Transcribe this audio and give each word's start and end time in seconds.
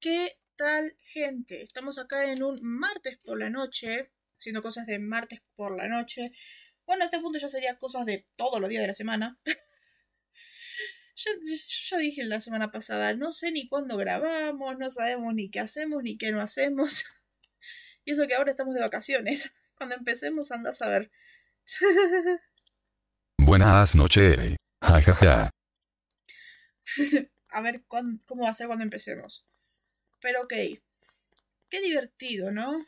¿Qué 0.00 0.38
tal, 0.54 0.96
gente? 1.00 1.60
Estamos 1.60 1.98
acá 1.98 2.30
en 2.30 2.44
un 2.44 2.60
martes 2.62 3.18
por 3.18 3.36
la 3.36 3.50
noche, 3.50 4.12
haciendo 4.38 4.62
cosas 4.62 4.86
de 4.86 5.00
martes 5.00 5.42
por 5.56 5.76
la 5.76 5.88
noche. 5.88 6.30
Bueno, 6.86 7.02
a 7.02 7.06
este 7.06 7.18
punto 7.18 7.40
ya 7.40 7.48
sería 7.48 7.78
cosas 7.78 8.06
de 8.06 8.24
todos 8.36 8.60
los 8.60 8.70
días 8.70 8.82
de 8.82 8.86
la 8.86 8.94
semana. 8.94 9.40
yo, 11.16 11.32
ya 11.90 11.96
dije 11.96 12.22
la 12.22 12.40
semana 12.40 12.70
pasada, 12.70 13.12
no 13.14 13.32
sé 13.32 13.50
ni 13.50 13.68
cuándo 13.68 13.96
grabamos, 13.96 14.78
no 14.78 14.88
sabemos 14.88 15.34
ni 15.34 15.50
qué 15.50 15.58
hacemos 15.58 16.04
ni 16.04 16.16
qué 16.16 16.30
no 16.30 16.40
hacemos. 16.40 17.04
y 18.04 18.12
eso 18.12 18.28
que 18.28 18.36
ahora 18.36 18.50
estamos 18.50 18.74
de 18.74 18.80
vacaciones. 18.80 19.52
Cuando 19.74 19.96
empecemos, 19.96 20.52
andas 20.52 20.80
a 20.80 20.90
ver. 20.90 21.10
Buenas 23.36 23.96
noches. 23.96 24.56
Ja, 24.80 25.02
ja, 25.02 25.14
ja. 25.14 25.50
a 27.48 27.62
ver 27.62 27.84
cómo 27.88 28.44
va 28.44 28.50
a 28.50 28.54
ser 28.54 28.68
cuando 28.68 28.84
empecemos. 28.84 29.48
Pero 30.20 30.42
ok. 30.42 30.52
Qué 31.70 31.80
divertido, 31.80 32.50
¿no? 32.50 32.84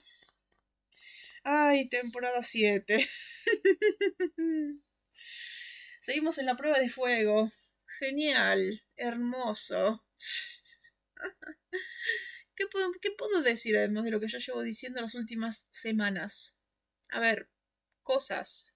Ay, 1.45 1.89
temporada 1.89 2.43
7. 2.43 3.09
Seguimos 6.01 6.39
en 6.39 6.47
la 6.47 6.57
prueba 6.57 6.79
de 6.79 6.89
fuego. 6.89 7.53
Genial. 7.99 8.83
Hermoso. 8.97 10.05
¿Qué 12.55 12.67
puedo, 12.67 12.91
¿Qué 13.01 13.11
puedo 13.11 13.43
decir 13.43 13.77
además 13.77 14.05
de 14.05 14.11
lo 14.11 14.21
que 14.21 14.29
yo 14.29 14.39
llevo 14.39 14.63
diciendo 14.63 15.01
las 15.01 15.15
últimas 15.15 15.69
semanas? 15.71 16.57
A 17.09 17.21
ver, 17.21 17.51
cosas 18.03 18.71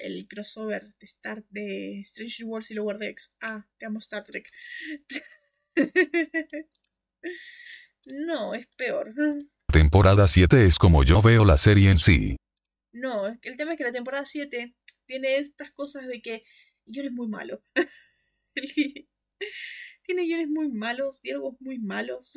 el 0.00 0.26
crossover 0.28 0.82
de 0.82 1.06
Star 1.06 1.44
de 1.50 2.02
Stranger 2.04 2.46
Wars 2.46 2.70
y 2.70 2.74
Lower 2.74 2.98
Decks. 2.98 3.34
Ah, 3.40 3.66
te 3.78 3.86
amo 3.86 3.98
Star 3.98 4.24
Trek. 4.24 4.50
no, 8.06 8.54
es 8.54 8.66
peor. 8.76 9.12
Temporada 9.72 10.28
7 10.28 10.64
es 10.64 10.78
como 10.78 11.04
yo 11.04 11.20
veo 11.22 11.44
la 11.44 11.56
serie 11.56 11.90
en 11.90 11.98
sí. 11.98 12.36
No, 12.92 13.26
el 13.26 13.56
tema 13.56 13.72
es 13.72 13.78
que 13.78 13.84
la 13.84 13.92
temporada 13.92 14.24
7 14.24 14.74
tiene 15.06 15.36
estas 15.36 15.72
cosas 15.72 16.06
de 16.06 16.20
que 16.20 16.44
yo 16.86 17.02
eres 17.02 17.12
muy 17.12 17.28
malo. 17.28 17.62
tiene 20.04 20.24
guiones 20.24 20.48
muy 20.48 20.70
malos, 20.70 21.20
diálogos 21.22 21.60
muy 21.60 21.78
malos. 21.78 22.32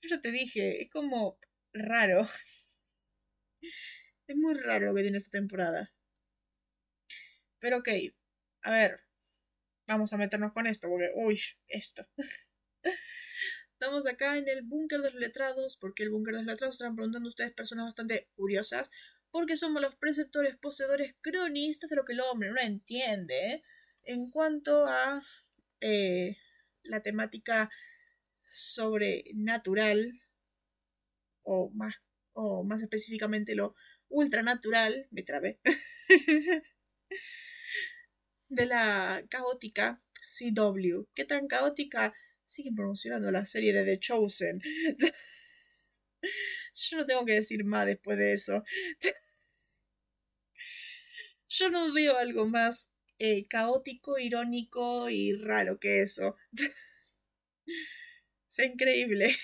Yo 0.00 0.08
ya 0.08 0.20
te 0.20 0.30
dije, 0.30 0.82
es 0.82 0.90
como 0.90 1.38
raro. 1.72 2.22
Es 4.28 4.36
muy 4.36 4.54
raro 4.54 4.86
lo 4.86 4.94
que 4.94 5.02
tiene 5.02 5.18
esta 5.18 5.38
temporada. 5.38 5.92
Pero 7.60 7.78
ok, 7.78 7.88
a 8.62 8.70
ver, 8.70 9.00
vamos 9.86 10.12
a 10.12 10.16
meternos 10.16 10.52
con 10.52 10.66
esto, 10.66 10.88
porque, 10.88 11.10
uy, 11.14 11.40
esto. 11.66 12.06
Estamos 13.80 14.08
acá 14.08 14.36
en 14.36 14.48
el 14.48 14.62
búnker 14.62 15.02
de 15.02 15.12
los 15.12 15.20
letrados, 15.20 15.76
porque 15.76 16.02
el 16.02 16.10
búnker 16.10 16.34
de 16.34 16.40
los 16.40 16.48
letrados 16.48 16.74
están 16.74 16.96
preguntando 16.96 17.28
ustedes 17.28 17.52
personas 17.52 17.84
bastante 17.84 18.28
curiosas, 18.34 18.90
porque 19.30 19.54
somos 19.54 19.80
los 19.80 19.94
preceptores, 19.94 20.56
poseedores, 20.56 21.14
cronistas 21.20 21.88
de 21.88 21.94
lo 21.94 22.04
que 22.04 22.14
el 22.14 22.20
hombre 22.20 22.50
no 22.50 22.60
entiende 22.60 23.62
en 24.02 24.30
cuanto 24.32 24.86
a 24.86 25.22
eh, 25.80 26.36
la 26.82 27.02
temática 27.04 27.70
sobrenatural, 28.42 30.22
o 31.44 31.70
más, 31.70 31.94
o 32.32 32.64
más 32.64 32.82
específicamente 32.82 33.54
lo 33.54 33.76
ultranatural, 34.08 35.06
me 35.12 35.22
trabé, 35.22 35.60
de 38.48 38.66
la 38.66 39.24
caótica 39.30 40.02
CW. 40.26 41.04
¿Qué 41.14 41.24
tan 41.24 41.46
caótica? 41.46 42.12
Siguen 42.48 42.74
promocionando 42.74 43.30
la 43.30 43.44
serie 43.44 43.74
de 43.74 43.84
The 43.84 44.00
Chosen. 44.00 44.62
Yo 46.74 46.96
no 46.96 47.04
tengo 47.04 47.26
que 47.26 47.34
decir 47.34 47.62
más 47.62 47.84
después 47.84 48.16
de 48.16 48.32
eso. 48.32 48.64
Yo 51.48 51.68
no 51.68 51.92
veo 51.92 52.16
algo 52.16 52.46
más 52.46 52.90
eh, 53.18 53.46
caótico, 53.48 54.18
irónico 54.18 55.10
y 55.10 55.34
raro 55.34 55.78
que 55.78 56.00
eso. 56.00 56.36
es 57.66 58.58
increíble. 58.58 59.36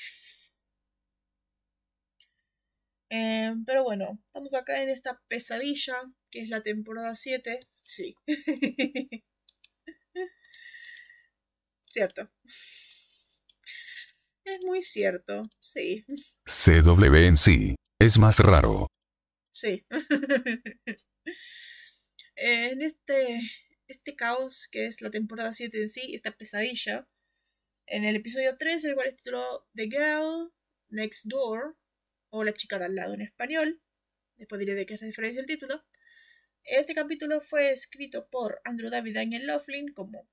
Eh, 3.10 3.54
pero 3.66 3.84
bueno, 3.84 4.18
estamos 4.26 4.54
acá 4.54 4.82
en 4.82 4.88
esta 4.88 5.20
pesadilla, 5.28 5.94
que 6.30 6.40
es 6.40 6.48
la 6.48 6.62
temporada 6.62 7.14
7. 7.14 7.60
Sí. 7.82 8.16
cierto. 11.94 12.28
Es 14.44 14.64
muy 14.64 14.82
cierto, 14.82 15.42
sí. 15.58 16.04
CW 16.44 17.14
en 17.14 17.36
sí. 17.36 17.74
Es 17.98 18.18
más 18.18 18.38
raro. 18.40 18.86
Sí. 19.52 19.86
en 22.36 22.82
este, 22.82 23.40
este 23.88 24.16
caos 24.16 24.68
que 24.70 24.86
es 24.86 25.00
la 25.00 25.10
temporada 25.10 25.52
7 25.52 25.80
en 25.80 25.88
sí, 25.88 26.14
esta 26.14 26.36
pesadilla, 26.36 27.08
en 27.86 28.04
el 28.04 28.16
episodio 28.16 28.56
3, 28.58 28.84
el 28.84 28.94
cual 28.94 29.08
es 29.08 29.16
titulado 29.16 29.66
The 29.74 29.84
Girl 29.84 30.52
Next 30.90 31.26
Door, 31.26 31.76
o 32.30 32.44
La 32.44 32.52
chica 32.52 32.78
de 32.78 32.86
al 32.86 32.96
lado 32.96 33.14
en 33.14 33.22
español. 33.22 33.80
Después 34.36 34.58
diré 34.58 34.74
de 34.74 34.86
qué 34.86 34.96
se 34.96 35.06
diferencia 35.06 35.40
el 35.40 35.46
título. 35.46 35.84
Este 36.64 36.94
capítulo 36.94 37.40
fue 37.40 37.70
escrito 37.70 38.28
por 38.28 38.60
Andrew 38.64 38.90
David 38.90 39.14
Daniel 39.14 39.46
Laughlin, 39.46 39.92
como 39.94 40.28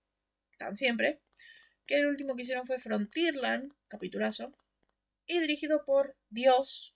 tan 0.58 0.76
siempre. 0.76 1.22
Que 1.86 2.00
el 2.00 2.08
último 2.08 2.36
que 2.36 2.44
hicieron 2.44 2.66
fue 2.66 2.80
Frontierland, 2.80 3.74
capitulazo. 3.88 4.56
Y 5.26 5.40
dirigido 5.40 5.84
por 5.86 6.18
Dios, 6.30 6.96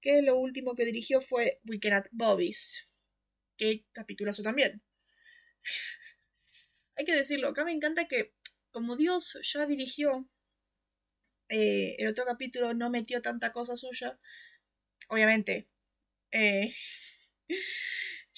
que 0.00 0.22
lo 0.22 0.36
último 0.36 0.74
que 0.74 0.84
dirigió 0.84 1.20
fue 1.20 1.60
Weekend 1.64 1.96
at 1.96 2.06
Bobby's, 2.12 2.88
que 3.56 3.84
capitulazo 3.92 4.42
también. 4.42 4.82
Hay 6.96 7.04
que 7.04 7.14
decirlo, 7.14 7.48
acá 7.48 7.64
me 7.64 7.72
encanta 7.72 8.08
que 8.08 8.34
como 8.70 8.96
Dios 8.96 9.38
ya 9.42 9.66
dirigió 9.66 10.28
eh, 11.48 11.96
el 11.98 12.08
otro 12.08 12.24
capítulo 12.24 12.74
no 12.74 12.90
metió 12.90 13.22
tanta 13.22 13.52
cosa 13.52 13.76
suya. 13.76 14.18
Obviamente, 15.08 15.68
eh, 16.32 16.74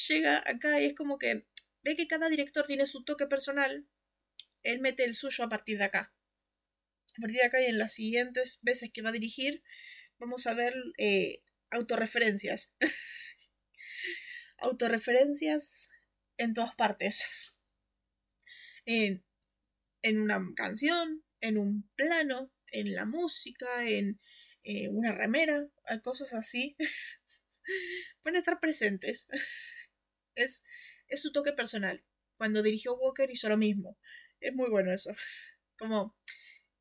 llega 0.08 0.42
acá 0.46 0.80
y 0.80 0.86
es 0.86 0.94
como 0.94 1.18
que 1.18 1.46
ve 1.82 1.96
que 1.96 2.06
cada 2.06 2.28
director 2.28 2.66
tiene 2.66 2.86
su 2.86 3.04
toque 3.04 3.26
personal. 3.26 3.86
Él 4.68 4.80
mete 4.80 5.04
el 5.04 5.14
suyo 5.14 5.44
a 5.44 5.48
partir 5.48 5.78
de 5.78 5.84
acá. 5.84 6.12
A 7.16 7.20
partir 7.22 7.38
de 7.38 7.46
acá 7.46 7.62
y 7.62 7.66
en 7.66 7.78
las 7.78 7.94
siguientes 7.94 8.58
veces 8.60 8.90
que 8.92 9.00
va 9.00 9.08
a 9.08 9.12
dirigir, 9.12 9.62
vamos 10.18 10.46
a 10.46 10.52
ver 10.52 10.74
eh, 10.98 11.42
autorreferencias. 11.70 12.74
autorreferencias 14.58 15.88
en 16.36 16.52
todas 16.52 16.74
partes. 16.74 17.24
En, 18.84 19.24
en 20.02 20.20
una 20.20 20.38
canción, 20.54 21.24
en 21.40 21.56
un 21.56 21.88
plano, 21.96 22.52
en 22.66 22.92
la 22.94 23.06
música, 23.06 23.88
en 23.88 24.20
eh, 24.64 24.90
una 24.90 25.12
remera, 25.12 25.66
cosas 26.02 26.34
así, 26.34 26.76
van 28.22 28.36
a 28.36 28.40
estar 28.40 28.60
presentes. 28.60 29.28
es, 30.34 30.62
es 31.06 31.22
su 31.22 31.32
toque 31.32 31.54
personal. 31.54 32.04
Cuando 32.36 32.62
dirigió 32.62 32.94
Walker 32.96 33.30
hizo 33.30 33.48
lo 33.48 33.56
mismo. 33.56 33.98
Es 34.40 34.54
muy 34.54 34.70
bueno 34.70 34.92
eso. 34.92 35.14
Como, 35.78 36.16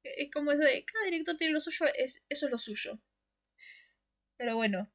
es 0.04 0.32
como 0.32 0.52
eso 0.52 0.64
de 0.64 0.86
cada 0.86 1.06
director 1.06 1.38
tiene 1.38 1.54
lo 1.54 1.60
suyo, 1.60 1.86
es, 1.96 2.24
eso 2.30 2.46
es 2.46 2.52
lo 2.52 2.58
suyo. 2.58 3.00
Pero 4.38 4.56
bueno, 4.56 4.92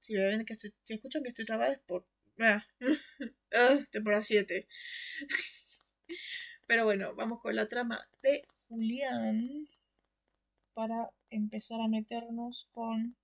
si 0.00 0.14
ven 0.14 0.44
que 0.44 0.54
si 0.54 0.72
escuchan 0.94 1.22
que 1.22 1.30
estoy 1.30 1.44
trabada 1.44 1.72
es 1.72 1.80
por. 1.80 2.06
Ah, 2.38 2.64
ah 3.52 3.78
temporada 3.90 4.22
7. 4.22 4.68
Pero 6.66 6.84
bueno, 6.84 7.14
vamos 7.14 7.40
con 7.40 7.54
la 7.56 7.68
trama 7.68 8.08
de 8.22 8.46
Julián 8.68 9.68
para 10.74 11.10
empezar 11.30 11.80
a 11.80 11.88
meternos 11.88 12.68
con 12.72 13.16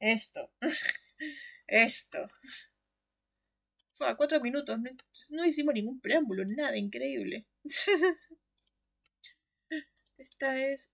esto. 0.00 0.50
esto. 1.66 2.28
Fue 3.94 4.08
a 4.08 4.16
cuatro 4.16 4.40
minutos, 4.40 4.76
no, 5.30 5.44
hicimos 5.44 5.72
ningún 5.72 6.00
preámbulo, 6.00 6.42
nada 6.44 6.76
increíble. 6.76 7.46
Esta 10.18 10.58
es 10.58 10.92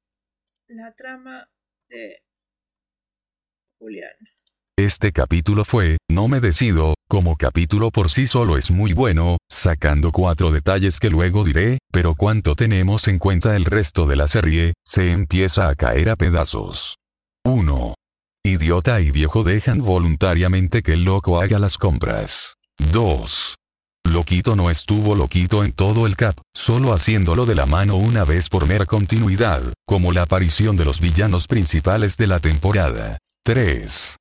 la 0.66 0.94
trama 0.94 1.50
de 1.88 2.22
Julián. 3.78 4.12
Este 4.78 5.12
capítulo 5.12 5.64
fue, 5.64 5.96
no 6.10 6.28
me 6.28 6.40
decido, 6.40 6.94
como 7.08 7.36
capítulo 7.36 7.90
por 7.90 8.10
sí 8.10 8.26
solo 8.26 8.58
es 8.58 8.70
muy 8.70 8.92
bueno, 8.92 9.38
sacando 9.48 10.12
cuatro 10.12 10.52
detalles 10.52 11.00
que 11.00 11.08
luego 11.08 11.42
diré, 11.44 11.78
pero 11.90 12.14
cuanto 12.14 12.54
tenemos 12.54 13.08
en 13.08 13.18
cuenta 13.18 13.56
el 13.56 13.64
resto 13.64 14.04
de 14.04 14.16
la 14.16 14.26
serie, 14.26 14.74
se 14.86 15.10
empieza 15.10 15.70
a 15.70 15.74
caer 15.74 16.10
a 16.10 16.16
pedazos. 16.16 16.96
1. 17.46 17.94
Idiota 18.44 19.00
y 19.00 19.10
viejo 19.10 19.42
dejan 19.42 19.78
voluntariamente 19.78 20.82
que 20.82 20.92
el 20.92 21.04
loco 21.04 21.40
haga 21.40 21.58
las 21.58 21.78
compras. 21.78 22.59
2. 22.92 23.54
Loquito 24.08 24.56
no 24.56 24.70
estuvo 24.70 25.14
loquito 25.14 25.62
en 25.62 25.72
todo 25.72 26.06
el 26.06 26.16
cap, 26.16 26.36
solo 26.54 26.92
haciéndolo 26.92 27.46
de 27.46 27.54
la 27.54 27.66
mano 27.66 27.96
una 27.96 28.24
vez 28.24 28.48
por 28.48 28.66
mera 28.66 28.86
continuidad, 28.86 29.62
como 29.86 30.12
la 30.12 30.22
aparición 30.22 30.76
de 30.76 30.84
los 30.84 31.00
villanos 31.00 31.46
principales 31.46 32.16
de 32.16 32.26
la 32.26 32.40
temporada. 32.40 33.18
3. 33.44 34.16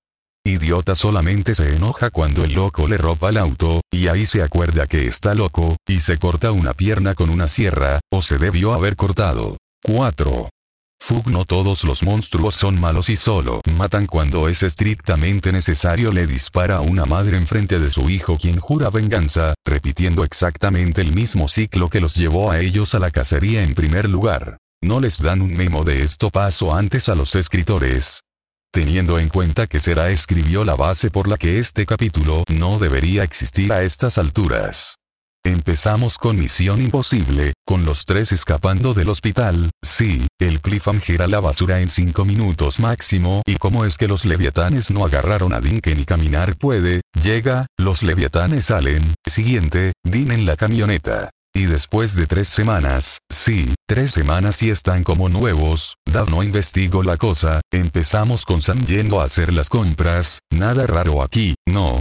Idiota 0.46 0.96
solamente 0.96 1.56
se 1.56 1.76
enoja 1.76 2.10
cuando 2.10 2.44
el 2.44 2.54
loco 2.54 2.88
le 2.88 2.98
roba 2.98 3.30
el 3.30 3.38
auto, 3.38 3.82
y 3.92 4.08
ahí 4.08 4.26
se 4.26 4.42
acuerda 4.42 4.88
que 4.88 5.08
está 5.08 5.34
loco, 5.34 5.76
y 5.88 6.00
se 6.00 6.18
corta 6.18 6.52
una 6.52 6.74
pierna 6.74 7.14
con 7.14 7.30
una 7.30 7.48
sierra, 7.48 8.00
o 8.12 8.22
se 8.22 8.38
debió 8.38 8.74
haber 8.74 8.96
cortado. 8.96 9.58
4. 9.84 10.50
Fug 11.00 11.32
no 11.32 11.46
todos 11.46 11.84
los 11.86 12.04
monstruos 12.04 12.56
son 12.56 12.80
malos 12.80 13.10
y 13.10 13.16
solo 13.16 13.62
matan 13.78 14.06
cuando 14.06 14.48
es 14.48 14.62
estrictamente 14.64 15.52
necesario 15.52 16.12
le 16.12 16.28
dispara 16.28 16.78
a 16.78 16.82
una 16.82 17.06
madre 17.06 17.38
enfrente 17.38 17.80
de 17.80 17.90
su 17.90 18.10
hijo 18.10 18.38
quien 18.38 18.60
jura 18.60 18.90
venganza, 18.90 19.54
repitiendo 19.66 20.24
exactamente 20.24 21.02
el 21.02 21.14
mismo 21.14 21.48
ciclo 21.48 21.90
que 21.90 22.02
los 22.02 22.16
llevó 22.16 22.52
a 22.52 22.60
ellos 22.60 22.94
a 22.94 23.00
la 23.00 23.10
cacería 23.10 23.64
en 23.64 23.74
primer 23.74 24.10
lugar. 24.10 24.58
No 24.82 25.00
les 25.00 25.22
dan 25.22 25.42
un 25.42 25.54
memo 25.54 25.84
de 25.84 26.04
esto 26.04 26.30
paso 26.30 26.76
antes 26.76 27.10
a 27.10 27.16
los 27.16 27.36
escritores, 27.36 28.24
teniendo 28.72 29.20
en 29.20 29.30
cuenta 29.30 29.68
que 29.68 29.80
Sera 29.80 30.10
escribió 30.10 30.64
la 30.64 30.76
base 30.76 31.10
por 31.10 31.28
la 31.28 31.38
que 31.38 31.60
este 31.60 31.86
capítulo 31.86 32.44
no 32.50 32.78
debería 32.78 33.24
existir 33.24 33.74
a 33.74 33.82
estas 33.84 34.18
alturas. 34.18 35.00
Empezamos 35.46 36.18
con 36.18 36.38
Misión 36.38 36.82
Imposible, 36.82 37.54
con 37.66 37.86
los 37.86 38.04
tres 38.04 38.34
escapando 38.34 38.94
del 38.94 39.10
hospital, 39.10 39.70
sí, 39.82 40.28
el 40.38 40.60
cliffhanger 40.60 41.22
a 41.22 41.28
la 41.28 41.40
basura 41.40 41.80
en 41.80 41.88
5 41.88 42.26
minutos 42.26 42.82
máximo 42.82 43.42
y 43.46 43.56
cómo 43.56 43.86
es 43.86 43.98
que 43.98 44.10
los 44.10 44.26
leviatanes 44.26 44.92
no 44.92 45.06
agarraron 45.06 45.54
a 45.54 45.62
Dean 45.62 45.80
que 45.80 45.96
ni 45.96 46.04
caminar 46.04 46.58
puede, 46.58 47.00
llega, 47.24 47.68
los 47.78 48.04
leviatanes 48.04 48.66
salen, 48.66 49.02
siguiente, 49.26 49.94
Dean 50.04 50.32
en 50.32 50.46
la 50.46 50.58
camioneta. 50.58 51.30
Y 51.54 51.66
después 51.66 52.16
de 52.16 52.28
tres 52.28 52.48
semanas, 52.50 53.20
sí, 53.30 53.74
tres 53.88 54.12
semanas 54.12 54.62
y 54.62 54.70
están 54.70 55.04
como 55.04 55.30
nuevos, 55.30 55.96
Dad 56.06 56.28
no 56.28 56.44
investigó 56.44 57.02
la 57.02 57.18
cosa, 57.18 57.62
empezamos 57.72 58.46
con 58.46 58.62
Sam 58.62 58.86
yendo 58.86 59.20
a 59.20 59.24
hacer 59.24 59.54
las 59.54 59.70
compras, 59.70 60.42
nada 60.52 60.86
raro 60.86 61.24
aquí, 61.24 61.56
no, 61.66 62.00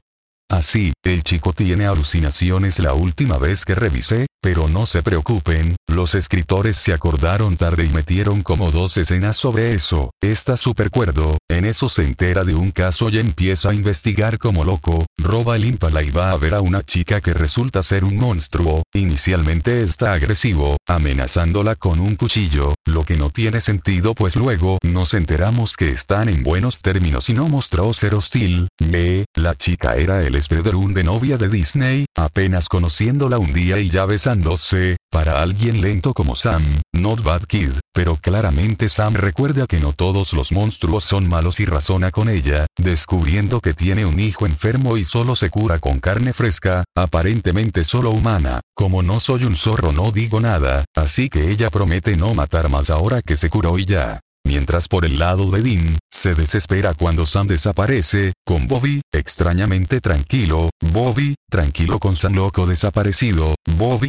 Así, 0.50 0.92
el 1.04 1.24
chico 1.24 1.52
tiene 1.52 1.84
alucinaciones 1.84 2.78
la 2.78 2.94
última 2.94 3.36
vez 3.36 3.66
que 3.66 3.74
revisé, 3.74 4.26
pero 4.40 4.66
no 4.66 4.86
se 4.86 5.02
preocupen, 5.02 5.76
los 5.88 6.14
escritores 6.14 6.78
se 6.78 6.94
acordaron 6.94 7.58
tarde 7.58 7.84
y 7.84 7.90
metieron 7.90 8.42
como 8.42 8.70
dos 8.70 8.96
escenas 8.96 9.36
sobre 9.36 9.72
eso, 9.72 10.10
está 10.22 10.56
super 10.56 10.90
cuerdo, 10.90 11.36
en 11.50 11.66
eso 11.66 11.90
se 11.90 12.04
entera 12.04 12.44
de 12.44 12.54
un 12.54 12.70
caso 12.70 13.10
y 13.10 13.18
empieza 13.18 13.70
a 13.70 13.74
investigar 13.74 14.38
como 14.38 14.64
loco, 14.64 15.04
roba 15.18 15.56
el 15.56 15.66
impala 15.66 16.02
y 16.02 16.10
va 16.10 16.30
a 16.30 16.36
ver 16.38 16.54
a 16.54 16.62
una 16.62 16.82
chica 16.82 17.20
que 17.20 17.34
resulta 17.34 17.82
ser 17.82 18.04
un 18.04 18.16
monstruo, 18.16 18.82
inicialmente 18.94 19.82
está 19.82 20.12
agresivo, 20.12 20.78
amenazándola 20.88 21.74
con 21.74 22.00
un 22.00 22.16
cuchillo, 22.16 22.74
lo 22.92 23.04
que 23.04 23.16
no 23.16 23.30
tiene 23.30 23.60
sentido 23.60 24.14
pues 24.14 24.36
luego 24.36 24.78
nos 24.82 25.14
enteramos 25.14 25.76
que 25.76 25.90
están 25.90 26.28
en 26.28 26.42
buenos 26.42 26.80
términos 26.80 27.28
y 27.28 27.34
no 27.34 27.48
mostró 27.48 27.92
ser 27.92 28.14
hostil, 28.14 28.68
me, 28.78 29.24
la 29.34 29.54
chica 29.54 29.96
era 29.96 30.22
el 30.22 30.40
Spederun 30.40 30.94
de 30.94 31.04
novia 31.04 31.36
de 31.36 31.48
Disney, 31.48 32.06
apenas 32.16 32.68
conociéndola 32.68 33.38
un 33.38 33.52
día 33.52 33.78
y 33.78 33.90
ya 33.90 34.04
besándose, 34.04 34.96
para 35.10 35.42
alguien 35.42 35.80
lento 35.80 36.12
como 36.12 36.36
Sam, 36.36 36.62
not 36.92 37.22
bad 37.22 37.42
kid, 37.42 37.70
pero 37.92 38.16
claramente 38.16 38.88
Sam 38.88 39.14
recuerda 39.14 39.66
que 39.66 39.80
no 39.80 39.92
todos 39.92 40.32
los 40.32 40.52
monstruos 40.52 41.04
son 41.04 41.28
malos 41.28 41.60
y 41.60 41.64
razona 41.66 42.10
con 42.10 42.28
ella, 42.28 42.66
descubriendo 42.78 43.60
que 43.60 43.74
tiene 43.74 44.04
un 44.04 44.20
hijo 44.20 44.46
enfermo 44.46 44.96
y 44.96 45.04
solo 45.04 45.34
se 45.34 45.50
cura 45.50 45.78
con 45.78 45.98
carne 45.98 46.32
fresca, 46.32 46.84
aparentemente 46.96 47.84
solo 47.84 48.10
humana, 48.10 48.60
como 48.74 49.02
no 49.02 49.18
soy 49.18 49.44
un 49.44 49.56
zorro 49.56 49.92
no 49.92 50.12
digo 50.12 50.40
nada, 50.40 50.84
así 50.94 51.28
que 51.28 51.50
ella 51.50 51.70
promete 51.70 52.16
no 52.16 52.34
matar 52.34 52.68
más 52.68 52.77
ahora 52.86 53.22
que 53.22 53.36
se 53.36 53.50
curó 53.50 53.78
y 53.78 53.84
ya. 53.84 54.20
Mientras 54.44 54.88
por 54.88 55.04
el 55.04 55.18
lado 55.18 55.50
de 55.50 55.62
Dean, 55.62 55.98
se 56.10 56.34
desespera 56.34 56.94
cuando 56.94 57.26
Sam 57.26 57.46
desaparece, 57.48 58.32
con 58.46 58.66
Bobby, 58.66 59.02
extrañamente 59.12 60.00
tranquilo, 60.00 60.70
Bobby, 60.92 61.34
tranquilo 61.50 61.98
con 61.98 62.16
Sam 62.16 62.34
loco 62.34 62.66
desaparecido, 62.66 63.54
Bobby. 63.76 64.08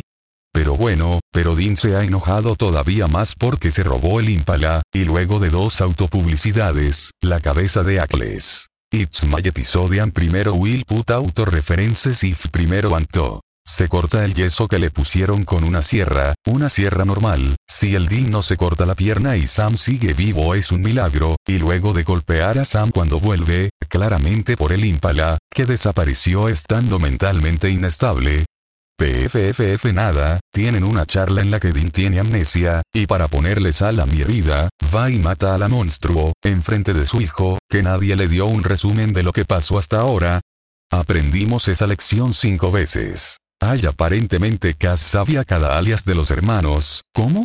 Pero 0.54 0.75
bueno, 0.75 1.19
pero 1.31 1.56
Dean 1.56 1.75
se 1.75 1.95
ha 1.95 2.04
enojado 2.04 2.56
todavía 2.56 3.07
más 3.07 3.36
porque 3.36 3.71
se 3.71 3.83
robó 3.83 4.19
el 4.19 4.30
Impala, 4.30 4.81
y 4.94 5.04
luego 5.04 5.39
de 5.39 5.50
dos 5.50 5.81
autopublicidades, 5.81 7.12
la 7.21 7.39
cabeza 7.39 7.83
de 7.83 8.00
Ackles. 8.00 8.68
It's 8.92 9.25
my 9.25 9.42
episode 9.44 10.00
and 10.00 10.13
primero 10.13 10.54
will 10.54 10.83
put 10.86 11.12
auto 11.12 11.45
references 11.45 12.24
if 12.24 12.48
primero 12.50 12.95
anto. 12.95 13.42
Se 13.69 13.88
corta 13.88 14.25
el 14.25 14.33
yeso 14.33 14.68
que 14.68 14.80
le 14.80 14.89
pusieron 14.89 15.45
con 15.45 15.63
una 15.63 15.83
sierra, 15.83 16.33
una 16.48 16.69
sierra 16.69 17.06
normal, 17.06 17.56
si 17.69 17.94
el 17.94 18.07
Dean 18.07 18.31
no 18.31 18.42
se 18.42 18.57
corta 18.57 18.86
la 18.86 18.95
pierna 18.95 19.38
y 19.38 19.45
Sam 19.45 19.77
sigue 19.77 20.13
vivo 20.13 20.56
es 20.56 20.71
un 20.71 20.81
milagro, 20.81 21.36
y 21.48 21.60
luego 21.60 21.94
de 21.94 22.01
golpear 22.04 22.57
a 22.57 22.66
Sam 22.66 22.89
cuando 22.89 23.19
vuelve, 23.19 23.69
claramente 23.88 24.57
por 24.57 24.74
el 24.74 24.83
impala, 24.83 25.38
que 25.54 25.68
desapareció 25.68 26.50
estando 26.50 27.00
mentalmente 27.00 27.69
inestable. 27.69 28.44
PFFF 28.98 29.94
nada, 29.94 30.39
tienen 30.51 30.83
una 30.83 31.06
charla 31.06 31.42
en 31.42 31.51
la 31.51 31.60
que 31.60 31.71
Dean 31.71 31.92
tiene 31.92 32.19
amnesia, 32.19 32.81
y 32.92 33.06
para 33.06 33.27
ponerle 33.27 33.71
sal 33.71 34.00
a 34.00 34.07
mi 34.07 34.21
herida, 34.21 34.69
va 34.94 35.12
y 35.12 35.19
mata 35.19 35.54
a 35.54 35.60
la 35.60 35.69
monstruo, 35.69 36.33
enfrente 36.44 36.94
de 36.94 37.06
su 37.06 37.21
hijo, 37.21 37.60
que 37.69 37.83
nadie 37.83 38.16
le 38.16 38.27
dio 38.27 38.48
un 38.48 38.63
resumen 38.63 39.13
de 39.13 39.24
lo 39.24 39.31
que 39.31 39.45
pasó 39.45 39.77
hasta 39.77 39.98
ahora. 39.98 40.42
Aprendimos 40.92 41.68
esa 41.68 41.86
lección 41.86 42.33
cinco 42.33 42.71
veces. 42.71 43.39
Ay, 43.61 43.81
aparentemente 43.85 44.73
Cass 44.75 45.01
sabía 45.01 45.44
cada 45.44 45.77
alias 45.77 46.06
de 46.06 46.15
los 46.15 46.31
hermanos. 46.31 47.03
¿Cómo? 47.11 47.44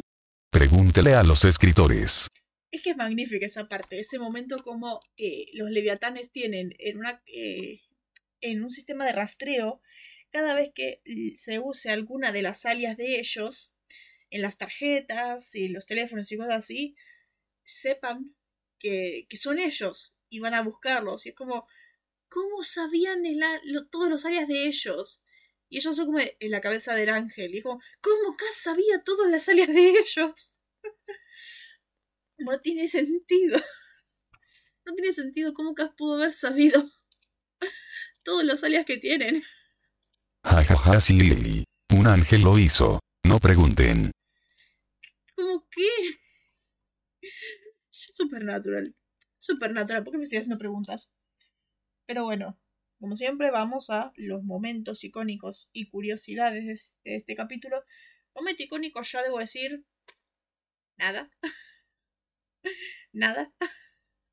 Pregúntele 0.48 1.14
a 1.14 1.24
los 1.24 1.44
escritores. 1.44 2.30
Es 2.70 2.82
que 2.82 2.90
es 2.90 2.96
magnífica 2.96 3.44
esa 3.44 3.68
parte, 3.68 3.98
ese 3.98 4.20
momento 4.20 4.56
como 4.62 5.00
los 5.54 5.70
leviatanes 5.70 6.30
tienen 6.30 6.72
en, 6.78 6.98
una, 6.98 7.20
eh, 7.26 7.80
en 8.40 8.62
un 8.62 8.70
sistema 8.70 9.04
de 9.04 9.12
rastreo, 9.12 9.80
cada 10.30 10.54
vez 10.54 10.70
que 10.72 11.02
se 11.36 11.58
use 11.58 11.90
alguna 11.90 12.30
de 12.30 12.42
las 12.42 12.64
alias 12.64 12.96
de 12.96 13.18
ellos, 13.18 13.74
en 14.30 14.40
las 14.40 14.56
tarjetas 14.56 15.52
y 15.56 15.66
los 15.66 15.86
teléfonos 15.86 16.30
y 16.30 16.36
cosas 16.36 16.54
así, 16.54 16.94
sepan 17.64 18.36
que, 18.78 19.26
que 19.28 19.36
son 19.36 19.58
ellos 19.58 20.14
y 20.28 20.38
van 20.38 20.54
a 20.54 20.62
buscarlos. 20.62 21.26
Y 21.26 21.30
es 21.30 21.34
como, 21.34 21.66
¿cómo 22.28 22.62
sabían 22.62 23.26
el, 23.26 23.40
todos 23.90 24.08
los 24.08 24.24
alias 24.24 24.46
de 24.46 24.68
ellos? 24.68 25.23
Y 25.68 25.78
ellos 25.78 25.96
son 25.96 26.06
como 26.06 26.20
en 26.20 26.50
la 26.50 26.60
cabeza 26.60 26.94
del 26.94 27.08
ángel. 27.08 27.54
Y 27.54 27.58
es 27.58 27.64
como, 27.64 27.80
¿cómo 28.00 28.36
Cass 28.36 28.56
sabía 28.56 29.02
todas 29.04 29.30
las 29.30 29.48
alias 29.48 29.68
de 29.68 29.90
ellos? 29.90 30.58
no 32.38 32.60
tiene 32.60 32.88
sentido. 32.88 33.58
No 34.86 34.94
tiene 34.94 35.12
sentido 35.12 35.52
cómo 35.54 35.74
Cass 35.74 35.92
pudo 35.96 36.16
haber 36.16 36.32
sabido 36.32 36.90
todos 38.24 38.44
los 38.44 38.62
alias 38.64 38.84
que 38.84 38.98
tienen. 38.98 39.42
Jajaja, 40.44 41.00
sí. 41.00 41.64
Un 41.96 42.06
ángel 42.06 42.42
lo 42.42 42.58
hizo. 42.58 43.00
No 43.24 43.38
pregunten. 43.38 44.10
¿Cómo 45.34 45.66
qué? 45.70 45.88
Supernatural. 47.90 48.94
Supernatural. 49.38 50.04
¿Por 50.04 50.12
qué 50.12 50.18
me 50.18 50.24
estoy 50.24 50.38
haciendo 50.38 50.58
preguntas? 50.58 51.10
Pero 52.06 52.24
bueno. 52.24 52.58
Como 52.98 53.16
siempre, 53.16 53.50
vamos 53.50 53.90
a 53.90 54.12
los 54.16 54.44
momentos 54.44 55.04
icónicos 55.04 55.68
y 55.72 55.88
curiosidades 55.88 56.96
de 57.04 57.16
este 57.16 57.34
capítulo. 57.34 57.84
Momento 58.34 58.62
icónico, 58.62 59.02
ya 59.02 59.22
debo 59.22 59.38
decir. 59.38 59.84
Nada. 60.96 61.30
Nada. 63.12 63.52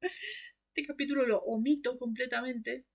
Este 0.01 0.85
capítulo 0.87 1.25
lo 1.25 1.39
omito 1.39 1.97
completamente. 1.97 2.85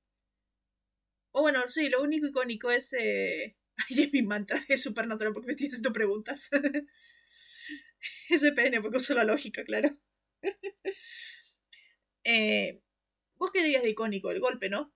O 1.33 1.43
bueno, 1.43 1.67
sí, 1.69 1.89
lo 1.89 2.03
único 2.03 2.27
icónico 2.27 2.71
es. 2.71 2.93
Eh... 2.95 3.57
Ay, 3.77 4.05
es 4.05 4.13
mi 4.13 4.23
mantra, 4.23 4.65
es 4.69 4.83
supernatural 4.83 5.35
porque 5.35 5.47
me 5.47 5.51
estoy 5.53 5.67
haciendo 5.67 5.93
preguntas. 5.93 6.49
SPN, 8.31 8.81
porque 8.81 8.97
uso 8.97 9.15
la 9.15 9.25
lógica, 9.25 9.65
claro. 9.65 9.99
eh, 12.25 12.81
¿Vos 13.35 13.51
qué 13.51 13.63
dirías 13.63 13.83
de 13.83 13.91
icónico? 13.91 14.31
El 14.31 14.41
golpe, 14.41 14.71
¿no? 14.71 14.95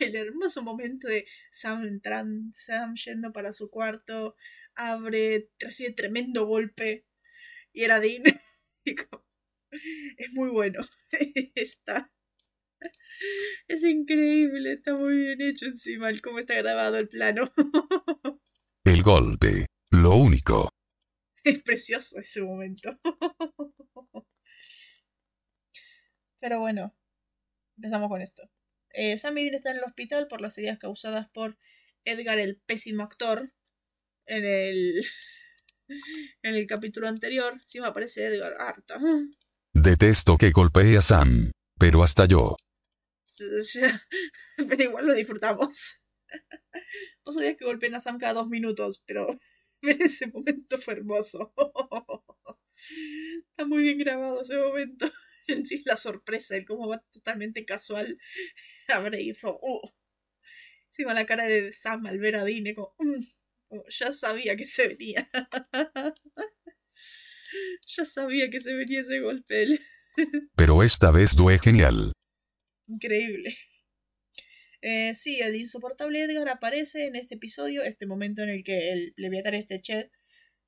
El 0.00 0.16
hermoso 0.16 0.62
momento 0.62 1.08
de 1.08 1.26
Sam 1.50 1.84
entrando, 1.84 2.50
Sam 2.52 2.94
yendo 2.94 3.32
para 3.32 3.52
su 3.52 3.70
cuarto, 3.70 4.36
abre, 4.74 5.50
recibe 5.58 5.92
tremendo 5.92 6.46
golpe 6.46 7.06
y 7.72 7.84
era 7.84 8.00
Dean. 8.00 8.22
es 10.16 10.32
muy 10.32 10.50
bueno. 10.50 10.80
está. 11.54 12.10
Es 13.68 13.84
increíble, 13.84 14.72
está 14.72 14.94
muy 14.94 15.14
bien 15.14 15.42
hecho 15.42 15.66
encima 15.66 16.08
el 16.08 16.22
cómo 16.22 16.38
está 16.38 16.54
grabado 16.54 16.96
el 16.96 17.08
plano. 17.08 17.52
el 18.84 19.02
golpe, 19.02 19.66
lo 19.90 20.16
único. 20.16 20.70
Es 21.44 21.62
precioso 21.62 22.18
ese 22.18 22.42
momento. 22.42 22.98
Pero 26.40 26.58
bueno, 26.58 26.94
empezamos 27.76 28.08
con 28.08 28.22
esto. 28.22 28.50
Eh, 28.92 29.16
Sam 29.18 29.34
Dean 29.34 29.54
están 29.54 29.72
en 29.72 29.78
el 29.78 29.84
hospital 29.84 30.26
por 30.28 30.40
las 30.40 30.56
heridas 30.58 30.78
causadas 30.78 31.28
por 31.32 31.56
Edgar 32.04 32.38
el 32.38 32.56
pésimo 32.66 33.02
actor 33.02 33.52
en 34.26 34.44
el 34.44 35.04
en 36.42 36.54
el 36.54 36.66
capítulo 36.66 37.08
anterior. 37.08 37.58
Sí 37.64 37.80
me 37.80 37.86
aparece 37.86 38.26
Edgar 38.26 38.54
harta. 38.58 39.00
Detesto 39.72 40.36
que 40.36 40.50
golpee 40.50 40.96
a 40.96 41.02
Sam, 41.02 41.50
pero 41.78 42.02
hasta 42.02 42.26
yo. 42.26 42.56
Pero 44.56 44.82
igual 44.82 45.06
lo 45.06 45.14
disfrutamos. 45.14 46.00
Vos 47.24 47.34
sabías 47.34 47.56
que 47.56 47.64
golpeen 47.64 47.94
a 47.94 48.00
Sam 48.00 48.18
cada 48.18 48.34
dos 48.34 48.48
minutos, 48.48 49.02
pero 49.06 49.38
en 49.82 50.02
ese 50.02 50.26
momento 50.26 50.78
fue 50.78 50.94
hermoso. 50.94 51.54
Está 53.50 53.64
muy 53.64 53.82
bien 53.82 53.98
grabado 53.98 54.40
ese 54.40 54.56
momento. 54.56 55.10
En 55.46 55.64
sí, 55.64 55.82
la 55.84 55.96
sorpresa, 55.96 56.56
el 56.56 56.64
cómo 56.64 56.88
va 56.88 57.02
totalmente 57.10 57.64
casual 57.64 58.18
a 58.92 58.98
Brave. 58.98 59.36
Uh. 59.42 59.88
Encima 60.88 61.14
la 61.14 61.26
cara 61.26 61.46
de 61.46 61.72
Sam 61.72 62.06
al 62.06 62.18
ver 62.18 62.36
a 62.36 62.44
Dine, 62.44 62.74
como, 62.74 62.94
mm, 62.98 63.20
ya 63.88 64.12
sabía 64.12 64.56
que 64.56 64.66
se 64.66 64.88
venía. 64.88 65.30
ya 67.86 68.04
sabía 68.04 68.50
que 68.50 68.60
se 68.60 68.74
venía 68.74 69.00
ese 69.00 69.20
golpe. 69.20 69.78
Pero 70.56 70.82
esta 70.82 71.10
vez 71.10 71.36
due 71.36 71.58
genial. 71.58 72.12
Increíble. 72.88 73.56
Eh, 74.82 75.14
sí, 75.14 75.40
el 75.40 75.56
insoportable 75.56 76.22
Edgar 76.22 76.48
aparece 76.48 77.06
en 77.06 77.14
este 77.14 77.34
episodio, 77.34 77.82
este 77.84 78.06
momento 78.06 78.42
en 78.42 78.48
el 78.48 78.64
que 78.64 78.92
el 78.92 79.12
Leviatán 79.16 79.54
este 79.54 79.80
Chet 79.80 80.10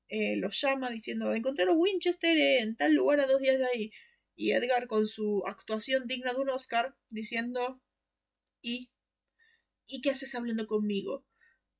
eh, 0.07 0.35
los 0.37 0.61
llama 0.61 0.91
diciendo 0.91 1.33
encontré 1.33 1.65
los 1.65 1.75
Winchester 1.75 2.37
en 2.37 2.75
tal 2.75 2.93
lugar 2.93 3.19
a 3.19 3.25
dos 3.25 3.41
días 3.41 3.57
de 3.57 3.65
ahí. 3.65 3.91
Y 4.35 4.51
Edgar 4.51 4.87
con 4.87 5.05
su 5.07 5.43
actuación 5.45 6.07
digna 6.07 6.33
de 6.33 6.39
un 6.39 6.49
Oscar 6.49 6.95
diciendo 7.09 7.82
¿y? 8.63 8.89
¿y 9.85 10.01
qué 10.01 10.09
haces 10.09 10.33
hablando 10.33 10.65
conmigo? 10.65 11.27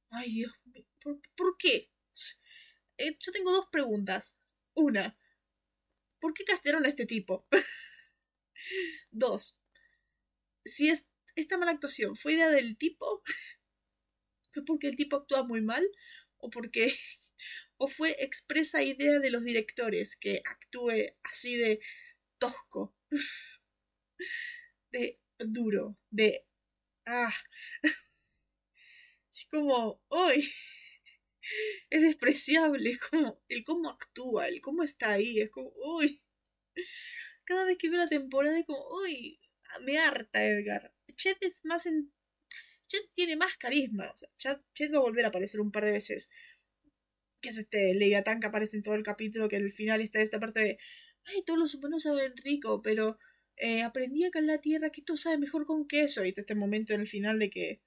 Ay 0.09 0.31
Dios, 0.31 0.53
¿por, 1.01 1.19
¿por 1.35 1.57
qué? 1.57 1.91
Eh, 2.97 3.17
yo 3.19 3.31
tengo 3.31 3.51
dos 3.51 3.67
preguntas. 3.71 4.37
Una, 4.75 5.17
¿por 6.19 6.33
qué 6.33 6.43
castearon 6.43 6.85
a 6.85 6.89
este 6.89 7.05
tipo? 7.05 7.47
Dos, 9.11 9.59
si 10.63 10.89
es, 10.89 11.07
esta 11.35 11.57
mala 11.57 11.71
actuación 11.71 12.15
fue 12.15 12.33
idea 12.33 12.49
del 12.49 12.77
tipo, 12.77 13.23
fue 14.53 14.63
porque 14.65 14.87
el 14.87 14.95
tipo 14.95 15.17
actúa 15.17 15.43
muy 15.43 15.61
mal 15.61 15.85
o 16.37 16.49
porque 16.49 16.93
o 17.77 17.87
fue 17.87 18.15
expresa 18.23 18.83
idea 18.83 19.19
de 19.19 19.31
los 19.31 19.43
directores 19.43 20.15
que 20.15 20.41
actúe 20.45 21.15
así 21.23 21.57
de 21.57 21.81
tosco, 22.37 22.95
de 24.91 25.19
duro, 25.39 25.97
de 26.09 26.47
ah, 27.05 27.33
es 29.31 29.45
como, 29.49 30.01
hoy 30.09 30.43
es 31.89 32.01
despreciable, 32.01 32.91
es 32.91 32.99
como 32.99 33.41
el 33.47 33.63
cómo 33.63 33.89
actúa, 33.89 34.47
el 34.47 34.61
cómo 34.61 34.83
está 34.83 35.11
ahí, 35.11 35.39
es 35.39 35.49
como, 35.49 35.71
uy, 35.75 36.21
cada 37.45 37.65
vez 37.65 37.77
que 37.77 37.89
veo 37.89 37.99
la 37.99 38.07
temporada 38.07 38.57
es 38.59 38.65
como, 38.65 38.85
uy, 39.03 39.39
me 39.81 39.97
harta 39.97 40.45
Edgar. 40.45 40.93
Chet 41.15 41.37
es 41.41 41.65
más 41.65 41.85
en... 41.85 42.13
Chet 42.87 43.09
tiene 43.13 43.35
más 43.35 43.57
carisma, 43.57 44.11
o 44.11 44.15
sea, 44.15 44.61
Chet, 44.73 44.93
va 44.93 44.97
a 44.97 45.01
volver 45.01 45.25
a 45.25 45.29
aparecer 45.29 45.59
un 45.61 45.71
par 45.71 45.85
de 45.85 45.93
veces, 45.93 46.29
que 47.41 47.49
es 47.49 47.57
este 47.57 47.93
Leviatán 47.95 48.39
que 48.39 48.47
aparece 48.47 48.77
en 48.77 48.83
todo 48.83 48.95
el 48.95 49.03
capítulo, 49.03 49.49
que 49.49 49.57
al 49.57 49.71
final 49.71 50.01
está 50.01 50.21
esta 50.21 50.39
parte 50.39 50.59
de, 50.59 50.77
ay, 51.25 51.43
todos 51.43 51.59
los 51.59 51.73
humanos 51.73 52.03
saben 52.03 52.33
rico, 52.37 52.81
pero 52.81 53.17
eh, 53.57 53.83
aprendí 53.83 54.25
acá 54.25 54.39
en 54.39 54.47
la 54.47 54.59
Tierra 54.59 54.89
que 54.89 55.01
esto 55.01 55.17
sabe 55.17 55.37
mejor 55.37 55.65
con 55.65 55.87
queso, 55.87 56.25
y 56.25 56.33
este 56.35 56.55
momento 56.55 56.93
en 56.93 57.01
el 57.01 57.07
final 57.07 57.39
de 57.39 57.49
que 57.49 57.81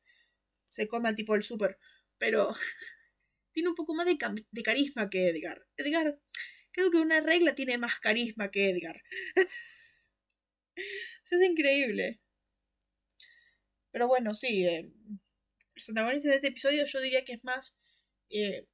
se 0.71 0.89
come 0.89 1.09
al 1.09 1.17
tipo 1.17 1.33
del 1.33 1.43
súper, 1.43 1.79
pero 2.19 2.55
tiene 3.53 3.71
un 3.71 3.75
poco 3.75 3.95
más 3.95 4.07
de, 4.07 4.19
carisma 4.63 5.11
que 5.11 5.29
Edgar. 5.29 5.67
Edgar, 5.77 6.21
creo 6.73 6.91
que 6.91 6.99
una 6.99 7.21
regla 7.21 7.55
tiene 7.55 7.79
más 7.79 7.99
carisma 8.01 8.51
que 8.51 8.71
Edgar. 8.71 9.03
Eso 10.77 11.37
es 11.37 11.43
increíble. 11.43 12.21
Pero 13.91 14.09
bueno, 14.09 14.35
sí. 14.35 14.67
Eh, 14.67 14.93
antagonistas 15.89 16.31
de 16.31 16.37
este 16.37 16.49
episodio 16.49 16.85
yo 16.85 17.01
diría 17.01 17.25
que 17.25 17.33
es 17.35 17.45
más 17.45 17.79
eh, 18.29 18.67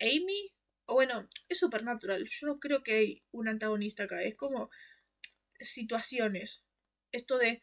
Amy. 0.00 0.52
O 0.86 0.94
bueno, 0.94 1.28
es 1.48 1.58
supernatural. 1.58 2.26
Yo 2.28 2.46
no 2.48 2.58
creo 2.58 2.82
que 2.82 2.92
hay 2.94 3.24
un 3.30 3.48
antagonista 3.48 4.04
acá. 4.04 4.22
Es 4.22 4.34
como 4.34 4.70
situaciones. 5.60 6.64
Esto 7.12 7.38
de 7.38 7.62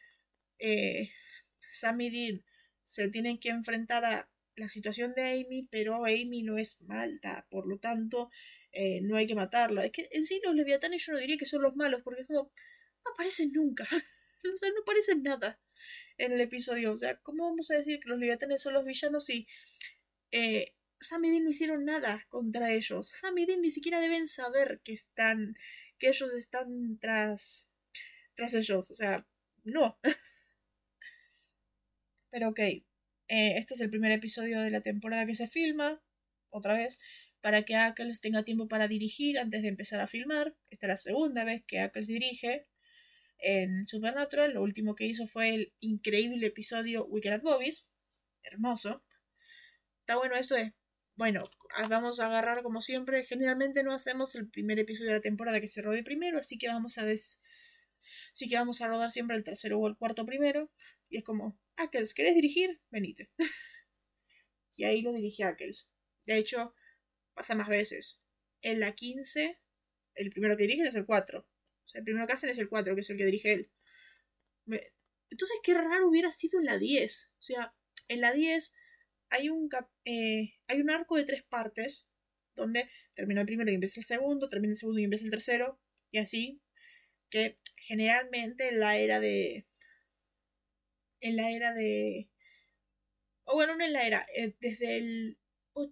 eh, 0.59 1.11
Sam 1.59 2.01
y 2.01 2.09
Dean 2.09 2.45
se 2.83 3.09
tienen 3.09 3.39
que 3.39 3.49
enfrentar 3.49 4.05
a 4.05 4.29
la 4.55 4.67
situación 4.67 5.13
de 5.15 5.31
Amy, 5.31 5.67
pero 5.71 6.05
Amy 6.05 6.43
no 6.43 6.57
es 6.57 6.79
malta, 6.81 7.47
por 7.49 7.67
lo 7.67 7.79
tanto 7.79 8.29
eh, 8.71 9.01
no 9.01 9.15
hay 9.15 9.27
que 9.27 9.35
matarla. 9.35 9.85
Es 9.85 9.91
que 9.91 10.09
en 10.11 10.25
sí 10.25 10.39
los 10.43 10.55
leviatanes 10.55 11.05
yo 11.05 11.13
no 11.13 11.19
diría 11.19 11.37
que 11.37 11.45
son 11.45 11.61
los 11.61 11.75
malos, 11.75 12.01
porque 12.03 12.21
es 12.21 12.27
como, 12.27 12.51
no 13.05 13.11
aparecen 13.13 13.51
nunca. 13.51 13.87
o 14.53 14.57
sea, 14.57 14.69
no 14.69 14.81
aparecen 14.81 15.23
nada 15.23 15.59
en 16.17 16.31
el 16.31 16.41
episodio. 16.41 16.91
O 16.91 16.95
sea, 16.95 17.17
¿cómo 17.21 17.45
vamos 17.45 17.71
a 17.71 17.75
decir 17.75 17.99
que 17.99 18.09
los 18.09 18.19
leviatanes 18.19 18.61
son 18.61 18.73
los 18.73 18.85
villanos 18.85 19.25
si 19.25 19.47
eh, 20.31 20.75
Sam 20.99 21.25
y 21.25 21.31
Dean 21.31 21.43
no 21.43 21.49
hicieron 21.49 21.85
nada 21.85 22.25
contra 22.29 22.71
ellos? 22.71 23.07
Sam 23.09 23.37
y 23.37 23.45
Dean 23.45 23.61
ni 23.61 23.71
siquiera 23.71 23.99
deben 23.99 24.27
saber 24.27 24.81
que 24.83 24.93
están, 24.93 25.55
que 25.97 26.09
ellos 26.09 26.33
están 26.33 26.97
tras, 26.99 27.67
tras 28.35 28.53
ellos. 28.53 28.91
O 28.91 28.93
sea, 28.93 29.25
no. 29.63 29.99
Pero 32.31 32.49
ok, 32.49 32.59
eh, 32.59 32.83
este 33.27 33.73
es 33.73 33.81
el 33.81 33.89
primer 33.89 34.11
episodio 34.11 34.61
de 34.61 34.71
la 34.71 34.81
temporada 34.81 35.25
que 35.25 35.35
se 35.35 35.47
filma, 35.47 36.01
otra 36.49 36.73
vez, 36.73 36.99
para 37.41 37.63
que 37.65 37.75
Ackles 37.75 38.21
tenga 38.21 38.43
tiempo 38.43 38.67
para 38.67 38.87
dirigir 38.87 39.39
antes 39.39 39.61
de 39.61 39.67
empezar 39.69 39.99
a 39.99 40.07
filmar. 40.07 40.55
Esta 40.69 40.87
es 40.87 40.89
la 40.89 40.97
segunda 40.97 41.43
vez 41.43 41.63
que 41.65 41.79
Ackles 41.79 42.07
dirige 42.07 42.67
en 43.39 43.85
Supernatural. 43.85 44.53
Lo 44.53 44.61
último 44.61 44.95
que 44.95 45.05
hizo 45.05 45.27
fue 45.27 45.55
el 45.55 45.73
increíble 45.79 46.47
episodio 46.47 47.05
Wicked 47.05 47.33
at 47.33 47.41
Bobby's. 47.41 47.87
Hermoso. 48.43 49.03
Está 50.01 50.17
bueno 50.17 50.35
esto 50.35 50.55
de, 50.55 50.73
bueno, 51.15 51.43
vamos 51.89 52.19
a 52.19 52.27
agarrar 52.27 52.63
como 52.63 52.81
siempre. 52.81 53.23
Generalmente 53.23 53.83
no 53.83 53.93
hacemos 53.93 54.35
el 54.35 54.49
primer 54.49 54.79
episodio 54.79 55.11
de 55.11 55.17
la 55.17 55.21
temporada 55.21 55.59
que 55.59 55.67
se 55.67 55.81
rode 55.81 56.03
primero, 56.03 56.39
así 56.39 56.57
que 56.57 56.67
vamos 56.67 56.97
a 56.97 57.05
des... 57.05 57.39
Así 58.33 58.47
que 58.47 58.55
vamos 58.55 58.81
a 58.81 58.87
rodar 58.87 59.11
siempre 59.11 59.35
el 59.35 59.43
tercero 59.43 59.79
o 59.79 59.87
el 59.87 59.97
cuarto 59.97 60.25
primero. 60.25 60.71
Y 61.09 61.17
es 61.17 61.23
como, 61.23 61.59
Ackles, 61.77 62.13
¿querés 62.13 62.35
dirigir? 62.35 62.81
Venite. 62.89 63.29
y 64.75 64.83
ahí 64.83 65.01
lo 65.01 65.13
dirige 65.13 65.43
Ackles. 65.43 65.89
De 66.25 66.37
hecho, 66.37 66.75
pasa 67.33 67.55
más 67.55 67.69
veces. 67.69 68.19
En 68.61 68.79
la 68.79 68.93
15, 68.93 69.59
el 70.15 70.29
primero 70.31 70.55
que 70.55 70.63
dirigen 70.63 70.85
es 70.87 70.95
el 70.95 71.05
4 71.05 71.47
el 71.93 72.03
primero 72.03 72.27
que 72.27 72.33
hacen 72.33 72.49
es 72.49 72.59
el 72.59 72.69
4, 72.69 72.95
que 72.95 73.01
es 73.01 73.09
el 73.09 73.17
que 73.17 73.25
dirige 73.25 73.53
él. 73.53 73.71
Entonces, 75.29 75.57
qué 75.63 75.73
raro 75.73 76.07
hubiera 76.07 76.31
sido 76.31 76.59
en 76.59 76.65
la 76.65 76.77
10. 76.77 77.33
O 77.39 77.41
sea, 77.41 77.75
en 78.07 78.21
la 78.21 78.33
10 78.33 78.73
hay 79.29 79.49
un, 79.49 79.69
eh, 80.05 80.53
hay 80.67 80.81
un 80.81 80.89
arco 80.89 81.15
de 81.15 81.23
tres 81.23 81.43
partes, 81.43 82.07
donde 82.55 82.89
termina 83.13 83.41
el 83.41 83.47
primero 83.47 83.71
y 83.71 83.75
empieza 83.75 83.99
el 83.99 84.05
segundo, 84.05 84.49
termina 84.49 84.71
el 84.71 84.77
segundo 84.77 84.99
y 84.99 85.05
empieza 85.05 85.25
el 85.25 85.31
tercero, 85.31 85.79
y 86.11 86.17
así, 86.17 86.61
que 87.29 87.57
generalmente 87.81 88.69
en 88.69 88.79
la 88.79 88.97
era 88.97 89.19
de... 89.19 89.67
En 91.19 91.35
la 91.35 91.51
era 91.51 91.73
de... 91.73 92.29
O 93.43 93.55
bueno, 93.55 93.75
no 93.75 93.83
en 93.83 93.93
la 93.93 94.05
era, 94.05 94.25
eh, 94.35 94.55
desde 94.59 94.97
el... 94.97 95.37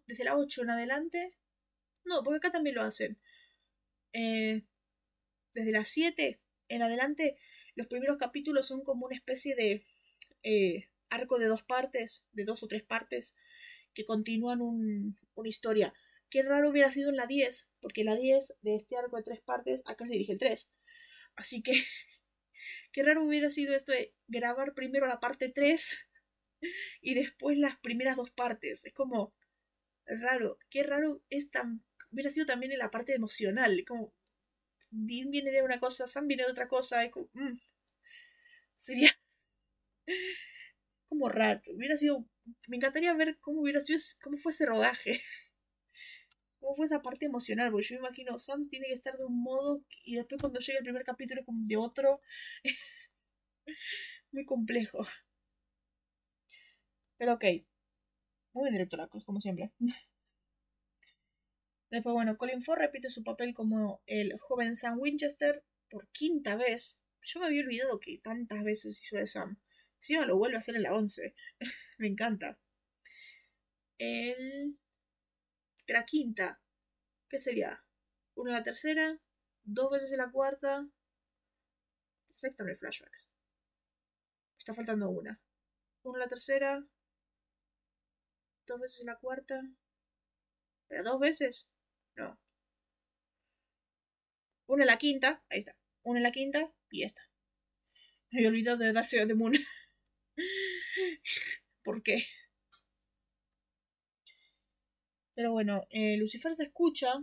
Desde 0.05 0.24
la 0.24 0.38
8 0.38 0.63
en 0.63 0.69
adelante. 0.69 1.38
No, 2.05 2.24
porque 2.24 2.38
acá 2.38 2.51
también 2.51 2.75
lo 2.75 2.84
hacen. 2.84 3.19
Eh, 4.13 4.63
desde 5.53 5.72
las 5.72 5.88
7 5.88 6.39
en 6.67 6.81
adelante, 6.84 7.38
los 7.75 7.88
primeros 7.88 8.17
capítulos 8.17 8.67
son 8.67 8.84
como 8.84 9.08
una 9.08 9.15
especie 9.15 9.55
de 9.55 9.86
eh, 10.43 10.89
arco 11.10 11.39
de 11.39 11.48
dos 11.48 11.63
partes, 11.63 12.27
de 12.34 12.43
dos 12.43 12.62
o 12.62 12.67
tres 12.67 12.84
partes, 12.84 13.36
que 13.93 14.05
continúan 14.05 14.62
una 14.62 15.50
historia. 15.50 15.93
Qué 16.29 16.43
raro 16.43 16.69
hubiera 16.69 16.91
sido 16.91 17.10
en 17.10 17.15
la 17.15 17.25
10, 17.25 17.72
porque 17.79 18.03
la 18.03 18.15
10 18.15 18.53
de 18.62 18.75
este 18.75 18.98
arco 18.98 19.17
de 19.17 19.24
tres 19.24 19.41
partes, 19.41 19.81
acá 19.86 20.05
se 20.05 20.13
dirige 20.13 20.34
el 20.34 20.39
3. 20.39 20.72
Así 21.39 21.63
que, 21.63 21.72
qué 22.91 23.01
raro 23.01 23.24
hubiera 23.24 23.50
sido 23.50 23.74
esto 23.74 23.93
de 23.93 24.13
grabar 24.27 24.74
primero 24.74 25.08
la 25.08 25.22
parte 25.22 25.50
3 25.50 25.98
y 27.01 27.15
después 27.15 27.58
las 27.58 27.77
primeras 27.79 28.17
dos 28.17 28.29
partes. 28.29 28.86
Es 28.86 28.93
como 28.93 29.34
raro, 30.05 30.60
qué 30.69 30.84
raro 30.84 31.22
es 31.29 31.50
tan... 31.50 31.84
Hubiera 32.12 32.29
sido 32.29 32.46
también 32.46 32.74
en 32.74 32.79
la 32.79 32.91
parte 32.91 33.13
emocional, 33.13 33.86
como 33.88 34.13
Dean 34.91 35.31
viene 35.31 35.51
de 35.51 35.62
una 35.62 35.79
cosa, 35.79 36.08
Sam 36.08 36.27
viene 36.27 36.43
de 36.43 36.51
otra 36.51 36.67
cosa. 36.67 37.01
Mm, 37.34 37.60
sería 38.75 39.12
como 41.08 41.29
raro. 41.29 41.62
Hubiera 41.74 41.98
sido. 41.98 42.25
Me 42.67 42.77
encantaría 42.77 43.13
ver 43.13 43.38
cómo 43.39 43.62
hubiera 43.62 43.79
sido, 43.79 44.00
cómo 44.22 44.38
fue 44.38 44.51
ese 44.51 44.65
rodaje. 44.65 45.22
Cómo 46.69 46.75
fue 46.75 46.85
esa 46.85 47.01
parte 47.01 47.25
emocional, 47.25 47.71
porque 47.71 47.88
yo 47.88 47.95
me 47.95 48.01
imagino, 48.05 48.38
Sam 48.38 48.69
tiene 48.69 48.85
que 48.85 48.93
estar 48.93 49.17
de 49.17 49.25
un 49.25 49.41
modo 49.41 49.83
y 50.05 50.17
después 50.17 50.39
cuando 50.39 50.59
llega 50.59 50.77
el 50.77 50.83
primer 50.83 51.03
capítulo 51.03 51.41
es 51.41 51.45
como 51.47 51.65
de 51.65 51.77
otro. 51.77 52.21
Muy 54.31 54.45
complejo. 54.45 54.99
Pero 57.17 57.33
ok. 57.33 57.43
Muy 58.53 58.69
directora, 58.69 59.07
como 59.07 59.39
siempre. 59.39 59.71
Después, 61.89 62.13
bueno, 62.13 62.38
Colin 62.38 62.61
Ford 62.61 62.77
repite 62.77 63.09
su 63.09 63.23
papel 63.23 63.55
como 63.55 64.03
el 64.05 64.38
joven 64.38 64.75
Sam 64.75 64.99
Winchester 64.99 65.63
por 65.89 66.07
quinta 66.11 66.55
vez. 66.55 67.01
Yo 67.23 67.39
me 67.39 67.47
había 67.47 67.63
olvidado 67.63 67.99
que 67.99 68.19
tantas 68.19 68.63
veces 68.63 69.03
hizo 69.03 69.17
de 69.17 69.25
Sam. 69.25 69.59
Encima 69.95 70.27
lo 70.27 70.38
vuelve 70.38 70.57
a 70.57 70.59
hacer 70.59 70.75
en 70.75 70.83
la 70.83 70.93
11. 70.93 71.33
me 71.97 72.07
encanta. 72.07 72.59
El... 73.97 74.77
La 75.89 76.05
quinta. 76.05 76.62
¿Qué 77.27 77.39
sería? 77.39 77.84
Una 78.36 78.51
en 78.51 78.58
la 78.58 78.63
tercera, 78.63 79.19
dos 79.63 79.89
veces 79.89 80.12
en 80.12 80.19
la 80.19 80.31
cuarta. 80.31 80.88
Sexta 82.36 82.63
no 82.63 82.69
hay 82.69 82.75
flashbacks. 82.75 83.31
Está 84.60 84.75
faltando 84.75 85.10
una. 85.10 85.41
Una 86.03 86.17
en 86.17 86.19
la 86.19 86.27
tercera. 86.27 86.88
Dos 88.67 88.79
veces 88.79 89.01
en 89.01 89.08
la 89.08 89.17
cuarta. 89.17 89.62
¿Pero 90.88 91.03
dos 91.03 91.19
veces? 91.19 91.72
No. 92.15 92.39
Una 94.67 94.84
en 94.84 94.88
la 94.88 94.98
quinta. 94.98 95.43
Ahí 95.50 95.60
está. 95.60 95.75
Una 96.03 96.19
en 96.19 96.24
la 96.24 96.31
quinta 96.31 96.72
y 96.91 97.03
esta. 97.03 97.24
Me 98.29 98.39
había 98.39 98.50
olvidado 98.50 98.77
de 98.77 98.93
darse 98.93 99.25
de 99.25 99.34
Moon. 99.34 99.53
¿Por 101.84 102.03
qué? 102.03 102.24
Pero 105.39 105.53
bueno, 105.53 105.88
eh, 105.89 106.17
Lucifer 106.17 106.53
se 106.53 106.63
escucha, 106.63 107.13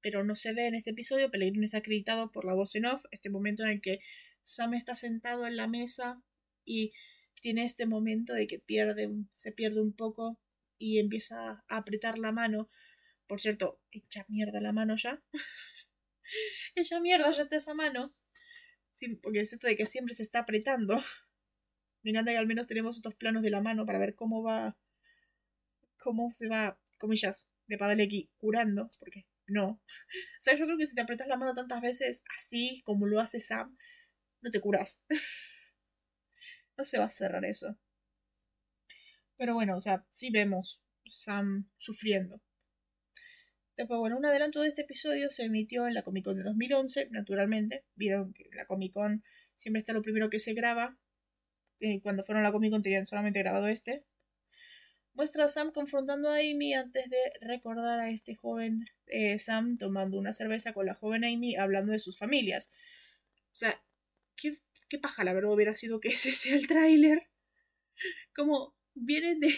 pero 0.00 0.22
no 0.22 0.36
se 0.36 0.52
ve 0.52 0.68
en 0.68 0.76
este 0.76 0.90
episodio. 0.90 1.28
Pellegrino 1.28 1.64
está 1.64 1.78
acreditado 1.78 2.30
por 2.30 2.44
la 2.44 2.54
voz 2.54 2.76
en 2.76 2.86
off. 2.86 3.02
Este 3.10 3.30
momento 3.30 3.64
en 3.64 3.70
el 3.70 3.80
que 3.80 3.98
Sam 4.44 4.74
está 4.74 4.94
sentado 4.94 5.44
en 5.44 5.56
la 5.56 5.66
mesa 5.66 6.22
y 6.64 6.92
tiene 7.42 7.64
este 7.64 7.84
momento 7.84 8.32
de 8.32 8.46
que 8.46 8.60
pierde, 8.60 9.10
se 9.32 9.50
pierde 9.50 9.82
un 9.82 9.92
poco 9.92 10.40
y 10.78 11.00
empieza 11.00 11.64
a 11.68 11.76
apretar 11.76 12.20
la 12.20 12.30
mano. 12.30 12.70
Por 13.26 13.40
cierto, 13.40 13.80
echa 13.90 14.24
mierda 14.28 14.60
la 14.60 14.72
mano 14.72 14.94
ya. 14.94 15.20
echa 16.76 17.00
mierda 17.00 17.28
ya 17.32 17.42
está 17.42 17.56
esa 17.56 17.74
mano. 17.74 18.12
Porque 19.20 19.40
es 19.40 19.52
esto 19.52 19.66
de 19.66 19.74
que 19.74 19.86
siempre 19.86 20.14
se 20.14 20.22
está 20.22 20.38
apretando. 20.38 21.02
Me 22.04 22.12
encanta 22.12 22.30
que 22.30 22.38
al 22.38 22.46
menos 22.46 22.68
tenemos 22.68 22.98
estos 22.98 23.16
planos 23.16 23.42
de 23.42 23.50
la 23.50 23.62
mano 23.62 23.84
para 23.84 23.98
ver 23.98 24.14
cómo 24.14 24.44
va. 24.44 24.78
cómo 25.96 26.32
se 26.32 26.46
va, 26.46 26.78
comillas, 26.98 27.50
de 27.66 27.78
Padalecki 27.78 28.30
curando. 28.36 28.90
Porque 28.98 29.26
no. 29.46 29.80
O 30.38 30.40
sea, 30.40 30.56
yo 30.56 30.66
creo 30.66 30.78
que 30.78 30.86
si 30.86 30.94
te 30.94 31.00
apretas 31.00 31.28
la 31.28 31.36
mano 31.36 31.54
tantas 31.54 31.80
veces, 31.80 32.22
así 32.36 32.82
como 32.84 33.06
lo 33.06 33.20
hace 33.20 33.40
Sam, 33.40 33.76
no 34.40 34.50
te 34.50 34.60
curas. 34.60 35.02
no 36.76 36.84
se 36.84 36.98
va 36.98 37.06
a 37.06 37.08
cerrar 37.10 37.44
eso. 37.44 37.78
Pero 39.36 39.54
bueno, 39.54 39.76
o 39.76 39.80
sea, 39.80 40.06
sí 40.10 40.30
vemos 40.30 40.82
Sam 41.10 41.70
sufriendo. 41.76 42.42
Después, 43.76 44.00
bueno, 44.00 44.16
un 44.16 44.26
adelanto 44.26 44.60
de 44.60 44.66
este 44.68 44.82
episodio 44.82 45.30
se 45.30 45.44
emitió 45.44 45.86
en 45.86 45.94
la 45.94 46.02
Comic 46.02 46.24
Con 46.24 46.36
de 46.36 46.42
2011, 46.42 47.08
naturalmente. 47.10 47.84
Vieron 47.94 48.32
que 48.32 48.50
la 48.52 48.66
Comic 48.66 48.92
Con 48.92 49.22
siempre 49.54 49.78
está 49.78 49.92
lo 49.92 50.02
primero 50.02 50.28
que 50.30 50.40
se 50.40 50.52
graba. 50.52 50.98
Cuando 52.02 52.24
fueron 52.24 52.42
a 52.42 52.48
la 52.48 52.52
Comic 52.52 52.72
Con 52.72 52.82
tenían 52.82 53.06
solamente 53.06 53.38
grabado 53.38 53.68
este. 53.68 54.04
Muestra 55.18 55.46
a 55.46 55.48
Sam 55.48 55.72
confrontando 55.72 56.30
a 56.30 56.36
Amy 56.36 56.74
antes 56.74 57.10
de 57.10 57.18
recordar 57.40 57.98
a 57.98 58.08
este 58.08 58.36
joven 58.36 58.88
eh, 59.06 59.36
Sam 59.40 59.76
tomando 59.76 60.16
una 60.16 60.32
cerveza 60.32 60.72
con 60.72 60.86
la 60.86 60.94
joven 60.94 61.24
Amy 61.24 61.56
hablando 61.56 61.90
de 61.90 61.98
sus 61.98 62.16
familias. 62.16 62.70
O 63.52 63.56
sea, 63.56 63.82
qué, 64.36 64.60
qué 64.88 65.00
paja 65.00 65.24
la 65.24 65.32
verdad 65.32 65.52
hubiera 65.52 65.74
sido 65.74 65.98
que 65.98 66.08
ese 66.10 66.30
sea 66.30 66.54
el 66.54 66.68
tráiler. 66.68 67.26
Como 68.32 68.76
vienen 68.94 69.40
de 69.40 69.52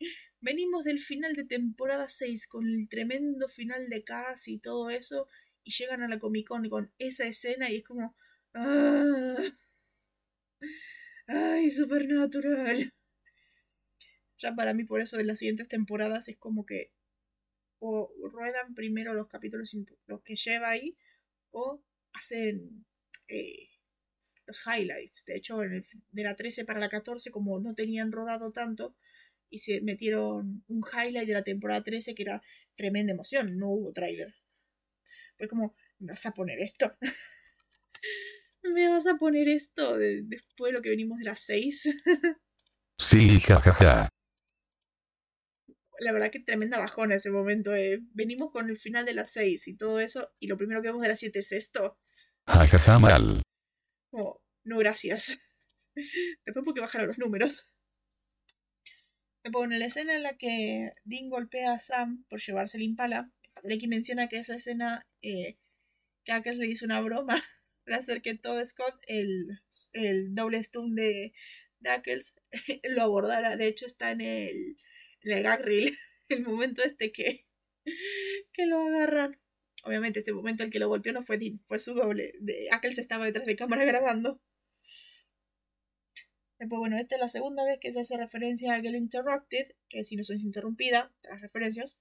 venimos 0.40 0.84
del 0.84 1.00
final 1.00 1.34
de 1.34 1.44
temporada 1.44 2.08
6 2.08 2.46
con 2.46 2.66
el 2.66 2.88
tremendo 2.88 3.46
final 3.50 3.90
de 3.90 4.04
Cass 4.04 4.48
y 4.48 4.58
todo 4.58 4.88
eso, 4.88 5.28
y 5.64 5.72
llegan 5.72 6.02
a 6.02 6.08
la 6.08 6.18
Comic 6.18 6.48
Con 6.48 6.66
con 6.70 6.94
esa 6.98 7.26
escena 7.26 7.70
y 7.70 7.76
es 7.76 7.84
como... 7.84 8.16
¡Ah! 8.54 9.36
¡Ay, 11.26 11.68
Supernatural! 11.68 12.94
Ya 14.38 14.54
para 14.54 14.72
mí 14.72 14.84
por 14.84 15.00
eso 15.00 15.18
en 15.18 15.26
las 15.26 15.38
siguientes 15.38 15.68
temporadas 15.68 16.28
es 16.28 16.36
como 16.36 16.64
que 16.64 16.92
o 17.80 18.10
ruedan 18.32 18.74
primero 18.74 19.14
los 19.14 19.28
capítulos 19.28 19.76
los 20.06 20.22
que 20.22 20.34
lleva 20.34 20.70
ahí 20.70 20.96
o 21.50 21.80
hacen 22.12 22.84
eh, 23.28 23.68
los 24.46 24.62
highlights. 24.66 25.24
De 25.26 25.36
hecho, 25.36 25.58
de 25.58 26.22
la 26.22 26.34
13 26.34 26.64
para 26.64 26.80
la 26.80 26.88
14, 26.88 27.30
como 27.30 27.60
no 27.60 27.74
tenían 27.74 28.10
rodado 28.12 28.50
tanto, 28.50 28.96
y 29.50 29.58
se 29.58 29.80
metieron 29.80 30.64
un 30.68 30.82
highlight 30.82 31.26
de 31.26 31.34
la 31.34 31.44
temporada 31.44 31.84
13 31.84 32.14
que 32.14 32.22
era 32.22 32.42
tremenda 32.74 33.12
emoción. 33.12 33.58
No 33.58 33.68
hubo 33.68 33.92
tráiler. 33.92 34.34
Fue 35.36 35.48
como, 35.48 35.74
¿me 35.98 36.08
vas 36.08 36.26
a 36.26 36.32
poner 36.32 36.58
esto? 36.60 36.96
¿Me 38.62 38.88
vas 38.88 39.06
a 39.06 39.16
poner 39.16 39.48
esto 39.48 39.96
después 39.96 40.72
de 40.72 40.78
lo 40.78 40.82
que 40.82 40.90
venimos 40.90 41.18
de 41.18 41.24
las 41.24 41.40
6? 41.40 41.94
sí, 42.98 43.40
jajaja. 43.40 44.08
La 45.98 46.12
verdad 46.12 46.30
que 46.30 46.40
tremenda 46.40 46.78
bajona 46.78 47.16
ese 47.16 47.30
momento. 47.30 47.74
Eh. 47.74 48.00
Venimos 48.12 48.50
con 48.52 48.70
el 48.70 48.76
final 48.76 49.04
de 49.04 49.14
las 49.14 49.32
6 49.32 49.68
y 49.68 49.76
todo 49.76 50.00
eso, 50.00 50.32
y 50.38 50.46
lo 50.46 50.56
primero 50.56 50.80
que 50.80 50.88
vemos 50.88 51.02
de 51.02 51.08
las 51.08 51.18
7 51.18 51.38
es 51.38 51.52
esto. 51.52 51.98
Jajaja, 52.46 52.98
mal. 52.98 53.42
Oh, 54.12 54.40
no, 54.64 54.78
gracias. 54.78 55.38
Después 56.44 56.64
porque 56.64 56.80
bajaron 56.80 57.08
los 57.08 57.18
números. 57.18 57.66
En 59.44 59.78
la 59.78 59.86
escena 59.86 60.14
en 60.14 60.22
la 60.22 60.36
que 60.36 60.92
Dean 61.04 61.30
golpea 61.30 61.72
a 61.72 61.78
Sam 61.78 62.24
por 62.28 62.40
llevarse 62.40 62.76
el 62.76 62.82
impala, 62.82 63.32
Lecky 63.62 63.88
menciona 63.88 64.28
que 64.28 64.38
esa 64.38 64.54
escena 64.54 65.06
eh, 65.22 65.58
que 66.24 66.54
le 66.54 66.66
hizo 66.66 66.84
una 66.84 67.00
broma 67.00 67.42
al 67.86 67.94
hacer 67.94 68.20
que 68.20 68.34
Todd 68.34 68.64
Scott, 68.64 68.94
el, 69.06 69.60
el 69.92 70.34
doble 70.34 70.62
stun 70.62 70.94
de 70.94 71.32
Dackles, 71.80 72.34
lo 72.84 73.02
abordara. 73.02 73.56
De 73.56 73.68
hecho, 73.68 73.86
está 73.86 74.10
en 74.10 74.20
el, 74.20 74.76
en 75.22 75.46
el 75.46 75.98
el 76.28 76.42
momento 76.42 76.82
este 76.82 77.12
que, 77.12 77.46
que 78.52 78.66
lo 78.66 78.80
agarran. 78.80 79.40
Obviamente, 79.84 80.18
este 80.18 80.32
momento 80.32 80.64
el 80.64 80.70
que 80.70 80.78
lo 80.78 80.88
golpeó 80.88 81.12
no 81.12 81.22
fue 81.22 81.38
Dean, 81.38 81.60
fue 81.66 81.78
su 81.78 81.94
doble. 81.94 82.32
De, 82.40 82.68
Ackles 82.70 82.98
estaba 82.98 83.24
detrás 83.24 83.46
de 83.46 83.56
cámara 83.56 83.84
grabando. 83.84 84.40
Después, 86.58 86.78
bueno, 86.80 86.98
esta 86.98 87.14
es 87.14 87.20
la 87.20 87.28
segunda 87.28 87.64
vez 87.64 87.78
que 87.80 87.92
se 87.92 88.00
hace 88.00 88.16
referencia 88.16 88.74
a 88.74 88.80
Girl 88.80 88.96
Interrupted, 88.96 89.76
que 89.88 90.02
si 90.02 90.16
no 90.16 90.22
es 90.22 90.44
interrumpida, 90.44 91.14
las 91.22 91.40
referencias, 91.40 92.00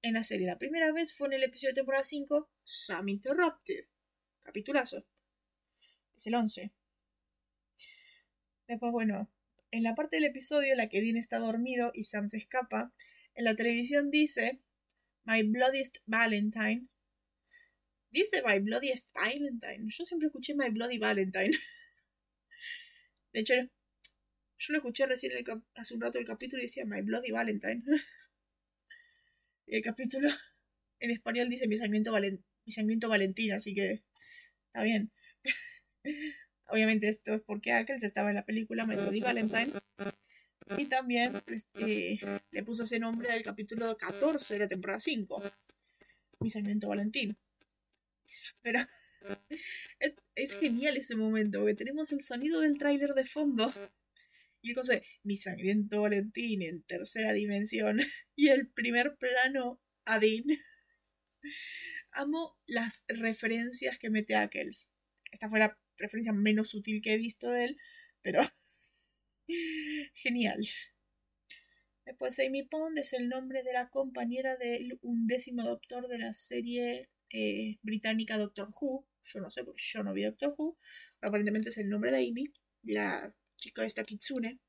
en 0.00 0.14
la 0.14 0.22
serie. 0.22 0.46
La 0.46 0.58
primera 0.58 0.90
vez 0.92 1.14
fue 1.14 1.28
en 1.28 1.34
el 1.34 1.42
episodio 1.44 1.70
de 1.70 1.76
temporada 1.76 2.04
5, 2.04 2.50
Sam 2.62 3.08
Interrupted. 3.08 3.86
Capitulazo. 4.42 5.06
Es 6.16 6.26
el 6.26 6.34
11. 6.34 6.72
Después, 8.68 8.92
bueno, 8.92 9.30
en 9.74 9.82
la 9.82 9.96
parte 9.96 10.16
del 10.16 10.26
episodio 10.26 10.70
en 10.70 10.78
la 10.78 10.88
que 10.88 11.00
Dean 11.02 11.16
está 11.16 11.40
dormido 11.40 11.90
y 11.94 12.04
Sam 12.04 12.28
se 12.28 12.36
escapa, 12.36 12.92
en 13.34 13.44
la 13.44 13.56
televisión 13.56 14.12
dice 14.12 14.60
My 15.24 15.42
Bloodiest 15.42 15.98
Valentine. 16.06 16.86
Dice 18.10 18.40
My 18.46 18.60
Bloodiest 18.60 19.12
Valentine. 19.12 19.86
Yo 19.88 20.04
siempre 20.04 20.26
escuché 20.26 20.54
My 20.54 20.70
Bloody 20.70 20.98
Valentine. 20.98 21.50
De 23.32 23.40
hecho, 23.40 23.54
yo 23.54 24.72
lo 24.72 24.78
escuché 24.78 25.06
recién 25.06 25.32
hace 25.74 25.94
un 25.94 26.00
rato 26.00 26.20
el 26.20 26.24
capítulo 26.24 26.62
y 26.62 26.66
decía 26.66 26.84
My 26.86 27.02
Bloody 27.02 27.32
Valentine. 27.32 27.82
y 29.66 29.74
el 29.74 29.82
capítulo 29.82 30.28
en 31.00 31.10
español 31.10 31.48
dice 31.48 31.66
Mi 31.66 31.76
sangriento, 31.76 32.12
Valentín, 33.08 33.52
así 33.52 33.74
que 33.74 34.04
está 34.68 34.84
bien. 34.84 35.10
Obviamente 36.68 37.08
esto 37.08 37.34
es 37.34 37.42
porque 37.42 37.72
Ackles 37.72 38.02
estaba 38.02 38.30
en 38.30 38.36
la 38.36 38.44
película 38.44 38.86
My 38.86 38.96
Bloody 38.96 39.20
Valentine. 39.20 39.72
Y 40.78 40.86
también 40.86 41.42
este, 41.46 42.18
le 42.50 42.62
puso 42.62 42.84
ese 42.84 42.98
nombre 42.98 43.30
al 43.30 43.42
capítulo 43.42 43.96
14 43.96 44.54
de 44.54 44.60
la 44.60 44.68
temporada 44.68 44.98
5. 44.98 45.42
Mi 46.40 46.50
sangriento 46.50 46.88
Valentín. 46.88 47.36
Pero 48.62 48.80
es, 50.34 50.58
genial 50.58 50.96
ese 50.96 51.16
momento, 51.16 51.60
porque 51.60 51.74
tenemos 51.74 52.12
el 52.12 52.22
sonido 52.22 52.60
del 52.60 52.78
tráiler 52.78 53.14
de 53.14 53.24
fondo. 53.24 53.72
Y 54.62 54.70
el 54.70 54.74
cosa 54.74 54.94
de 54.94 55.06
Mi 55.22 55.36
sangriento 55.36 56.02
Valentín 56.02 56.62
en 56.62 56.82
tercera 56.82 57.32
dimensión. 57.32 58.00
Y 58.36 58.48
el 58.48 58.68
primer 58.68 59.16
plano 59.16 59.80
a 60.06 60.18
Dean. 60.18 60.44
Amo 62.10 62.58
las 62.66 63.04
referencias 63.06 63.98
que 63.98 64.10
mete 64.10 64.34
Ackles. 64.34 64.90
Esta 65.30 65.48
fue 65.48 65.60
la 65.60 65.78
referencia 65.98 66.32
menos 66.32 66.70
sutil 66.70 67.02
que 67.02 67.14
he 67.14 67.18
visto 67.18 67.50
de 67.50 67.64
él, 67.66 67.76
pero 68.22 68.42
genial. 70.14 70.60
Después 72.04 72.38
Amy 72.38 72.64
Pond 72.64 72.98
es 72.98 73.12
el 73.14 73.28
nombre 73.28 73.62
de 73.62 73.72
la 73.72 73.88
compañera 73.88 74.56
del 74.56 74.98
undécimo 75.02 75.62
doctor 75.64 76.06
de 76.08 76.18
la 76.18 76.32
serie 76.34 77.08
eh, 77.30 77.78
británica 77.82 78.38
Doctor 78.38 78.72
Who. 78.78 79.06
Yo 79.22 79.40
no 79.40 79.50
sé 79.50 79.64
porque 79.64 79.82
yo 79.82 80.02
no 80.02 80.12
vi 80.12 80.24
Doctor 80.24 80.54
Who. 80.56 80.78
Aparentemente 81.22 81.70
es 81.70 81.78
el 81.78 81.88
nombre 81.88 82.10
de 82.12 82.18
Amy, 82.18 82.52
la 82.82 83.34
chica 83.56 83.82
de 83.82 83.88
esta 83.88 84.04
Kitsune. 84.04 84.60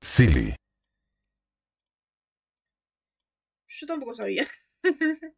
Sí. 0.00 0.26
Yo 3.68 3.86
tampoco 3.86 4.14
sabía. 4.14 4.44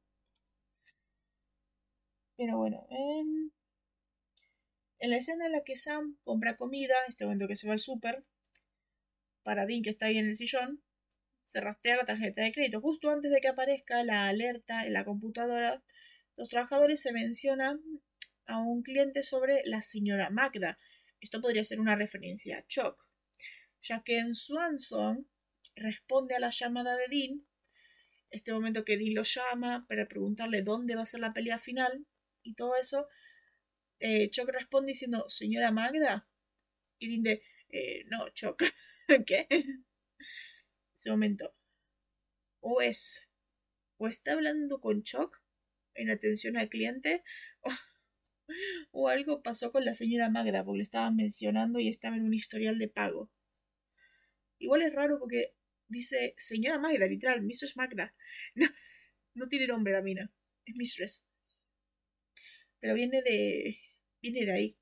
Pero 2.36 2.56
bueno, 2.56 2.86
en... 2.90 3.52
en 4.98 5.10
la 5.10 5.16
escena 5.16 5.46
en 5.46 5.52
la 5.52 5.62
que 5.64 5.76
Sam 5.76 6.18
compra 6.24 6.56
comida, 6.56 6.94
este 7.08 7.24
momento 7.24 7.48
que 7.48 7.56
se 7.56 7.66
va 7.66 7.74
al 7.74 7.80
súper, 7.80 8.24
para 9.42 9.66
Dean 9.66 9.82
que 9.82 9.90
está 9.90 10.06
ahí 10.06 10.18
en 10.18 10.26
el 10.26 10.36
sillón, 10.36 10.82
se 11.44 11.60
rastrea 11.60 11.96
la 11.96 12.04
tarjeta 12.04 12.42
de 12.42 12.52
crédito. 12.52 12.80
Justo 12.80 13.08
antes 13.10 13.30
de 13.30 13.40
que 13.40 13.48
aparezca 13.48 14.04
la 14.04 14.28
alerta 14.28 14.84
en 14.84 14.92
la 14.92 15.04
computadora, 15.04 15.82
los 16.36 16.50
trabajadores 16.50 17.00
se 17.00 17.12
menciona 17.12 17.80
a 18.46 18.58
un 18.58 18.82
cliente 18.82 19.22
sobre 19.22 19.62
la 19.64 19.80
señora 19.80 20.30
Magda. 20.30 20.78
Esto 21.20 21.40
podría 21.40 21.64
ser 21.64 21.80
una 21.80 21.96
referencia 21.96 22.58
a 22.58 22.66
Chuck, 22.66 23.08
ya 23.80 24.02
que 24.02 24.18
en 24.18 24.34
Swanson 24.34 25.28
responde 25.74 26.34
a 26.34 26.40
la 26.40 26.50
llamada 26.50 26.96
de 26.96 27.06
Dean, 27.08 27.46
este 28.30 28.52
momento 28.52 28.84
que 28.84 28.98
Dean 28.98 29.14
lo 29.14 29.22
llama 29.22 29.86
para 29.88 30.06
preguntarle 30.06 30.62
dónde 30.62 30.96
va 30.96 31.02
a 31.02 31.06
ser 31.06 31.20
la 31.20 31.32
pelea 31.32 31.58
final 31.58 32.06
y 32.42 32.54
todo 32.54 32.76
eso, 32.76 33.08
eh, 34.00 34.30
Chuck 34.30 34.48
responde 34.50 34.92
diciendo, 34.92 35.28
señora 35.28 35.70
Magda, 35.70 36.28
y 36.98 37.22
de, 37.22 37.42
eh, 37.70 38.04
no, 38.06 38.28
Chuck, 38.30 38.62
¿qué? 39.26 39.46
ese 40.94 41.10
momento. 41.10 41.54
O 42.60 42.80
es, 42.80 43.28
o 43.98 44.08
está 44.08 44.32
hablando 44.32 44.80
con 44.80 45.02
Chuck 45.02 45.40
en 45.94 46.10
atención 46.10 46.56
al 46.56 46.68
cliente, 46.68 47.22
o, 48.92 49.08
algo 49.08 49.42
pasó 49.42 49.70
con 49.72 49.84
la 49.84 49.94
señora 49.94 50.30
Magda, 50.30 50.64
porque 50.64 50.78
le 50.78 50.82
estaban 50.82 51.16
mencionando 51.16 51.80
y 51.80 51.88
estaba 51.88 52.16
en 52.16 52.24
un 52.24 52.34
historial 52.34 52.78
de 52.78 52.88
pago. 52.88 53.30
Igual 54.58 54.82
es 54.82 54.92
raro 54.92 55.18
porque 55.18 55.54
dice 55.88 56.34
señora 56.38 56.78
Magda, 56.78 57.06
literal, 57.06 57.42
Mistress 57.42 57.76
Magda. 57.76 58.14
No, 59.34 59.46
tiene 59.48 59.68
nombre 59.68 59.92
la 59.92 60.02
mina, 60.02 60.32
es 60.64 60.74
Mistress. 60.74 61.24
Pero 62.80 62.94
viene 62.94 63.22
de. 63.22 63.78
Viene 64.20 64.44
de 64.44 64.52
ahí. 64.52 64.78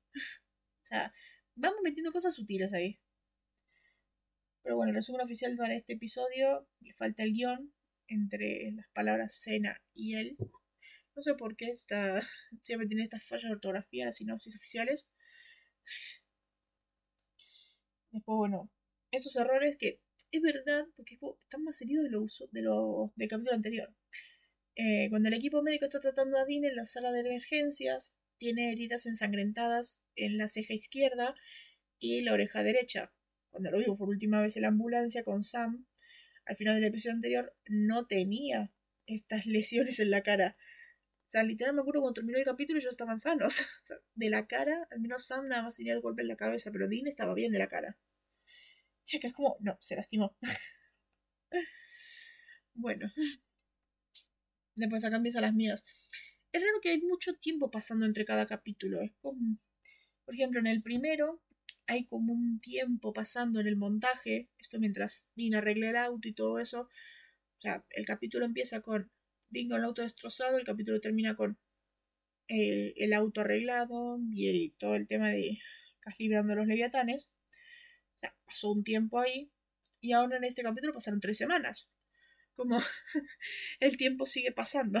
O 0.83 0.85
sea, 0.87 1.13
vamos 1.55 1.79
metiendo 1.83 2.11
cosas 2.11 2.33
sutiles 2.33 2.73
ahí. 2.73 2.99
Pero 4.63 4.77
bueno, 4.77 4.91
el 4.91 4.95
resumen 4.95 5.21
oficial 5.21 5.55
para 5.57 5.75
este 5.75 5.93
episodio, 5.93 6.67
le 6.79 6.93
falta 6.93 7.23
el 7.23 7.33
guion 7.33 7.73
entre 8.07 8.71
las 8.73 8.87
palabras 8.93 9.35
cena 9.35 9.81
y 9.93 10.15
él. 10.15 10.37
No 11.15 11.21
sé 11.21 11.33
por 11.33 11.55
qué, 11.55 11.71
está, 11.71 12.21
siempre 12.63 12.87
tiene 12.87 13.03
estas 13.03 13.25
fallas 13.25 13.49
de 13.49 13.55
ortografía, 13.55 14.05
las 14.05 14.17
sinopsis 14.17 14.55
oficiales. 14.55 15.11
Después, 18.11 18.37
bueno, 18.37 18.71
esos 19.11 19.35
errores 19.35 19.77
que 19.77 20.01
es 20.31 20.41
verdad, 20.41 20.85
porque 20.95 21.15
están 21.15 21.63
más 21.63 21.81
heridos 21.81 22.03
de 22.03 22.09
lo, 22.11 22.25
de 22.51 22.61
lo 22.61 23.13
del 23.15 23.29
capítulo 23.29 23.55
anterior. 23.55 23.95
Eh, 24.75 25.07
cuando 25.09 25.29
el 25.29 25.33
equipo 25.33 25.61
médico 25.63 25.85
está 25.85 25.99
tratando 25.99 26.37
a 26.37 26.45
Dean 26.45 26.63
en 26.63 26.75
la 26.75 26.85
sala 26.85 27.11
de 27.11 27.21
emergencias, 27.21 28.15
tiene 28.37 28.71
heridas 28.71 29.05
ensangrentadas 29.05 30.01
en 30.15 30.37
la 30.37 30.47
ceja 30.47 30.73
izquierda 30.73 31.35
y 31.99 32.21
la 32.21 32.33
oreja 32.33 32.63
derecha 32.63 33.11
cuando 33.57 33.71
lo 33.71 33.79
vimos 33.79 33.97
por 33.97 34.09
última 34.09 34.39
vez 34.39 34.55
en 34.55 34.61
la 34.61 34.67
ambulancia 34.67 35.23
con 35.23 35.41
Sam, 35.41 35.87
al 36.45 36.55
final 36.55 36.75
del 36.75 36.83
episodio 36.83 37.15
anterior, 37.15 37.55
no 37.65 38.05
tenía 38.05 38.71
estas 39.07 39.47
lesiones 39.47 39.99
en 39.99 40.11
la 40.11 40.21
cara. 40.21 40.55
O 41.25 41.29
sea, 41.29 41.41
literal 41.41 41.73
me 41.73 41.81
acuerdo 41.81 42.01
cuando 42.01 42.13
terminó 42.13 42.37
el 42.37 42.45
capítulo 42.45 42.77
y 42.77 42.83
yo 42.83 42.89
estaban 42.89 43.17
sanos. 43.17 43.65
De 44.13 44.29
la 44.29 44.45
cara, 44.45 44.87
al 44.91 44.99
menos 44.99 45.25
Sam 45.25 45.47
nada 45.47 45.63
más 45.63 45.75
tenía 45.75 45.93
el 45.93 46.01
golpe 46.01 46.21
en 46.21 46.27
la 46.27 46.35
cabeza, 46.35 46.71
pero 46.71 46.87
Dean 46.87 47.07
estaba 47.07 47.33
bien 47.33 47.51
de 47.51 47.57
la 47.57 47.67
cara. 47.67 47.97
Ya 49.07 49.19
que 49.19 49.25
es 49.25 49.33
como, 49.33 49.57
no, 49.59 49.77
se 49.81 49.95
lastimó. 49.95 50.37
bueno. 52.75 53.11
Después 54.75 55.03
acá 55.03 55.15
empiezan 55.15 55.41
las 55.41 55.55
mías. 55.55 55.83
Es 56.51 56.63
raro 56.63 56.79
que 56.81 56.89
hay 56.89 57.01
mucho 57.01 57.33
tiempo 57.35 57.69
pasando 57.69 58.05
entre 58.05 58.25
cada 58.25 58.45
capítulo. 58.45 59.01
Es 59.01 59.11
como, 59.21 59.57
por 60.25 60.33
ejemplo, 60.33 60.59
en 60.59 60.67
el 60.67 60.81
primero 60.81 61.41
hay 61.87 62.05
como 62.05 62.33
un 62.33 62.59
tiempo 62.59 63.13
pasando 63.13 63.59
en 63.59 63.67
el 63.67 63.77
montaje, 63.77 64.49
esto 64.59 64.79
mientras 64.79 65.29
Dean 65.35 65.55
arregla 65.55 65.89
el 65.89 65.95
auto 65.95 66.27
y 66.27 66.33
todo 66.33 66.59
eso. 66.59 66.81
O 66.81 67.59
sea, 67.59 67.85
el 67.91 68.05
capítulo 68.05 68.45
empieza 68.45 68.81
con 68.81 69.11
Dean 69.49 69.69
con 69.69 69.77
el 69.79 69.85
auto 69.85 70.01
destrozado, 70.01 70.57
el 70.57 70.65
capítulo 70.65 70.99
termina 70.99 71.35
con 71.35 71.57
eh, 72.49 72.93
el 72.97 73.13
auto 73.13 73.41
arreglado 73.41 74.19
y 74.33 74.71
todo 74.77 74.95
el 74.95 75.07
tema 75.07 75.29
de 75.29 75.59
librando 76.17 76.55
los 76.55 76.67
leviatanes. 76.67 77.31
O 78.15 78.19
sea, 78.19 78.35
pasó 78.45 78.71
un 78.71 78.83
tiempo 78.83 79.19
ahí 79.19 79.51
y 80.01 80.13
ahora 80.13 80.37
en 80.37 80.43
este 80.43 80.63
capítulo 80.63 80.93
pasaron 80.93 81.19
tres 81.19 81.37
semanas. 81.37 81.91
Como 82.55 82.77
el 83.79 83.97
tiempo 83.97 84.25
sigue 84.25 84.51
pasando. 84.51 84.99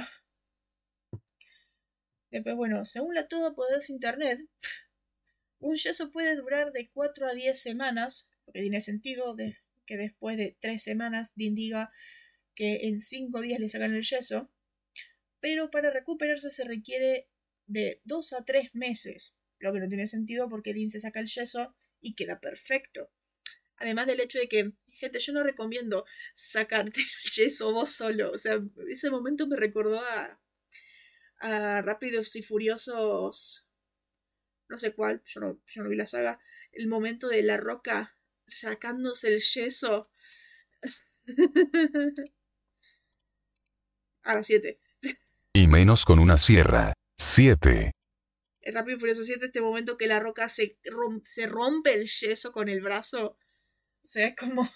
Después, 2.31 2.55
bueno, 2.55 2.85
según 2.85 3.15
la 3.15 3.27
Todo 3.27 3.55
Poderosa 3.55 3.91
Internet, 3.91 4.41
un 5.59 5.75
yeso 5.75 6.11
puede 6.11 6.35
durar 6.35 6.71
de 6.71 6.89
4 6.89 7.27
a 7.27 7.33
10 7.33 7.59
semanas, 7.59 8.29
porque 8.45 8.61
tiene 8.61 8.81
sentido 8.81 9.35
que 9.85 9.97
después 9.97 10.37
de 10.37 10.57
3 10.59 10.81
semanas 10.81 11.31
Dean 11.35 11.55
diga 11.55 11.91
que 12.53 12.87
en 12.87 12.99
5 12.99 13.41
días 13.41 13.59
le 13.59 13.69
sacan 13.69 13.95
el 13.95 14.03
yeso, 14.03 14.51
pero 15.39 15.69
para 15.71 15.91
recuperarse 15.91 16.49
se 16.49 16.65
requiere 16.65 17.27
de 17.65 18.01
2 18.05 18.33
a 18.33 18.45
3 18.45 18.69
meses, 18.73 19.37
lo 19.59 19.73
que 19.73 19.79
no 19.79 19.87
tiene 19.87 20.07
sentido 20.07 20.49
porque 20.49 20.73
Dean 20.73 20.91
se 20.91 20.99
saca 20.99 21.19
el 21.19 21.27
yeso 21.27 21.75
y 22.01 22.15
queda 22.15 22.39
perfecto. 22.39 23.11
Además 23.77 24.07
del 24.07 24.19
hecho 24.19 24.39
de 24.39 24.47
que, 24.47 24.73
gente, 24.89 25.19
yo 25.19 25.33
no 25.33 25.43
recomiendo 25.43 26.05
sacarte 26.33 26.99
el 27.01 27.31
yeso 27.35 27.71
vos 27.73 27.91
solo. 27.91 28.31
O 28.31 28.37
sea, 28.37 28.59
ese 28.89 29.11
momento 29.11 29.45
me 29.47 29.55
recordó 29.55 29.99
a, 30.01 30.39
a 31.39 31.81
Rápidos 31.81 32.35
y 32.35 32.41
Furiosos 32.41 33.67
no 34.69 34.77
sé 34.77 34.93
cuál, 34.93 35.23
yo 35.25 35.39
no, 35.39 35.59
yo 35.65 35.83
no 35.83 35.89
vi 35.89 35.95
la 35.95 36.05
saga, 36.05 36.39
el 36.71 36.87
momento 36.87 37.27
de 37.27 37.41
la 37.41 37.57
roca 37.57 38.15
sacándose 38.45 39.29
el 39.29 39.41
yeso. 39.41 40.11
A 44.23 44.35
las 44.35 44.47
7. 44.47 44.79
Y 45.53 45.67
menos 45.67 46.03
con 46.03 46.19
una 46.19 46.37
sierra. 46.37 46.93
7. 47.17 47.91
Es 48.61 48.73
Rápido 48.73 48.97
y 48.97 48.99
Furioso 48.99 49.23
7 49.23 49.45
este 49.45 49.61
momento 49.61 49.95
que 49.95 50.07
la 50.07 50.19
roca 50.19 50.49
se, 50.49 50.77
se 51.23 51.47
rompe 51.47 51.93
el 51.93 52.07
yeso 52.07 52.51
con 52.51 52.67
el 52.67 52.81
brazo. 52.81 53.37
O 54.03 54.05
sea, 54.05 54.27
es 54.27 54.35
como... 54.35 54.69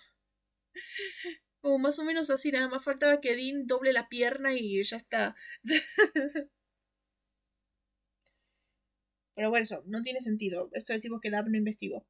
Como 1.61 1.77
más 1.79 1.99
o 1.99 2.03
menos 2.05 2.29
así, 2.29 2.51
nada 2.51 2.67
más 2.67 2.83
faltaba 2.83 3.21
que 3.21 3.35
Dean 3.35 3.67
doble 3.67 3.93
la 3.93 4.09
pierna 4.09 4.53
y 4.53 4.83
ya 4.83 4.97
está. 4.97 5.35
Pero 9.35 9.49
bueno, 9.49 9.63
eso 9.63 9.83
no 9.85 10.01
tiene 10.01 10.19
sentido. 10.19 10.69
Esto 10.73 10.93
decimos 10.93 11.19
que 11.21 11.29
Dab 11.29 11.47
no 11.49 11.57
investigó. 11.57 12.05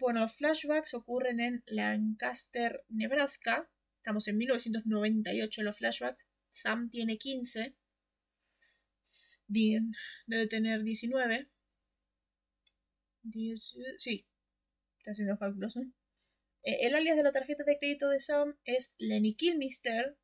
Bueno, 0.00 0.20
los 0.20 0.34
flashbacks 0.34 0.94
ocurren 0.94 1.40
en 1.40 1.62
Lancaster, 1.66 2.84
Nebraska. 2.88 3.70
Estamos 3.96 4.28
en 4.28 4.36
1998 4.36 5.62
los 5.62 5.76
flashbacks. 5.76 6.26
Sam 6.50 6.90
tiene 6.90 7.18
15. 7.18 7.74
Dean 9.48 9.92
debe 10.26 10.46
tener 10.46 10.82
19. 10.82 11.50
sí, 13.96 14.26
está 14.98 15.10
haciendo 15.12 15.38
cálculos. 15.38 15.76
Eh, 15.76 15.90
el 16.80 16.94
alias 16.94 17.16
de 17.16 17.22
la 17.22 17.32
tarjeta 17.32 17.64
de 17.64 17.78
crédito 17.78 18.08
de 18.08 18.20
Sam 18.20 18.56
es 18.64 18.94
Lenny 18.98 19.34
Kilmister, 19.34 20.16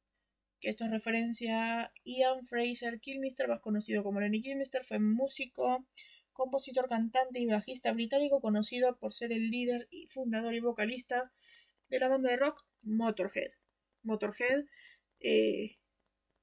que 0.61 0.68
esto 0.68 0.85
es 0.85 0.90
referencia 0.90 1.83
a 1.83 1.92
Ian 2.04 2.44
Fraser 2.44 3.00
Kilmister, 3.00 3.48
más 3.48 3.61
conocido 3.61 4.02
como 4.02 4.20
Lenny 4.20 4.40
Kilmister, 4.40 4.85
fue 4.85 4.98
músico, 4.98 5.87
compositor, 6.33 6.88
cantante 6.88 7.40
y 7.40 7.46
bajista 7.46 7.92
británico, 7.92 8.40
conocido 8.40 8.98
por 8.98 9.14
ser 9.14 9.33
el 9.33 9.50
líder 9.50 9.88
y 9.90 10.07
fundador 10.09 10.54
y 10.54 10.61
vocalista 10.61 11.33
de 11.88 11.98
la 11.98 12.09
banda 12.09 12.30
de 12.30 12.37
rock 12.37 12.66
Motorhead. 12.83 13.52
Motorhead 14.02 14.64
eh, 15.20 15.78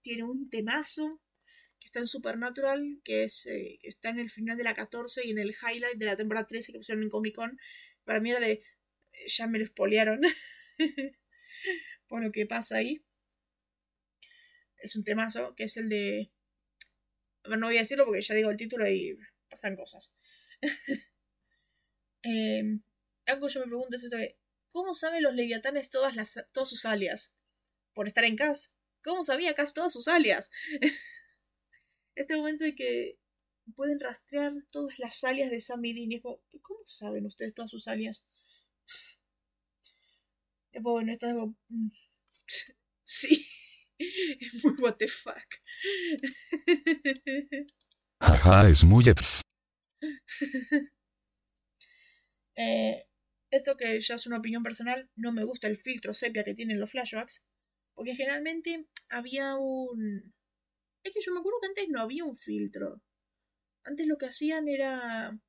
tiene 0.01 0.23
un 0.23 0.49
temazo 0.49 1.21
que 1.79 1.87
está 1.87 1.99
en 1.99 2.07
Supernatural, 2.07 3.01
que, 3.03 3.23
es, 3.23 3.45
eh, 3.47 3.79
está 3.83 4.09
en 4.09 4.19
el 4.19 4.29
final 4.29 4.57
de 4.57 4.63
la 4.63 4.73
14 4.73 5.21
y 5.25 5.31
en 5.31 5.39
el 5.39 5.53
highlight 5.53 5.97
de 5.97 6.05
la 6.05 6.15
temporada 6.15 6.47
13 6.47 6.71
que 6.71 6.79
pusieron 6.79 7.03
en 7.03 7.09
Comic 7.09 7.35
Con. 7.35 7.57
Para 8.03 8.19
mí 8.19 8.31
era 8.31 8.39
de. 8.39 8.63
Ya 9.27 9.47
me 9.47 9.59
lo 9.59 9.65
espolearon. 9.65 10.21
por 12.07 12.23
lo 12.23 12.31
que 12.31 12.45
pasa 12.45 12.77
ahí 12.77 13.03
es 14.81 14.95
un 14.95 15.03
temazo, 15.03 15.55
que 15.55 15.63
es 15.63 15.77
el 15.77 15.89
de... 15.89 16.31
No 17.45 17.67
voy 17.67 17.77
a 17.77 17.81
decirlo 17.81 18.05
porque 18.05 18.21
ya 18.21 18.35
digo 18.35 18.49
el 18.49 18.57
título 18.57 18.87
y 18.87 19.17
pasan 19.49 19.75
cosas. 19.75 20.11
Em, 22.23 22.83
algo 23.25 23.47
que 23.47 23.53
yo 23.53 23.61
me 23.61 23.65
pregunto 23.65 23.95
es 23.95 24.03
esto 24.03 24.15
¿cómo 24.69 24.93
saben 24.93 25.23
los 25.23 25.33
leviatanes 25.33 25.89
todas, 25.89 26.15
las, 26.15 26.37
todas 26.51 26.69
sus 26.69 26.85
alias? 26.85 27.33
Por 27.95 28.05
estar 28.05 28.23
en 28.25 28.35
casa. 28.35 28.69
¿Cómo 29.03 29.23
sabía 29.23 29.55
Cass 29.55 29.73
todas 29.73 29.91
sus 29.91 30.07
alias? 30.07 30.51
este 32.15 32.35
momento 32.35 32.63
de 32.63 32.75
que 32.75 33.17
pueden 33.75 33.99
rastrear 33.99 34.53
todas 34.69 34.99
las 34.99 35.23
alias 35.23 35.49
de 35.49 35.59
Sam 35.59 35.83
y 35.83 36.21
¿cómo 36.21 36.39
saben 36.85 37.25
ustedes 37.25 37.55
todas 37.55 37.71
sus 37.71 37.87
alias? 37.87 38.27
Bueno, 40.81 41.11
esto 41.11 41.27
es 41.27 41.31
algo... 41.33 41.55
Mm, 41.69 41.89
sí. 43.03 43.45
Es 44.41 44.65
muy 44.65 44.73
what 44.81 44.95
the 44.97 45.07
fuck. 45.07 45.45
Jaja, 48.19 48.69
es 48.69 48.83
muy. 48.83 49.05
Eh, 52.57 53.07
esto 53.49 53.75
que 53.75 53.99
ya 54.01 54.15
es 54.15 54.27
una 54.27 54.37
opinión 54.37 54.61
personal, 54.61 55.09
no 55.15 55.31
me 55.31 55.45
gusta 55.45 55.67
el 55.67 55.77
filtro 55.77 56.13
sepia 56.13 56.43
que 56.43 56.53
tienen 56.53 56.79
los 56.79 56.91
flashbacks. 56.91 57.47
Porque 57.95 58.13
generalmente 58.13 58.87
había 59.09 59.55
un... 59.55 60.33
Es 61.03 61.13
que 61.13 61.21
yo 61.21 61.33
me 61.33 61.39
acuerdo 61.39 61.59
que 61.61 61.67
antes 61.67 61.89
no 61.89 62.01
había 62.01 62.25
un 62.25 62.35
filtro. 62.35 63.01
Antes 63.83 64.05
lo 64.05 64.17
que 64.17 64.27
hacían 64.27 64.67
era 64.67 65.39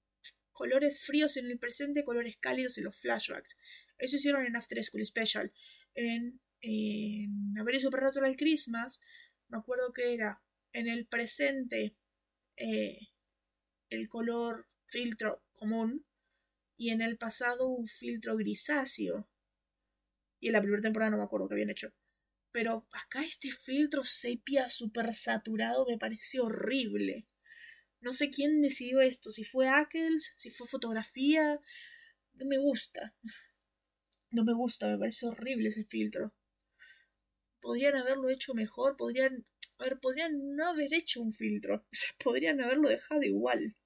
colores 0.52 1.04
fríos 1.04 1.36
en 1.36 1.46
el 1.46 1.58
presente, 1.58 2.04
colores 2.04 2.36
cálidos 2.36 2.78
en 2.78 2.84
los 2.84 2.98
flashbacks. 2.98 3.56
Eso 3.98 4.16
hicieron 4.16 4.44
en 4.44 4.56
After 4.56 4.82
School 4.82 5.04
Special. 5.04 5.52
En, 5.94 6.40
en 6.60 7.58
A 7.58 7.64
Very 7.64 7.80
Supernatural 7.80 8.36
Christmas, 8.36 9.00
me 9.48 9.58
acuerdo 9.58 9.92
que 9.92 10.14
era 10.14 10.42
en 10.72 10.88
el 10.88 11.06
presente 11.06 11.96
eh, 12.56 13.08
el 13.90 14.08
color 14.08 14.66
filtro 14.86 15.44
común 15.52 16.06
y 16.76 16.90
en 16.90 17.00
el 17.00 17.16
pasado 17.18 17.68
un 17.68 17.86
filtro 17.86 18.36
grisáceo. 18.36 19.28
Y 20.40 20.48
en 20.48 20.54
la 20.54 20.60
primera 20.60 20.82
temporada 20.82 21.10
no 21.10 21.18
me 21.18 21.24
acuerdo 21.24 21.48
qué 21.48 21.54
habían 21.54 21.70
hecho. 21.70 21.92
Pero 22.50 22.86
acá 22.92 23.22
este 23.22 23.50
filtro 23.50 24.04
sepia 24.04 24.68
super 24.68 25.12
saturado 25.14 25.86
me 25.86 25.98
parece 25.98 26.40
horrible. 26.40 27.26
No 28.02 28.12
sé 28.12 28.30
quién 28.30 28.60
decidió 28.60 29.00
esto, 29.00 29.30
si 29.30 29.44
fue 29.44 29.68
Ackles, 29.68 30.34
si 30.36 30.50
fue 30.50 30.66
fotografía. 30.66 31.60
No 32.34 32.46
me 32.46 32.58
gusta. 32.58 33.14
No 34.30 34.44
me 34.44 34.52
gusta, 34.54 34.88
me 34.88 34.98
parece 34.98 35.26
horrible 35.26 35.68
ese 35.68 35.84
filtro. 35.84 36.34
Podrían 37.60 37.96
haberlo 37.96 38.28
hecho 38.28 38.54
mejor, 38.54 38.96
podrían. 38.96 39.46
A 39.78 39.84
ver, 39.84 40.00
podrían 40.00 40.56
no 40.56 40.68
haber 40.68 40.92
hecho 40.94 41.22
un 41.22 41.32
filtro. 41.32 41.86
O 41.92 41.94
sea, 41.94 42.10
podrían 42.22 42.60
haberlo 42.60 42.88
dejado 42.88 43.22
igual. 43.22 43.76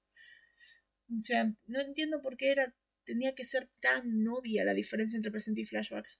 O 1.09 1.21
sea, 1.21 1.53
no 1.67 1.79
entiendo 1.79 2.21
por 2.21 2.37
qué 2.37 2.51
era. 2.51 2.75
tenía 3.05 3.35
que 3.35 3.45
ser 3.45 3.69
tan 3.79 4.23
novia 4.23 4.65
la 4.65 4.73
diferencia 4.73 5.15
entre 5.15 5.31
presente 5.31 5.61
y 5.61 5.65
flashbacks. 5.65 6.19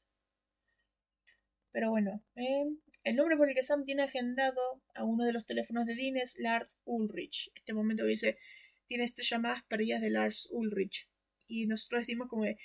Pero 1.77 1.91
bueno, 1.91 2.23
eh, 2.35 2.65
el 3.03 3.15
nombre 3.15 3.37
por 3.37 3.47
el 3.47 3.53
que 3.53 3.61
Sam 3.61 3.85
tiene 3.85 4.01
agendado 4.01 4.81
a 4.95 5.03
uno 5.03 5.25
de 5.25 5.31
los 5.31 5.45
teléfonos 5.45 5.85
de 5.85 5.93
Dean 5.93 6.17
es 6.17 6.35
Lars 6.39 6.81
Ulrich. 6.85 7.51
Este 7.53 7.71
momento 7.71 8.03
dice, 8.03 8.39
tiene 8.87 9.05
tres 9.15 9.29
llamadas 9.29 9.61
perdidas 9.65 10.01
de 10.01 10.09
Lars 10.09 10.47
Ulrich. 10.49 11.07
Y 11.45 11.67
nosotros 11.67 12.01
decimos 12.01 12.29
como 12.29 12.45
de, 12.45 12.57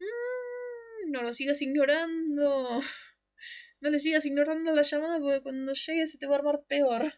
mmm, 0.00 1.12
no 1.12 1.22
lo 1.22 1.32
sigas 1.32 1.62
ignorando. 1.62 2.80
No 3.80 3.90
le 3.90 4.00
sigas 4.00 4.26
ignorando 4.26 4.72
la 4.72 4.82
llamada 4.82 5.18
porque 5.20 5.40
cuando 5.40 5.72
llegue 5.72 6.06
se 6.06 6.18
te 6.18 6.26
va 6.26 6.34
a 6.34 6.38
armar 6.38 6.64
peor. 6.66 7.14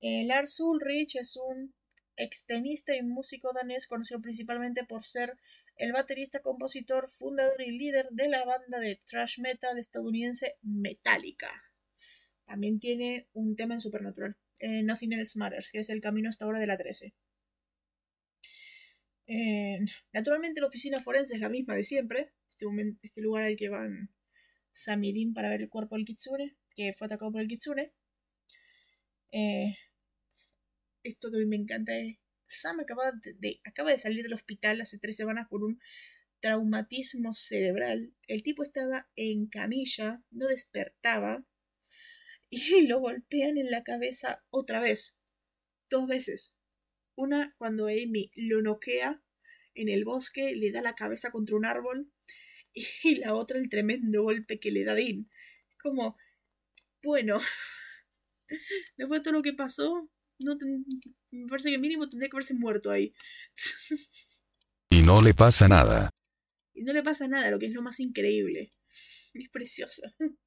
Eh, 0.00 0.24
Lars 0.24 0.60
Ulrich 0.60 1.16
es 1.16 1.36
un 1.36 1.74
extenista 2.16 2.94
y 2.94 3.02
músico 3.02 3.52
danés 3.54 3.86
conocido 3.88 4.20
principalmente 4.20 4.84
por 4.84 5.04
ser 5.04 5.36
el 5.78 5.92
baterista, 5.92 6.40
compositor, 6.40 7.08
fundador 7.08 7.62
y 7.62 7.70
líder 7.70 8.08
de 8.10 8.28
la 8.28 8.44
banda 8.44 8.80
de 8.80 8.96
thrash 8.96 9.38
metal 9.38 9.78
estadounidense 9.78 10.56
Metallica. 10.62 11.50
También 12.44 12.80
tiene 12.80 13.28
un 13.32 13.56
tema 13.56 13.74
en 13.74 13.80
Supernatural, 13.80 14.36
eh, 14.58 14.82
Nothing 14.82 15.12
Else 15.12 15.38
Matters, 15.38 15.70
que 15.70 15.78
es 15.78 15.88
el 15.90 16.00
camino 16.00 16.28
hasta 16.28 16.44
ahora 16.44 16.58
de 16.58 16.66
la 16.66 16.76
13. 16.76 17.14
Eh, 19.26 19.78
naturalmente 20.12 20.60
la 20.60 20.66
oficina 20.66 21.00
forense 21.00 21.34
es 21.34 21.40
la 21.40 21.50
misma 21.50 21.74
de 21.74 21.84
siempre, 21.84 22.32
este, 22.50 22.66
este 23.02 23.20
lugar 23.20 23.44
al 23.44 23.56
que 23.56 23.68
van 23.68 24.10
Sam 24.72 25.02
Dean 25.02 25.34
para 25.34 25.50
ver 25.50 25.62
el 25.62 25.68
cuerpo 25.68 25.96
del 25.96 26.04
Kitsune, 26.04 26.56
que 26.74 26.94
fue 26.96 27.06
atacado 27.06 27.30
por 27.30 27.40
el 27.40 27.48
Kitsune. 27.48 27.92
Eh, 29.30 29.76
esto 31.02 31.30
que 31.30 31.36
a 31.36 31.40
mí 31.40 31.46
me 31.46 31.56
encanta 31.56 31.96
es 31.96 32.16
Sam 32.48 32.80
acaba 32.80 33.12
de, 33.22 33.60
acaba 33.64 33.90
de 33.90 33.98
salir 33.98 34.22
del 34.22 34.34
hospital 34.34 34.80
hace 34.80 34.98
tres 34.98 35.16
semanas 35.16 35.46
por 35.48 35.62
un 35.62 35.80
traumatismo 36.40 37.34
cerebral. 37.34 38.14
El 38.26 38.42
tipo 38.42 38.62
estaba 38.62 39.08
en 39.16 39.48
camilla, 39.48 40.22
no 40.30 40.46
despertaba 40.46 41.44
y 42.50 42.86
lo 42.86 43.00
golpean 43.00 43.58
en 43.58 43.70
la 43.70 43.84
cabeza 43.84 44.42
otra 44.50 44.80
vez, 44.80 45.18
dos 45.90 46.06
veces. 46.06 46.54
Una 47.14 47.54
cuando 47.58 47.86
Amy 47.86 48.30
lo 48.34 48.62
noquea 48.62 49.22
en 49.74 49.88
el 49.88 50.04
bosque, 50.04 50.54
le 50.54 50.72
da 50.72 50.82
la 50.82 50.94
cabeza 50.94 51.30
contra 51.30 51.56
un 51.56 51.66
árbol 51.66 52.10
y 52.74 53.16
la 53.16 53.34
otra 53.34 53.58
el 53.58 53.68
tremendo 53.68 54.22
golpe 54.22 54.58
que 54.58 54.70
le 54.70 54.84
da 54.84 54.94
Dean. 54.94 55.28
Como, 55.82 56.16
bueno, 57.02 57.38
después 58.96 59.20
de 59.20 59.24
todo 59.24 59.34
lo 59.34 59.42
que 59.42 59.52
pasó, 59.52 60.10
no 60.40 60.56
me 61.30 61.46
parece 61.48 61.70
que 61.70 61.78
mínimo 61.78 62.08
tendría 62.08 62.28
que 62.28 62.36
haberse 62.36 62.54
muerto 62.54 62.90
ahí. 62.90 63.14
y 64.90 65.02
no 65.02 65.20
le 65.20 65.34
pasa 65.34 65.68
nada. 65.68 66.10
Y 66.74 66.82
no 66.82 66.92
le 66.92 67.02
pasa 67.02 67.26
nada, 67.28 67.50
lo 67.50 67.58
que 67.58 67.66
es 67.66 67.72
lo 67.72 67.82
más 67.82 68.00
increíble. 68.00 68.70
Es 69.34 69.50
precioso. 69.50 70.02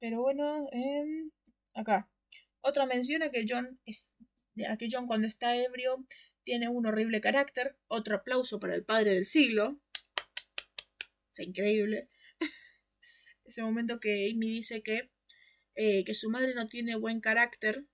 Pero 0.00 0.22
bueno, 0.22 0.68
eh, 0.72 1.30
acá. 1.74 2.08
Otra 2.60 2.86
mención 2.86 3.22
a 3.22 3.30
que 3.30 3.44
John 3.48 3.80
es, 3.84 4.10
a 4.68 4.76
que 4.76 4.88
John 4.90 5.06
cuando 5.06 5.26
está 5.26 5.56
ebrio 5.56 6.06
tiene 6.44 6.68
un 6.68 6.86
horrible 6.86 7.20
carácter. 7.20 7.76
Otro 7.88 8.16
aplauso 8.16 8.60
para 8.60 8.74
el 8.74 8.84
padre 8.84 9.12
del 9.12 9.26
siglo. 9.26 9.80
Es 11.32 11.40
increíble. 11.40 12.08
Ese 13.44 13.62
momento 13.62 14.00
que 14.00 14.30
Amy 14.30 14.50
dice 14.50 14.82
que 14.82 15.10
eh, 15.76 16.04
que 16.04 16.14
su 16.14 16.30
madre 16.30 16.54
no 16.54 16.66
tiene 16.66 16.96
buen 16.96 17.20
carácter 17.20 17.84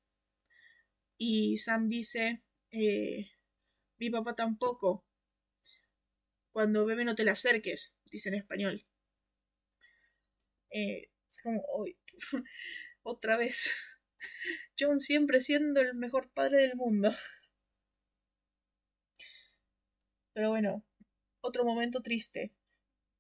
y 1.19 1.57
Sam 1.59 1.89
dice, 1.89 2.43
eh, 2.71 3.33
mi 3.99 4.09
papá 4.09 4.37
tampoco. 4.37 5.05
Cuando 6.53 6.87
bebe 6.87 7.05
no 7.05 7.17
te 7.17 7.25
le 7.25 7.33
acerques, 7.33 7.93
dice 8.11 8.29
en 8.29 8.37
español. 8.37 8.87
Eh, 10.71 11.11
es 11.29 11.41
como, 11.43 11.61
hoy 11.75 11.99
otra 13.03 13.37
vez. 13.37 13.75
John 14.79 15.01
siempre 15.01 15.41
siendo 15.41 15.81
el 15.81 15.95
mejor 15.95 16.31
padre 16.31 16.59
del 16.63 16.77
mundo. 16.77 17.11
Pero 20.35 20.51
bueno, 20.51 20.85
otro 21.41 21.65
momento 21.65 22.01
triste. 22.01 22.53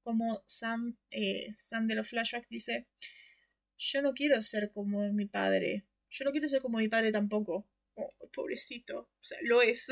Como 0.04 0.42
Sam, 0.46 0.96
Sam 1.56 1.86
de 1.86 1.94
los 1.94 2.08
flashbacks 2.08 2.48
dice, 2.48 2.88
yo 3.82 4.00
no 4.00 4.14
quiero 4.14 4.40
ser 4.42 4.70
como 4.72 5.12
mi 5.12 5.26
padre. 5.26 5.84
Yo 6.08 6.24
no 6.24 6.30
quiero 6.30 6.48
ser 6.48 6.60
como 6.60 6.78
mi 6.78 6.88
padre 6.88 7.10
tampoco. 7.10 7.68
Oh, 7.94 8.14
pobrecito. 8.32 9.00
O 9.00 9.24
sea, 9.24 9.38
lo 9.42 9.60
es. 9.60 9.88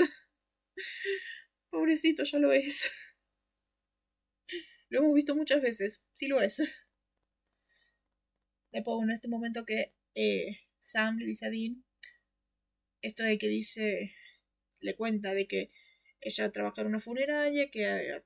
pobrecito, 1.71 2.23
ya 2.25 2.39
lo 2.39 2.53
es. 2.53 2.91
Lo 4.93 4.99
hemos 4.99 5.15
visto 5.15 5.37
muchas 5.37 5.63
veces. 5.63 6.05
Sí 6.15 6.27
lo 6.27 6.43
es. 6.43 6.61
Después, 8.73 9.05
en 9.05 9.13
este 9.13 9.29
momento 9.29 9.65
que 9.65 9.95
eh, 10.17 10.59
Sam 10.81 11.19
le 11.19 11.27
dice 11.27 11.47
a 11.47 11.51
Dean 11.51 11.85
esto 13.01 13.23
de 13.23 13.39
que 13.39 13.47
dice, 13.47 14.13
le 14.81 14.97
cuenta 14.97 15.33
de 15.33 15.47
que 15.47 15.71
ella 16.21 16.51
trabaja 16.51 16.81
en 16.81 16.89
una 16.89 16.99
funeraria, 16.99 17.71
que 17.71 18.21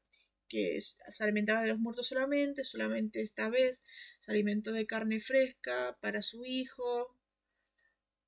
que 0.48 0.80
se 0.80 1.24
alimentaba 1.24 1.62
de 1.62 1.68
los 1.68 1.78
muertos 1.78 2.08
solamente, 2.08 2.64
solamente 2.64 3.20
esta 3.20 3.48
vez 3.48 3.84
se 4.18 4.32
alimentó 4.32 4.72
de 4.72 4.86
carne 4.86 5.20
fresca 5.20 5.96
para 6.00 6.22
su 6.22 6.44
hijo, 6.44 7.16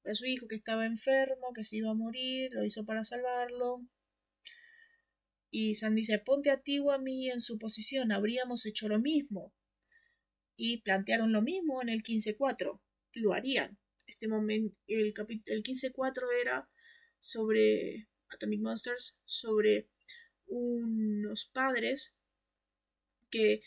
para 0.03 0.15
su 0.15 0.27
hijo 0.27 0.49
que 0.49 0.55
estaba 0.55 0.87
enfermo, 0.87 1.53
que 1.55 1.65
se 1.65 1.77
iba 1.77 1.91
a 1.91 1.95
morir, 1.95 2.51
lo 2.53 2.65
hizo 2.65 2.85
para 2.85 3.05
salvarlo. 3.05 3.87
Y 5.51 5.75
San 5.77 5.95
dice, 5.95 6.19
ponte 6.19 6.51
a 6.51 6.61
ti 6.61 6.79
o 6.81 6.91
a 6.91 6.99
mí 6.99 7.31
en 7.31 7.41
su 7.41 7.59
posición, 7.59 8.13
habríamos 8.13 8.67
hecho 8.67 8.89
lo 8.89 8.99
mismo. 8.99 9.55
Y 10.57 10.83
plantearon 10.83 11.33
lo 11.33 11.43
mismo 11.43 11.83
en 11.83 11.89
el 11.89 12.03
15.4, 12.03 12.81
lo 13.15 13.35
harían. 13.35 13.79
Este 14.07 14.29
momento, 14.29 14.77
el, 14.87 15.15
el 15.47 15.63
15.4 15.63 16.23
era 16.41 16.69
sobre 17.21 18.09
Atomic 18.29 18.61
Monsters, 18.61 19.19
sobre 19.25 19.89
unos 20.47 21.47
padres 21.53 22.17
que, 23.31 23.63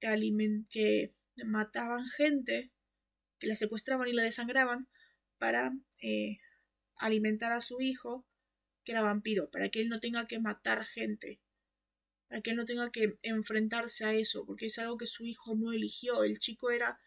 que 0.00 1.14
mataban 1.44 2.06
gente, 2.16 2.72
que 3.38 3.46
la 3.46 3.54
secuestraban 3.54 4.08
y 4.08 4.12
la 4.12 4.22
desangraban 4.22 4.88
para 5.38 5.72
eh, 6.02 6.38
alimentar 6.96 7.52
a 7.52 7.62
su 7.62 7.80
hijo, 7.80 8.26
que 8.84 8.92
era 8.92 9.02
vampiro, 9.02 9.50
para 9.50 9.68
que 9.68 9.80
él 9.80 9.88
no 9.88 10.00
tenga 10.00 10.26
que 10.26 10.40
matar 10.40 10.84
gente, 10.84 11.40
para 12.28 12.42
que 12.42 12.50
él 12.50 12.56
no 12.56 12.64
tenga 12.64 12.90
que 12.90 13.18
enfrentarse 13.22 14.04
a 14.04 14.14
eso, 14.14 14.44
porque 14.44 14.66
es 14.66 14.78
algo 14.78 14.98
que 14.98 15.06
su 15.06 15.24
hijo 15.24 15.54
no 15.54 15.72
eligió. 15.72 16.24
El 16.24 16.38
chico 16.38 16.70
era, 16.70 17.00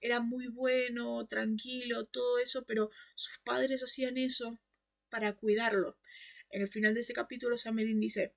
era 0.00 0.20
muy 0.20 0.48
bueno, 0.48 1.26
tranquilo, 1.26 2.06
todo 2.06 2.38
eso, 2.38 2.64
pero 2.66 2.90
sus 3.14 3.38
padres 3.38 3.82
hacían 3.82 4.16
eso 4.16 4.60
para 5.10 5.34
cuidarlo. 5.34 5.98
En 6.50 6.62
el 6.62 6.68
final 6.68 6.94
de 6.94 7.00
ese 7.00 7.12
capítulo, 7.12 7.58
Samedin 7.58 8.00
dice, 8.00 8.34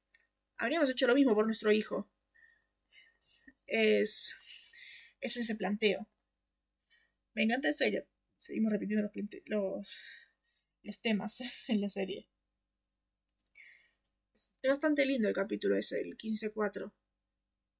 habríamos 0.61 0.89
hecho 0.91 1.07
lo 1.07 1.15
mismo 1.15 1.33
por 1.33 1.45
nuestro 1.45 1.71
hijo. 1.71 2.09
Es, 3.65 4.35
es 5.19 5.37
ese 5.37 5.55
planteo. 5.55 6.07
Me 7.33 7.43
encanta 7.43 7.69
esto 7.69 7.85
y 7.85 7.97
seguimos 8.37 8.71
repitiendo 8.71 9.09
los, 9.09 9.41
los, 9.47 9.99
los 10.83 11.01
temas 11.01 11.41
en 11.67 11.81
la 11.81 11.89
serie. 11.89 12.29
Es 14.35 14.69
bastante 14.69 15.05
lindo 15.05 15.27
el 15.27 15.33
capítulo 15.33 15.75
ese, 15.75 15.99
el 15.99 16.15
15-4. 16.15 16.93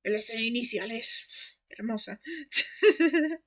La 0.04 0.17
escena 0.17 0.41
inicial 0.41 0.91
es 0.91 1.28
hermosa. 1.70 2.20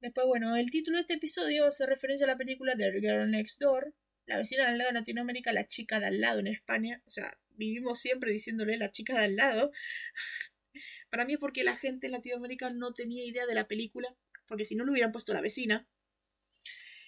Después, 0.00 0.26
bueno, 0.26 0.56
el 0.56 0.70
título 0.70 0.96
de 0.96 1.02
este 1.02 1.14
episodio 1.14 1.66
hace 1.66 1.84
referencia 1.84 2.24
a 2.24 2.28
la 2.30 2.38
película 2.38 2.74
The 2.76 3.00
Girl 3.00 3.30
Next 3.30 3.60
Door, 3.60 3.94
la 4.28 4.36
vecina 4.36 4.64
de 4.64 4.70
al 4.70 4.78
lado 4.78 4.90
en 4.90 4.96
Latinoamérica, 4.96 5.52
la 5.52 5.66
chica 5.66 5.98
de 5.98 6.06
al 6.06 6.20
lado 6.20 6.38
en 6.40 6.48
España. 6.48 7.02
O 7.06 7.10
sea, 7.10 7.38
vivimos 7.56 7.98
siempre 7.98 8.30
diciéndole 8.30 8.76
la 8.76 8.90
chica 8.90 9.14
de 9.18 9.24
al 9.24 9.36
lado. 9.36 9.72
Para 11.10 11.24
mí 11.24 11.32
es 11.32 11.38
porque 11.40 11.64
la 11.64 11.76
gente 11.76 12.06
en 12.06 12.12
Latinoamérica 12.12 12.70
no 12.70 12.92
tenía 12.92 13.24
idea 13.24 13.46
de 13.46 13.54
la 13.54 13.66
película, 13.66 14.14
porque 14.46 14.66
si 14.66 14.76
no 14.76 14.84
le 14.84 14.92
hubieran 14.92 15.12
puesto 15.12 15.32
la 15.32 15.40
vecina. 15.40 15.88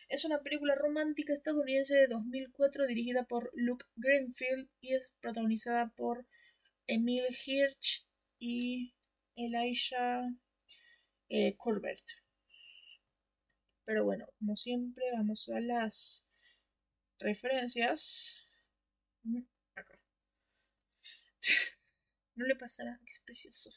Es 0.08 0.24
una 0.24 0.42
película 0.42 0.74
romántica 0.74 1.32
estadounidense 1.32 1.94
de 1.94 2.08
2004 2.08 2.86
dirigida 2.86 3.24
por 3.26 3.52
Luke 3.54 3.84
Greenfield 3.96 4.68
y 4.80 4.94
es 4.94 5.12
protagonizada 5.20 5.92
por 5.94 6.26
Emil 6.86 7.26
Hirsch 7.46 8.06
y 8.40 8.94
Elijah 9.36 10.22
eh. 11.28 11.56
Pero 13.84 14.04
bueno, 14.04 14.26
como 14.38 14.56
siempre, 14.56 15.04
vamos 15.12 15.48
a 15.50 15.60
las 15.60 16.26
referencias. 17.20 18.38
Acá. 19.74 19.98
no 22.34 22.46
le 22.46 22.56
pasará, 22.56 22.98
que 23.04 23.10
es 23.10 23.20
precioso. 23.20 23.70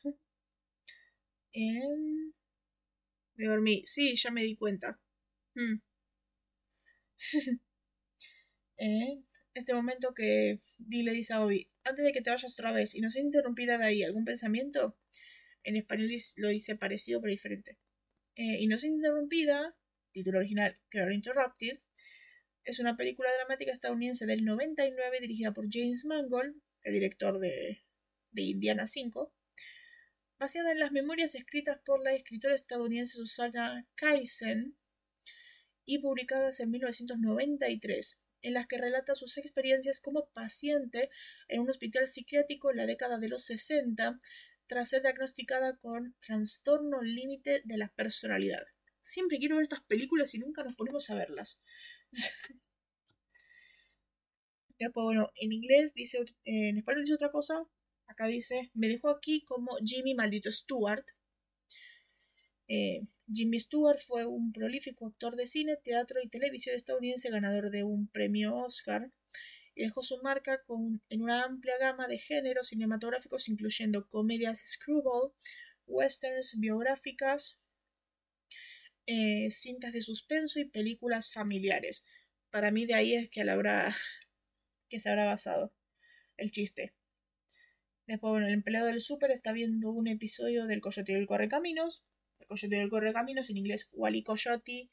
Em, 1.53 2.33
me 3.35 3.45
dormí. 3.45 3.83
Sí, 3.85 4.15
ya 4.15 4.31
me 4.31 4.43
di 4.43 4.55
cuenta. 4.55 4.99
Mm. 5.55 5.79
Eh, 8.77 9.23
este 9.53 9.73
momento 9.73 10.13
que 10.13 10.59
Dee 10.77 11.03
le 11.03 11.13
dice 11.13 11.33
a 11.33 11.39
Bobby, 11.39 11.69
antes 11.83 12.03
de 12.03 12.11
que 12.11 12.21
te 12.21 12.31
vayas 12.31 12.51
otra 12.53 12.71
vez 12.71 12.95
y 12.95 13.01
no 13.01 13.11
sea 13.11 13.21
interrumpida 13.21 13.77
de 13.77 13.85
ahí 13.85 14.03
algún 14.03 14.25
pensamiento, 14.25 14.97
en 15.63 15.75
español 15.77 16.09
lo 16.37 16.49
dice 16.49 16.75
parecido 16.75 17.21
pero 17.21 17.31
diferente. 17.31 17.77
Eh, 18.35 18.57
y 18.59 18.67
no 18.67 18.77
sea 18.77 18.89
interrumpida, 18.89 19.75
título 20.11 20.39
original 20.39 20.77
Girl 20.91 21.13
Interrupted, 21.13 21.79
es 22.65 22.79
una 22.79 22.95
película 22.95 23.29
dramática 23.35 23.71
estadounidense 23.71 24.25
del 24.25 24.45
99 24.45 25.19
dirigida 25.19 25.53
por 25.53 25.67
James 25.69 26.05
Mangold, 26.05 26.55
el 26.83 26.93
director 26.93 27.39
de, 27.39 27.83
Indiana 28.35 28.87
5, 28.87 29.33
basada 30.39 30.71
en 30.71 30.79
las 30.79 30.91
memorias 30.91 31.35
escritas 31.35 31.79
por 31.85 32.03
la 32.03 32.13
escritora 32.13 32.55
estadounidense 32.55 33.17
Susana 33.17 33.87
Kaisen 33.95 34.77
y 35.85 35.99
publicadas 35.99 36.59
en 36.61 36.71
1993, 36.71 38.21
en 38.41 38.53
las 38.53 38.67
que 38.67 38.77
relata 38.77 39.15
sus 39.15 39.37
experiencias 39.37 39.99
como 39.99 40.29
paciente 40.29 41.09
en 41.47 41.61
un 41.61 41.69
hospital 41.69 42.07
psiquiátrico 42.07 42.71
en 42.71 42.77
la 42.77 42.85
década 42.85 43.17
de 43.17 43.29
los 43.29 43.43
60, 43.45 44.19
tras 44.67 44.89
ser 44.89 45.01
diagnosticada 45.01 45.77
con 45.77 46.15
trastorno 46.25 47.01
límite 47.01 47.61
de 47.65 47.77
la 47.77 47.89
personalidad. 47.89 48.63
Siempre 49.01 49.37
quiero 49.37 49.57
ver 49.57 49.63
estas 49.63 49.83
películas 49.83 50.33
y 50.33 50.39
nunca 50.39 50.63
nos 50.63 50.75
ponemos 50.75 51.09
a 51.09 51.15
verlas. 51.15 51.61
Después, 54.79 55.03
bueno, 55.03 55.29
en 55.35 55.51
inglés 55.51 55.93
dice, 55.93 56.19
en 56.45 56.77
español 56.77 57.01
dice 57.03 57.15
otra 57.15 57.31
cosa. 57.31 57.63
Acá 58.07 58.27
dice, 58.27 58.69
me 58.73 58.87
dejó 58.87 59.09
aquí 59.09 59.43
como 59.45 59.77
Jimmy 59.83 60.13
Maldito 60.13 60.51
Stewart. 60.51 61.05
Eh, 62.67 63.01
Jimmy 63.31 63.59
Stewart 63.59 63.99
fue 63.99 64.25
un 64.25 64.51
prolífico 64.51 65.07
actor 65.07 65.35
de 65.35 65.45
cine, 65.45 65.77
teatro 65.83 66.19
y 66.21 66.27
televisión 66.29 66.75
estadounidense 66.75 67.29
ganador 67.29 67.69
de 67.71 67.83
un 67.83 68.07
premio 68.07 68.55
Oscar 68.55 69.11
y 69.75 69.83
dejó 69.83 70.01
su 70.03 70.21
marca 70.21 70.61
con, 70.65 71.01
en 71.09 71.21
una 71.21 71.43
amplia 71.43 71.77
gama 71.79 72.07
de 72.07 72.17
géneros 72.17 72.67
cinematográficos 72.67 73.49
incluyendo 73.49 74.07
comedias 74.07 74.59
screwball, 74.59 75.33
westerns 75.87 76.59
biográficas, 76.59 77.62
eh, 79.05 79.49
cintas 79.51 79.93
de 79.93 80.01
suspenso 80.01 80.59
y 80.59 80.65
películas 80.65 81.31
familiares. 81.31 82.05
Para 82.49 82.71
mí 82.71 82.85
de 82.85 82.95
ahí 82.95 83.13
es 83.15 83.29
que, 84.89 84.99
se 84.99 85.09
habrá 85.09 85.25
basado 85.25 85.73
el 86.37 86.51
chiste. 86.51 86.93
Después, 88.07 88.31
bueno, 88.31 88.47
el 88.47 88.53
empleado 88.53 88.87
del 88.87 89.01
súper 89.01 89.31
está 89.31 89.53
viendo 89.53 89.91
un 89.91 90.07
episodio 90.07 90.65
del 90.65 90.81
Coyote 90.81 91.13
del 91.13 91.27
Correcaminos. 91.27 92.03
El 92.39 92.47
Coyote 92.47 92.75
del 92.75 92.89
Correcaminos, 92.89 93.49
en 93.49 93.57
inglés 93.57 93.89
Wally 93.93 94.23
Coyote, 94.23 94.89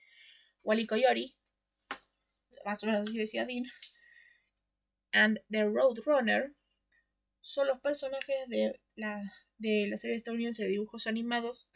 Wally 0.62 0.86
Coyote, 0.86 1.34
más 2.64 2.82
o 2.82 2.86
menos 2.86 3.08
así 3.08 3.18
decía 3.18 3.46
Dean. 3.46 3.64
And 5.12 5.40
the 5.50 5.64
Roadrunner 5.64 6.54
son 7.40 7.66
los 7.66 7.80
personajes 7.80 8.36
de 8.48 8.80
la, 8.94 9.32
de 9.58 9.88
la 9.88 9.96
serie 9.96 10.16
estadounidense 10.16 10.64
de 10.64 10.70
dibujos 10.70 11.06
animados, 11.06 11.68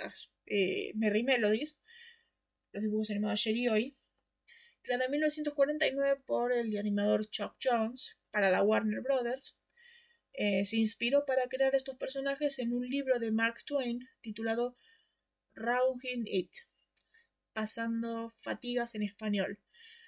eh, 0.46 0.92
Merry 0.94 1.24
Melodies, 1.24 1.78
los 2.74 2.82
dibujos 2.82 3.10
animados 3.10 3.40
ayer 3.40 3.56
y 3.56 3.68
hoy, 3.68 3.96
creada 4.82 5.04
en 5.04 5.12
1949 5.12 6.22
por 6.26 6.52
el 6.52 6.76
animador 6.76 7.30
Chuck 7.30 7.56
Jones 7.62 8.18
para 8.30 8.50
la 8.50 8.62
Warner 8.62 9.00
Brothers. 9.00 9.56
Eh, 10.32 10.64
se 10.64 10.76
inspiró 10.78 11.24
para 11.24 11.46
crear 11.46 11.76
estos 11.76 11.96
personajes 11.96 12.58
en 12.58 12.72
un 12.72 12.88
libro 12.88 13.20
de 13.20 13.30
Mark 13.30 13.64
Twain 13.64 14.08
titulado 14.20 14.76
Rounding 15.54 16.24
It, 16.26 16.50
pasando 17.52 18.30
fatigas 18.40 18.96
en 18.96 19.04
español, 19.04 19.60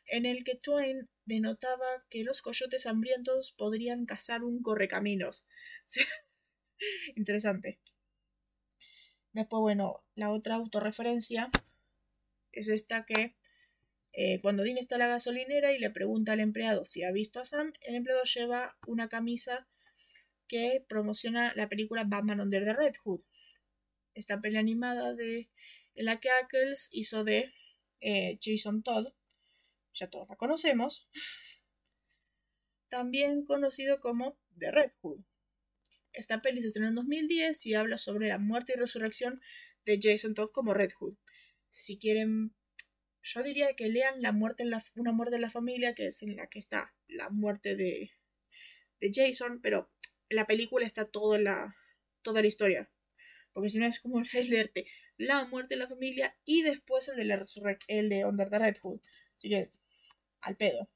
en 0.09 0.26
el 0.26 0.42
que 0.42 0.57
Twain 0.57 1.09
denotaba 1.24 2.05
que 2.11 2.24
los 2.24 2.42
coyotes 2.42 2.87
hambrientos 2.87 3.52
podrían 3.52 4.05
cazar 4.07 4.42
un 4.42 4.61
correcaminos. 4.61 5.46
Interesante. 7.14 7.79
Después, 9.33 9.61
bueno, 9.61 10.02
la 10.16 10.31
otra 10.31 10.57
autorreferencia 10.57 11.50
es 12.60 12.68
esta 12.68 13.04
que 13.04 13.36
eh, 14.18 14.40
cuando 14.40 14.62
Dean 14.62 14.78
está 14.78 14.94
en 14.94 15.00
la 15.00 15.08
gasolinera 15.08 15.72
y 15.72 15.78
le 15.78 15.90
pregunta 15.90 16.32
al 16.32 16.40
empleado 16.40 16.86
si 16.86 17.04
ha 17.04 17.12
visto 17.12 17.38
a 17.38 17.44
Sam, 17.44 17.74
el 17.82 17.96
empleado 17.96 18.22
lleva 18.24 18.76
una 18.86 19.08
camisa 19.08 19.68
que 20.48 20.84
promociona 20.88 21.52
la 21.54 21.68
película 21.68 22.04
Batman 22.04 22.40
Under 22.40 22.64
the 22.64 22.72
Red 22.72 22.94
Hood. 23.04 23.20
Esta 24.14 24.40
pelea 24.40 24.60
animada 24.60 25.14
de, 25.14 25.50
en 25.94 26.04
la 26.06 26.18
que 26.18 26.30
Ackles 26.30 26.88
hizo 26.92 27.24
de 27.24 27.52
eh, 28.00 28.38
Jason 28.40 28.82
Todd, 28.82 29.08
ya 29.92 30.08
todos 30.08 30.28
la 30.30 30.36
conocemos, 30.36 31.10
también 32.88 33.44
conocido 33.44 34.00
como 34.00 34.38
The 34.58 34.70
Red 34.70 34.92
Hood. 35.02 35.20
Esta 36.14 36.40
peli 36.40 36.62
se 36.62 36.68
estrenó 36.68 36.88
en 36.88 36.94
2010 36.94 37.66
y 37.66 37.74
habla 37.74 37.98
sobre 37.98 38.28
la 38.28 38.38
muerte 38.38 38.72
y 38.74 38.80
resurrección 38.80 39.42
de 39.84 39.98
Jason 40.00 40.32
Todd 40.32 40.50
como 40.52 40.72
Red 40.72 40.92
Hood 40.98 41.18
si 41.76 41.98
quieren, 41.98 42.54
yo 43.22 43.42
diría 43.42 43.74
que 43.76 43.90
lean 43.90 44.22
la 44.22 44.32
muerte 44.32 44.62
en 44.62 44.70
la, 44.70 44.82
una 44.94 45.12
muerte 45.12 45.36
en 45.36 45.42
la 45.42 45.50
familia, 45.50 45.94
que 45.94 46.06
es 46.06 46.22
en 46.22 46.34
la 46.34 46.46
que 46.46 46.58
está 46.58 46.94
la 47.06 47.28
muerte 47.28 47.76
de, 47.76 48.12
de 48.98 49.10
Jason, 49.12 49.60
pero 49.60 49.90
la 50.30 50.46
película 50.46 50.86
está 50.86 51.04
toda 51.04 51.38
la, 51.38 51.76
toda 52.22 52.40
la 52.40 52.48
historia. 52.48 52.90
Porque 53.52 53.68
si 53.68 53.78
no 53.78 53.84
es 53.84 54.00
como 54.00 54.20
es 54.32 54.48
leerte 54.48 54.86
la 55.18 55.44
muerte 55.44 55.74
en 55.74 55.80
la 55.80 55.88
familia 55.88 56.34
y 56.46 56.62
después 56.62 57.08
el 57.08 57.16
de 57.16 57.24
la 57.24 57.44
el 57.88 58.08
de 58.08 58.24
Under 58.24 58.48
the 58.48 58.58
Red 58.58 58.78
Hood. 58.80 59.00
Así 59.36 59.50
que, 59.50 59.70
al 60.40 60.56
pedo. 60.56 60.88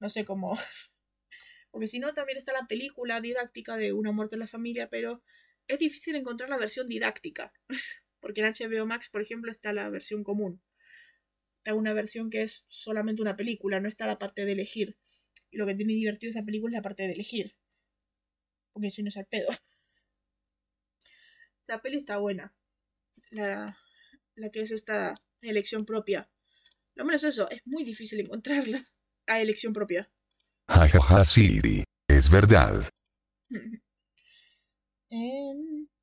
No 0.00 0.08
sé 0.08 0.24
cómo. 0.24 0.56
Porque 1.70 1.86
si 1.86 1.98
no, 1.98 2.14
también 2.14 2.38
está 2.38 2.54
la 2.54 2.66
película 2.66 3.20
didáctica 3.20 3.76
de 3.76 3.92
Una 3.92 4.10
muerte 4.10 4.36
en 4.36 4.40
la 4.40 4.46
familia, 4.46 4.88
pero 4.88 5.22
es 5.66 5.78
difícil 5.78 6.16
encontrar 6.16 6.48
la 6.48 6.56
versión 6.56 6.88
didáctica. 6.88 7.52
Porque 8.20 8.40
en 8.40 8.52
HBO 8.52 8.86
Max, 8.86 9.08
por 9.08 9.22
ejemplo, 9.22 9.50
está 9.50 9.72
la 9.72 9.88
versión 9.90 10.24
común. 10.24 10.62
Está 11.58 11.74
una 11.74 11.92
versión 11.92 12.30
que 12.30 12.42
es 12.42 12.64
solamente 12.68 13.22
una 13.22 13.36
película, 13.36 13.80
no 13.80 13.88
está 13.88 14.06
la 14.06 14.18
parte 14.18 14.44
de 14.44 14.52
elegir. 14.52 14.98
Y 15.50 15.56
lo 15.56 15.66
que 15.66 15.74
tiene 15.74 15.94
divertido 15.94 16.30
esa 16.30 16.44
película 16.44 16.72
es 16.72 16.78
la 16.78 16.82
parte 16.82 17.04
de 17.04 17.12
elegir. 17.12 17.56
Porque 18.72 18.90
si 18.90 19.02
no 19.02 19.08
es 19.08 19.16
al 19.16 19.26
pedo. 19.26 19.48
La 21.66 21.82
peli 21.82 21.98
está 21.98 22.16
buena. 22.16 22.54
La, 23.30 23.76
la 24.36 24.50
que 24.50 24.60
es 24.60 24.70
esta 24.70 25.14
elección 25.42 25.84
propia. 25.84 26.30
Lo 26.94 27.04
menos 27.04 27.24
eso, 27.24 27.50
es 27.50 27.60
muy 27.66 27.84
difícil 27.84 28.20
encontrarla. 28.20 28.88
A 29.26 29.40
elección 29.42 29.74
propia. 29.74 30.10
Jajaja, 30.66 31.24
sí, 31.24 31.84
es 32.08 32.30
verdad. 32.30 32.82
eh, 35.10 35.52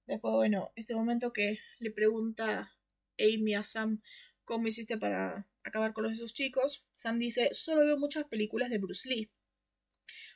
Después, 0.07 0.33
bueno, 0.33 0.71
este 0.75 0.95
momento 0.95 1.33
que 1.33 1.59
le 1.79 1.91
pregunta 1.91 2.71
Amy 3.17 3.55
a 3.55 3.63
Sam 3.63 4.01
cómo 4.43 4.67
hiciste 4.67 4.97
para 4.97 5.47
acabar 5.63 5.93
con 5.93 6.03
los 6.03 6.13
esos 6.13 6.33
chicos, 6.33 6.85
Sam 6.93 7.17
dice, 7.17 7.49
solo 7.53 7.85
veo 7.85 7.97
muchas 7.97 8.25
películas 8.25 8.69
de 8.69 8.77
Bruce 8.77 9.09
Lee. 9.09 9.31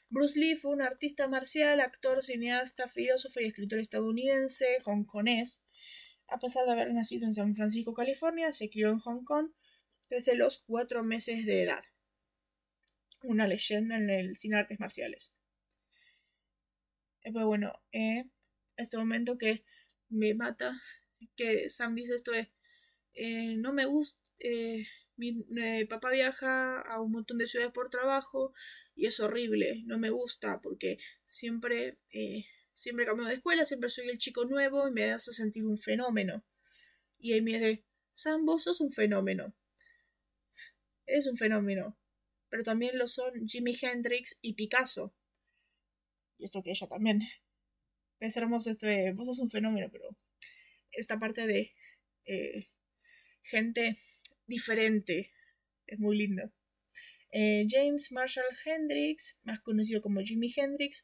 Bruce 0.09 0.39
Lee 0.39 0.55
fue 0.55 0.72
un 0.72 0.82
artista 0.82 1.28
marcial, 1.28 1.80
actor, 1.80 2.24
cineasta, 2.24 2.88
filósofo 2.88 3.39
y 3.39 3.45
escritor 3.45 3.78
estadounidense, 3.78 4.80
hongkonés. 4.84 5.63
A 6.28 6.39
pesar 6.39 6.65
de 6.65 6.72
haber 6.72 6.91
nacido 6.93 7.26
en 7.26 7.34
San 7.34 7.55
Francisco, 7.55 7.93
California, 7.93 8.51
se 8.53 8.72
crió 8.72 8.89
en 8.89 8.97
Hong 8.99 9.24
Kong 9.24 9.51
desde 10.09 10.36
los 10.36 10.63
cuatro 10.65 11.03
meses 11.03 11.45
de 11.45 11.61
edad. 11.61 11.84
Una 13.22 13.47
leyenda 13.47 13.95
en 13.95 14.09
el 14.09 14.36
cine 14.36 14.57
artes 14.57 14.80
marciales. 14.80 15.36
Pues 17.22 17.45
bueno, 17.45 17.74
eh, 17.91 18.26
este 18.82 18.97
momento 18.97 19.38
que 19.38 19.63
me 20.09 20.34
mata, 20.34 20.82
que 21.36 21.69
Sam 21.69 21.95
dice 21.95 22.15
esto 22.15 22.34
es, 22.34 22.49
eh, 23.13 23.55
no 23.57 23.73
me 23.73 23.86
gusta, 23.86 24.19
eh, 24.39 24.86
mi 25.17 25.45
eh, 25.57 25.86
papá 25.88 26.11
viaja 26.11 26.82
a 26.82 27.01
un 27.01 27.11
montón 27.11 27.38
de 27.38 27.47
ciudades 27.47 27.73
por 27.73 27.89
trabajo 27.89 28.53
y 28.95 29.05
es 29.05 29.19
horrible, 29.19 29.84
no 29.86 29.99
me 29.99 30.09
gusta 30.09 30.61
porque 30.61 30.97
siempre, 31.25 31.99
siempre 32.73 33.05
cambio 33.05 33.27
de 33.27 33.36
escuela, 33.36 33.65
siempre 33.65 33.89
soy 33.89 34.09
el 34.09 34.17
chico 34.17 34.45
nuevo 34.45 34.88
y 34.88 34.91
me 34.91 35.11
hace 35.11 35.34
sentir 35.34 35.65
un 35.65 35.77
fenómeno. 35.77 36.45
Y 37.17 37.34
él 37.34 37.43
me 37.43 37.51
dice, 37.51 37.86
Sam, 38.13 38.45
vos 38.45 38.63
sos 38.63 38.80
un 38.82 38.91
fenómeno. 38.91 39.53
Eres 41.05 41.27
un 41.27 41.38
fenómeno. 41.38 41.97
Pero 42.49 42.63
también 42.63 42.97
lo 42.97 43.07
son 43.07 43.47
Jimi 43.47 43.75
Hendrix 43.80 44.38
y 44.41 44.53
Picasso. 44.53 45.13
Y 46.38 46.45
esto 46.45 46.63
que 46.63 46.71
ella 46.71 46.88
también. 46.88 47.21
Es 48.20 48.38
hermoso 48.38 48.70
este. 48.70 49.11
Vos 49.13 49.28
sos 49.28 49.39
un 49.39 49.49
fenómeno, 49.49 49.89
pero. 49.91 50.15
Esta 50.91 51.20
parte 51.20 51.47
de. 51.47 51.72
Eh, 52.26 52.67
gente 53.43 53.97
diferente. 54.47 55.32
Es 55.88 55.99
muy 55.99 56.17
lindo. 56.17 56.51
Eh, 57.32 57.67
James 57.70 58.11
Marshall 58.11 58.45
Hendrix, 58.65 59.39
más 59.43 59.59
conocido 59.61 60.01
como 60.01 60.22
Jimi 60.22 60.51
Hendrix, 60.55 61.03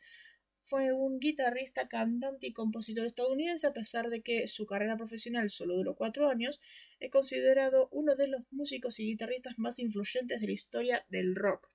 fue 0.65 0.91
un 0.91 1.19
guitarrista, 1.19 1.87
cantante 1.87 2.47
y 2.47 2.53
compositor 2.53 3.05
estadounidense, 3.05 3.67
a 3.67 3.73
pesar 3.73 4.09
de 4.09 4.23
que 4.23 4.47
su 4.47 4.65
carrera 4.65 4.97
profesional 4.97 5.51
solo 5.51 5.75
duró 5.75 5.95
cuatro 5.95 6.27
años, 6.29 6.59
es 6.99 7.11
considerado 7.11 7.87
uno 7.91 8.15
de 8.15 8.27
los 8.27 8.41
músicos 8.51 8.99
y 8.99 9.05
guitarristas 9.05 9.53
más 9.57 9.77
influyentes 9.77 10.41
de 10.41 10.47
la 10.47 10.53
historia 10.53 11.05
del 11.09 11.35
rock. 11.35 11.69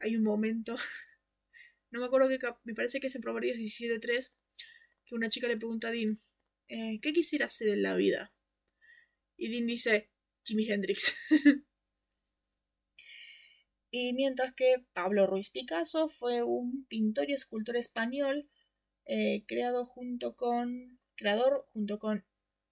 Hay 0.00 0.16
un 0.16 0.24
momento, 0.24 0.74
no 1.92 2.00
me 2.00 2.06
acuerdo 2.06 2.28
que, 2.28 2.38
me 2.64 2.74
parece 2.74 2.98
que 2.98 3.06
es 3.06 3.14
en 3.14 3.22
Proverbios 3.22 3.58
17.3, 3.58 4.32
que 5.10 5.16
una 5.16 5.28
chica 5.28 5.48
le 5.48 5.56
pregunta 5.56 5.88
a 5.88 5.90
Dean, 5.90 6.22
eh, 6.68 7.00
¿qué 7.02 7.12
quisiera 7.12 7.46
hacer 7.46 7.68
en 7.68 7.82
la 7.82 7.96
vida? 7.96 8.32
Y 9.36 9.50
Dean 9.50 9.66
dice, 9.66 10.10
Jimi 10.44 10.70
Hendrix. 10.70 11.16
y 13.90 14.12
mientras 14.14 14.54
que 14.54 14.86
Pablo 14.92 15.26
Ruiz 15.26 15.50
Picasso 15.50 16.08
fue 16.08 16.44
un 16.44 16.86
pintor 16.86 17.28
y 17.28 17.34
escultor 17.34 17.76
español 17.76 18.48
eh, 19.04 19.44
creado 19.46 19.84
junto 19.84 20.36
con 20.36 21.00
creador 21.16 21.68
junto 21.72 21.98
con 21.98 22.24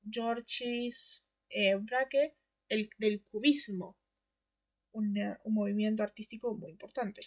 Georges 0.08 1.26
eh, 1.48 1.74
Braque 1.74 2.36
el, 2.68 2.90
del 2.98 3.22
cubismo 3.24 3.98
un 4.92 5.14
movimiento 5.46 6.02
artístico 6.02 6.54
muy 6.56 6.70
importante 6.70 7.20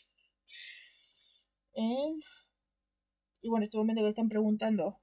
y 3.41 3.49
bueno, 3.49 3.63
en 3.63 3.65
este 3.65 3.77
momento 3.77 4.03
que 4.03 4.09
están 4.09 4.29
preguntando, 4.29 4.99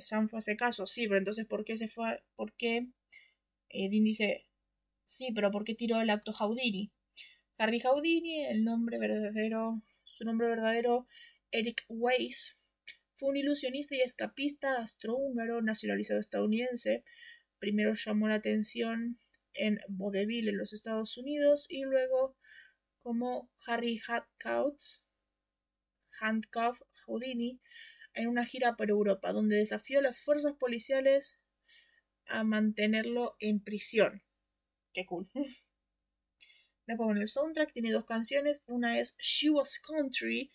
Sam 0.00 0.28
fue 0.28 0.38
a 0.38 0.40
ese 0.40 0.56
caso, 0.56 0.86
sí, 0.86 1.06
pero 1.06 1.18
entonces 1.18 1.46
¿por 1.46 1.64
qué 1.64 1.76
se 1.76 1.88
fue? 1.88 2.22
¿Por 2.34 2.52
qué? 2.54 2.88
Dean 3.72 4.04
dice, 4.04 4.46
sí, 5.06 5.32
pero 5.34 5.50
¿por 5.50 5.64
qué 5.64 5.74
tiró 5.74 6.00
el 6.00 6.10
acto 6.10 6.32
Houdini? 6.32 6.92
Harry 7.58 7.80
Houdini, 7.80 8.46
el 8.46 8.64
nombre 8.64 8.98
verdadero, 8.98 9.82
su 10.04 10.24
nombre 10.24 10.48
verdadero, 10.48 11.06
Eric 11.50 11.84
Weiss, 11.88 12.58
fue 13.16 13.28
un 13.28 13.36
ilusionista 13.36 13.94
y 13.94 14.00
escapista 14.00 14.78
astrohúngaro 14.78 15.60
nacionalizado 15.60 16.20
estadounidense. 16.20 17.04
Primero 17.58 17.92
llamó 17.92 18.28
la 18.28 18.36
atención 18.36 19.20
en 19.52 19.78
vaudeville 19.88 20.48
en 20.48 20.56
los 20.56 20.72
Estados 20.72 21.18
Unidos 21.18 21.66
y 21.68 21.82
luego 21.82 22.34
como 23.02 23.50
Harry 23.66 24.00
Handcuffs, 24.08 25.04
Handcuff 26.18 26.80
Houdini 27.10 27.60
en 28.14 28.28
una 28.28 28.46
gira 28.46 28.76
por 28.76 28.90
Europa, 28.90 29.32
donde 29.32 29.56
desafió 29.56 29.98
a 29.98 30.02
las 30.02 30.20
fuerzas 30.20 30.54
policiales 30.58 31.40
a 32.26 32.44
mantenerlo 32.44 33.36
en 33.40 33.62
prisión. 33.62 34.22
Qué 34.92 35.04
cool. 35.06 35.28
Después, 36.86 37.16
el 37.16 37.28
soundtrack 37.28 37.72
tiene 37.72 37.92
dos 37.92 38.04
canciones. 38.04 38.64
Una 38.66 38.98
es 38.98 39.16
She 39.18 39.50
Was 39.50 39.78
Country, 39.78 40.50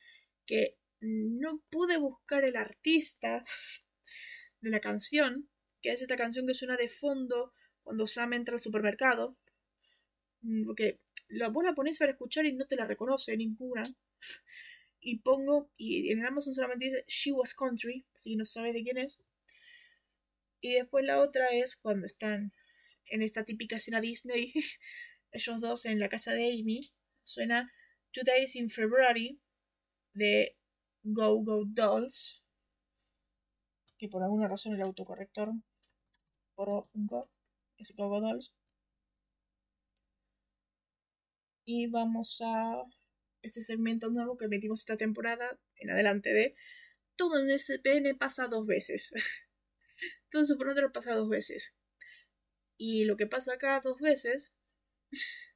que 0.45 0.77
no 0.99 1.63
pude 1.69 1.97
buscar 1.97 2.43
el 2.43 2.55
artista 2.55 3.45
de 4.61 4.69
la 4.69 4.79
canción, 4.79 5.49
que 5.81 5.91
es 5.91 6.01
esta 6.01 6.17
canción 6.17 6.45
que 6.47 6.53
suena 6.53 6.77
de 6.77 6.89
fondo 6.89 7.53
cuando 7.83 8.07
Sam 8.07 8.33
entra 8.33 8.55
al 8.55 8.59
supermercado. 8.59 9.37
Mm, 10.41 10.65
porque 10.65 10.99
la, 11.29 11.49
vos 11.49 11.63
la 11.63 11.73
pones 11.73 11.99
para 11.99 12.11
escuchar 12.11 12.45
y 12.45 12.53
no 12.53 12.65
te 12.65 12.75
la 12.75 12.85
reconoce 12.85 13.37
ninguna. 13.37 13.83
Y 15.07 15.19
pongo, 15.19 15.69
y 15.77 16.11
en 16.11 16.25
Amazon 16.25 16.55
solamente 16.55 16.85
dice 16.85 17.05
She 17.07 17.31
Was 17.31 17.53
Country, 17.53 18.07
así 18.15 18.31
que 18.31 18.37
no 18.37 18.45
sabes 18.45 18.73
de 18.73 18.83
quién 18.83 18.97
es. 18.97 19.21
Y 20.61 20.73
después 20.73 21.05
la 21.05 21.19
otra 21.19 21.49
es 21.49 21.75
cuando 21.75 22.07
están 22.07 22.53
en 23.05 23.21
esta 23.21 23.45
típica 23.45 23.75
escena 23.75 24.01
Disney 24.01 24.51
ellos 25.31 25.61
dos 25.61 25.85
en 25.85 25.99
la 25.99 26.09
casa 26.09 26.33
de 26.33 26.45
Amy, 26.51 26.79
suena 27.23 27.71
Two 28.11 28.23
Days 28.25 28.55
in 28.55 28.67
February 28.71 29.39
de 30.13 30.57
Go 31.03 31.43
Go 31.43 31.65
Dolls, 31.67 32.41
que 33.99 34.09
por 34.09 34.23
alguna 34.23 34.47
razón 34.47 34.73
el 34.73 34.81
autocorrector 34.81 35.51
por 36.55 36.87
Go 36.93 37.29
es 37.77 37.93
Go 37.95 38.09
Go 38.09 38.21
Dolls. 38.21 38.55
Y 41.65 41.85
vamos 41.85 42.41
a 42.43 42.81
este 43.45 43.61
segmento 43.61 44.09
nuevo 44.09 44.37
que 44.37 44.47
metimos 44.47 44.79
esta 44.79 44.97
temporada 44.97 45.59
en 45.75 45.91
adelante 45.91 46.33
de 46.33 46.55
todo 47.15 47.39
en 47.39 47.57
SPN 47.57 48.17
pasa 48.17 48.47
dos 48.47 48.65
veces. 48.65 49.13
todo 50.29 50.41
en 50.41 50.45
Supernatural 50.45 50.91
pasa 50.91 51.13
dos 51.13 51.29
veces. 51.29 51.73
Y 52.77 53.05
lo 53.05 53.15
que 53.15 53.27
pasa 53.27 53.53
acá 53.53 53.79
dos 53.81 53.99
veces 54.01 54.51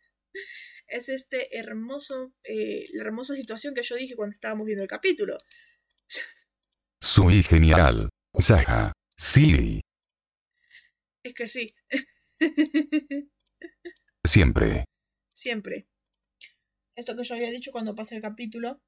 es 0.88 1.10
este 1.10 1.58
hermoso, 1.58 2.34
eh, 2.44 2.86
la 2.94 3.04
hermosa 3.04 3.36
situación 3.36 3.74
que 3.74 3.84
yo 3.84 3.96
dije 3.96 4.16
cuando 4.16 4.34
estábamos 4.34 4.66
viendo 4.66 4.84
el 4.84 4.90
capítulo. 4.90 5.38
Soy 7.02 7.44
genial. 7.44 8.10
Saja. 8.38 8.94
Sí. 9.18 9.82
Es 11.24 11.34
que 11.34 11.48
sí. 11.48 11.74
Siempre. 14.24 14.84
Siempre. 15.34 15.88
Esto 17.00 17.16
que 17.16 17.24
yo 17.24 17.36
había 17.36 17.50
dicho 17.50 17.72
cuando 17.72 17.96
pasa 17.96 18.14
el 18.14 18.22
capítulo. 18.22 18.82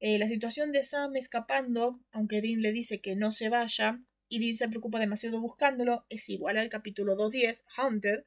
Eh, 0.00 0.18
la 0.18 0.26
situación 0.26 0.72
de 0.72 0.82
Sam 0.82 1.14
escapando, 1.14 2.00
aunque 2.10 2.40
Dean 2.40 2.60
le 2.60 2.72
dice 2.72 3.00
que 3.00 3.14
no 3.14 3.30
se 3.30 3.48
vaya, 3.48 4.00
y 4.28 4.40
Dean 4.40 4.56
se 4.56 4.68
preocupa 4.68 4.98
demasiado 4.98 5.40
buscándolo, 5.40 6.04
es 6.08 6.28
igual 6.28 6.56
al 6.58 6.68
capítulo 6.68 7.14
2.10, 7.14 7.62
Haunted, 7.76 8.24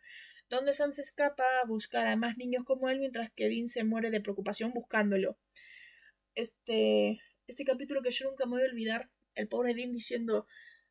donde 0.50 0.72
Sam 0.72 0.94
se 0.94 1.02
escapa 1.02 1.44
a 1.62 1.68
buscar 1.68 2.08
a 2.08 2.16
más 2.16 2.38
niños 2.38 2.64
como 2.64 2.88
él 2.88 3.02
mientras 3.02 3.30
que 3.32 3.50
Dean 3.50 3.68
se 3.68 3.84
muere 3.84 4.12
de 4.12 4.22
preocupación 4.22 4.72
buscándolo. 4.72 5.38
Este, 6.34 7.20
este 7.48 7.66
capítulo 7.66 8.02
que 8.02 8.12
yo 8.12 8.30
nunca 8.30 8.46
me 8.46 8.52
voy 8.52 8.62
a 8.62 8.72
olvidar, 8.72 9.10
el 9.34 9.50
pobre 9.50 9.74
Dean 9.74 9.92
diciendo, 9.92 10.48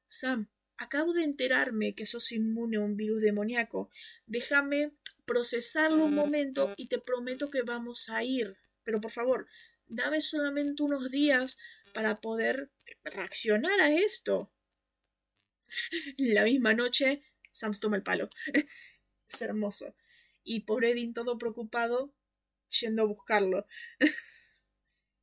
Sam, 0.06 0.50
acabo 0.76 1.14
de 1.14 1.24
enterarme 1.24 1.94
que 1.94 2.04
sos 2.04 2.32
inmune 2.32 2.76
a 2.76 2.80
un 2.80 2.98
virus 2.98 3.22
demoníaco. 3.22 3.88
Déjame 4.26 4.92
procesarlo 5.24 6.04
un 6.04 6.14
momento 6.14 6.74
y 6.76 6.88
te 6.88 6.98
prometo 6.98 7.50
que 7.50 7.62
vamos 7.62 8.08
a 8.08 8.24
ir. 8.24 8.56
Pero 8.82 9.00
por 9.00 9.10
favor, 9.10 9.46
dame 9.86 10.20
solamente 10.20 10.82
unos 10.82 11.10
días 11.10 11.58
para 11.92 12.20
poder 12.20 12.70
reaccionar 13.04 13.80
a 13.80 13.92
esto. 13.92 14.52
La 16.18 16.44
misma 16.44 16.74
noche, 16.74 17.22
Sam 17.52 17.72
toma 17.80 17.96
el 17.96 18.02
palo. 18.02 18.30
es 19.28 19.42
hermoso. 19.42 19.96
Y 20.42 20.60
pobre 20.60 20.90
Edin 20.90 21.14
todo 21.14 21.38
preocupado 21.38 22.14
yendo 22.80 23.02
a 23.02 23.06
buscarlo. 23.06 23.66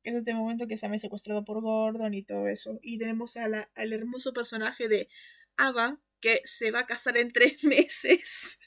es 0.04 0.14
este 0.14 0.34
momento 0.34 0.66
que 0.66 0.76
se 0.76 0.86
ha 0.86 0.98
secuestrado 0.98 1.44
por 1.44 1.60
Gordon 1.60 2.14
y 2.14 2.24
todo 2.24 2.48
eso. 2.48 2.78
Y 2.82 2.98
tenemos 2.98 3.36
al 3.36 3.92
hermoso 3.92 4.32
personaje 4.32 4.88
de 4.88 5.08
Ava 5.56 6.00
que 6.20 6.40
se 6.44 6.70
va 6.70 6.80
a 6.80 6.86
casar 6.86 7.16
en 7.16 7.28
tres 7.28 7.62
meses. 7.64 8.58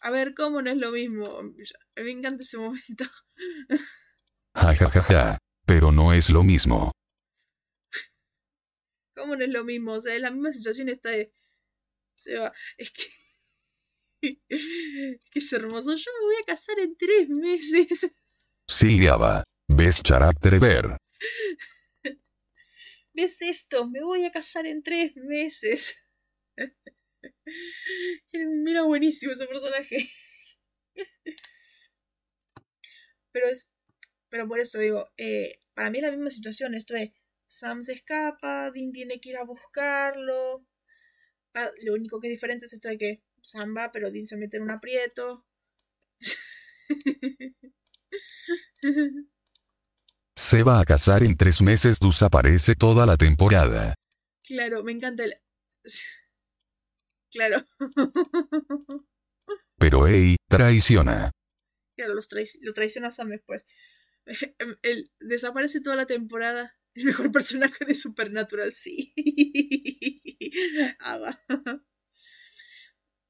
A 0.00 0.10
ver, 0.10 0.34
¿cómo 0.34 0.62
no 0.62 0.70
es 0.70 0.80
lo 0.80 0.90
mismo? 0.90 1.42
Me 1.96 2.10
encanta 2.10 2.42
ese 2.42 2.58
momento. 2.58 3.04
Ja, 4.54 4.74
ja, 4.74 4.88
ja, 4.88 5.02
ja. 5.02 5.38
Pero 5.66 5.90
no 5.90 6.12
es 6.12 6.30
lo 6.30 6.44
mismo. 6.44 6.92
¿Cómo 9.16 9.34
no 9.36 9.44
es 9.44 9.50
lo 9.50 9.64
mismo? 9.64 9.94
O 9.94 10.00
sea, 10.00 10.14
es 10.14 10.20
la 10.20 10.30
misma 10.30 10.52
situación 10.52 10.88
esta 10.88 11.10
de 11.10 11.32
se 12.14 12.38
va. 12.38 12.52
Es 12.78 12.90
que. 12.90 13.04
que 15.30 15.38
es 15.38 15.52
hermoso. 15.52 15.94
Yo 15.94 16.10
me 16.20 16.26
voy 16.26 16.36
a 16.42 16.46
casar 16.46 16.78
en 16.78 16.96
tres 16.96 17.28
meses. 17.28 18.10
Sí, 18.66 19.06
Ava. 19.06 19.44
¿Ves 19.68 20.02
carácter 20.02 20.58
ver? 20.58 20.96
¿Ves 23.12 23.42
esto? 23.42 23.88
Me 23.88 24.02
voy 24.02 24.24
a 24.24 24.32
casar 24.32 24.66
en 24.66 24.82
tres 24.82 25.12
meses. 25.16 25.96
Mira 28.32 28.82
buenísimo 28.82 29.32
ese 29.32 29.46
personaje. 29.46 30.08
Pero 33.32 33.48
es. 33.48 33.70
Pero 34.28 34.48
por 34.48 34.60
esto 34.60 34.78
digo, 34.78 35.08
eh, 35.16 35.60
para 35.74 35.90
mí 35.90 35.98
es 35.98 36.02
la 36.02 36.10
misma 36.10 36.30
situación. 36.30 36.74
Esto 36.74 36.94
es. 36.96 37.10
Sam 37.46 37.82
se 37.82 37.92
escapa, 37.92 38.70
Dean 38.72 38.90
tiene 38.92 39.20
que 39.20 39.30
ir 39.30 39.36
a 39.36 39.44
buscarlo. 39.44 40.66
Lo 41.82 41.94
único 41.94 42.20
que 42.20 42.28
es 42.28 42.32
diferente 42.32 42.66
es 42.66 42.72
esto 42.72 42.88
de 42.88 42.98
que 42.98 43.22
Sam 43.42 43.76
va, 43.76 43.92
pero 43.92 44.10
Dean 44.10 44.26
se 44.26 44.36
mete 44.36 44.56
en 44.56 44.64
un 44.64 44.70
aprieto. 44.72 45.46
Se 50.36 50.62
va 50.62 50.80
a 50.80 50.84
casar 50.84 51.22
en 51.22 51.36
tres 51.36 51.62
meses, 51.62 51.98
desaparece 52.00 52.74
toda 52.74 53.06
la 53.06 53.16
temporada. 53.16 53.94
Claro, 54.46 54.82
me 54.82 54.92
encanta 54.92 55.24
el... 55.24 55.34
Claro. 57.34 57.66
Pero 59.78 60.06
hey, 60.06 60.36
traiciona. 60.48 61.32
Claro, 61.96 62.14
los 62.14 62.28
lo 62.60 62.72
traiciona 62.72 63.10
Sam 63.10 63.30
después. 63.30 63.64
Él 64.82 65.10
desaparece 65.18 65.80
toda 65.80 65.96
la 65.96 66.06
temporada. 66.06 66.76
El 66.94 67.06
mejor 67.06 67.32
personaje 67.32 67.84
de 67.84 67.94
Supernatural, 67.94 68.72
sí. 68.72 69.12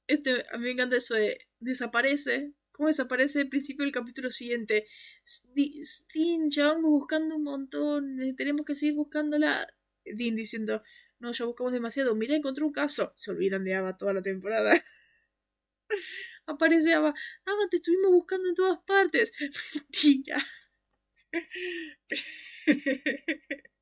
Este, 0.07 0.45
a 0.53 0.59
mí 0.59 0.65
me 0.65 0.73
encanta 0.73 0.97
eso 0.97 1.15
de 1.15 1.39
desaparece. 1.61 2.53
¿Cómo 2.73 2.89
desaparece 2.89 3.41
al 3.41 3.49
principio 3.49 3.87
del 3.87 3.95
capítulo 3.95 4.31
siguiente? 4.31 4.87
Dean, 5.55 6.51
ya 6.51 6.67
vamos 6.67 6.91
buscando 6.91 7.37
un 7.37 7.43
montón. 7.43 8.19
Tenemos 8.37 8.67
que 8.67 8.75
seguir 8.75 8.97
buscándola. 8.97 9.67
Dean 10.05 10.37
diciendo, 10.37 10.83
no, 11.19 11.33
ya 11.33 11.45
buscamos 11.45 11.73
demasiado. 11.73 12.15
Mira, 12.15 12.37
encontré 12.37 12.65
un 12.65 12.73
caso. 12.73 13.13
Se 13.17 13.31
olvidan 13.31 13.65
de 13.65 13.75
Ava 13.75 13.97
toda 13.97 14.13
la 14.13 14.23
temporada. 14.23 14.85
Aparece 16.47 16.93
Ava. 16.93 17.15
Ava, 17.47 17.69
te 17.71 17.77
estuvimos 17.77 18.11
buscando 18.11 18.49
en 18.49 18.55
todas 18.55 18.79
partes. 18.87 19.33
Mentira. 19.75 20.45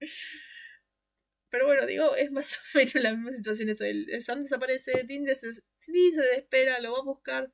Pero 1.51 1.67
bueno, 1.67 1.87
digo, 1.87 2.17
es 2.17 2.31
más 2.31 2.59
o 2.59 2.79
menos 2.79 2.95
la 2.95 3.15
misma 3.15 3.33
situación 3.33 3.69
eso. 3.69 3.85
El, 3.85 4.23
Sam 4.23 4.43
desaparece, 4.43 5.05
Dean 5.05 5.27
se, 5.27 5.53
se 5.53 5.93
desespera, 5.93 6.81
lo 6.81 6.93
va 6.93 7.01
a 7.01 7.05
buscar. 7.05 7.53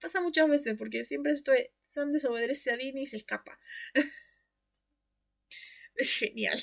Pasa 0.00 0.20
muchas 0.20 0.48
veces, 0.48 0.74
porque 0.76 1.04
siempre 1.04 1.32
esto 1.32 1.52
es, 1.52 1.68
Sam 1.84 2.12
desobedece 2.12 2.72
a 2.72 2.76
Dean 2.76 2.98
y 2.98 3.06
se 3.06 3.16
escapa. 3.18 3.58
es 5.94 6.10
genial. 6.18 6.60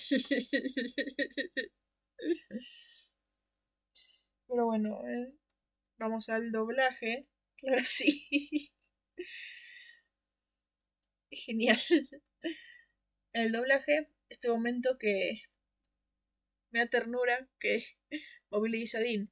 Pero 4.48 4.66
bueno, 4.66 5.02
eh, 5.08 5.34
vamos 5.98 6.30
al 6.30 6.52
doblaje. 6.52 7.28
Claro, 7.60 7.84
sí. 7.84 8.72
Genial. 11.30 11.78
El 13.34 13.52
doblaje, 13.52 14.08
este 14.30 14.48
momento 14.48 14.98
que 14.98 15.42
me 16.72 16.80
da 16.80 16.88
ternura, 16.88 17.50
que 17.60 17.84
Bobby 18.50 18.70
le 18.70 18.78
dice 18.78 18.98
a 18.98 19.02
Dean, 19.02 19.30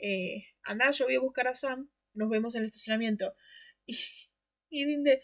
eh, 0.00 0.48
anda, 0.64 0.90
yo 0.90 1.04
voy 1.04 1.14
a 1.14 1.20
buscar 1.20 1.46
a 1.46 1.54
Sam, 1.54 1.92
nos 2.12 2.28
vemos 2.28 2.56
en 2.56 2.62
el 2.62 2.66
estacionamiento. 2.66 3.36
Y, 3.86 3.96
y 4.68 4.84
Dean 4.84 5.04
de, 5.04 5.22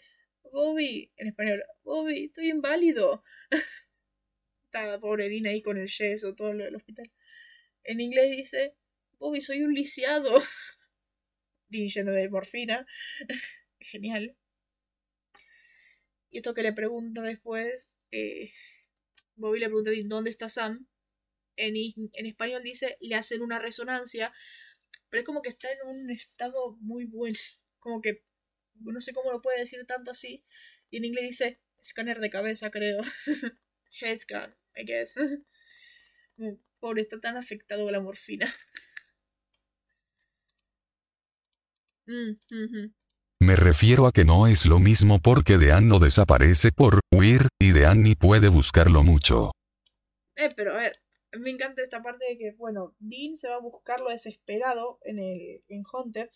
Bobby, 0.51 1.11
en 1.17 1.27
español, 1.27 1.63
Bobby, 1.83 2.25
estoy 2.25 2.49
inválido. 2.49 3.23
Está 4.83 4.99
pobre 4.99 5.29
Dean 5.29 5.47
ahí 5.47 5.61
con 5.61 5.77
el 5.77 5.87
yeso, 5.87 6.35
todo 6.35 6.53
lo 6.53 6.63
del 6.63 6.75
hospital. 6.75 7.11
En 7.83 7.99
inglés 7.99 8.35
dice, 8.35 8.75
Bobby, 9.19 9.41
soy 9.41 9.63
un 9.63 9.73
lisiado. 9.73 10.37
Dean 11.69 11.89
lleno 11.89 12.11
de 12.11 12.29
morfina. 12.29 12.85
Genial. 13.79 14.37
Y 16.29 16.37
esto 16.37 16.53
que 16.53 16.61
le 16.61 16.73
pregunta 16.73 17.21
después, 17.21 17.89
eh, 18.11 18.51
Bobby 19.35 19.59
le 19.59 19.67
pregunta 19.67 19.89
a 19.89 19.93
Dean, 19.93 20.09
¿dónde 20.09 20.29
está 20.29 20.49
Sam? 20.49 20.87
En, 21.55 21.75
en 21.75 22.25
español 22.25 22.61
dice, 22.63 22.97
le 23.01 23.15
hacen 23.15 23.41
una 23.41 23.59
resonancia, 23.59 24.33
pero 25.09 25.21
es 25.21 25.25
como 25.25 25.41
que 25.41 25.49
está 25.49 25.69
en 25.71 25.87
un 25.87 26.11
estado 26.11 26.77
muy 26.81 27.05
bueno, 27.05 27.37
como 27.79 28.01
que 28.01 28.23
no 28.75 29.01
sé 29.01 29.13
cómo 29.13 29.31
lo 29.31 29.41
puede 29.41 29.59
decir 29.59 29.85
tanto 29.87 30.11
así. 30.11 30.45
Y 30.89 30.97
en 30.97 31.05
inglés 31.05 31.25
dice, 31.25 31.61
escáner 31.79 32.19
de 32.19 32.29
cabeza, 32.29 32.69
creo. 32.69 33.01
Head 34.01 34.17
scan, 34.17 34.55
I 34.77 34.83
guess. 34.85 35.17
Pobre, 36.79 37.01
está 37.01 37.19
tan 37.19 37.37
afectado 37.37 37.83
con 37.83 37.91
la 37.91 38.01
morfina. 38.01 38.47
Mm, 42.09 42.37
Me 43.41 43.57
refiero 43.57 44.07
a 44.07 44.13
que 44.13 44.23
no 44.23 44.47
es 44.47 44.65
lo 44.65 44.79
mismo 44.79 45.19
porque 45.19 45.57
Dean 45.57 45.89
no 45.89 45.99
desaparece 45.99 46.71
por 46.71 47.01
huir, 47.11 47.49
y 47.59 47.73
Dean 47.73 48.01
ni 48.01 48.15
puede 48.15 48.47
buscarlo 48.47 49.03
mucho. 49.03 49.51
Eh, 50.37 50.47
pero 50.55 50.73
a 50.73 50.77
ver, 50.77 50.93
me 51.41 51.49
encanta 51.49 51.83
esta 51.83 52.01
parte 52.01 52.23
de 52.29 52.37
que, 52.37 52.53
bueno, 52.53 52.95
Dean 52.99 53.37
se 53.37 53.49
va 53.49 53.55
a 53.55 53.59
buscarlo 53.59 54.09
desesperado 54.09 54.99
en 55.03 55.19
el 55.19 55.63
en 55.67 55.83
Hunter, 55.91 56.31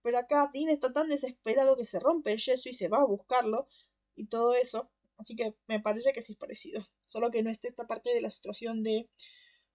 pero 0.00 0.18
acá 0.18 0.48
Dean 0.54 0.68
está 0.68 0.92
tan 0.92 1.08
desesperado 1.08 1.76
que 1.76 1.84
se 1.84 1.98
rompe 1.98 2.30
el 2.30 2.38
yeso 2.38 2.68
y 2.68 2.72
se 2.72 2.88
va 2.88 2.98
a 2.98 3.04
buscarlo 3.06 3.66
y 4.14 4.26
todo 4.26 4.54
eso. 4.54 4.92
Así 5.18 5.34
que 5.34 5.56
me 5.66 5.80
parece 5.80 6.12
que 6.12 6.22
sí 6.22 6.34
es 6.34 6.38
parecido. 6.38 6.86
Solo 7.06 7.30
que 7.30 7.42
no 7.42 7.50
está 7.50 7.68
esta 7.68 7.86
parte 7.86 8.10
de 8.12 8.20
la 8.20 8.30
situación 8.30 8.82
de. 8.82 9.08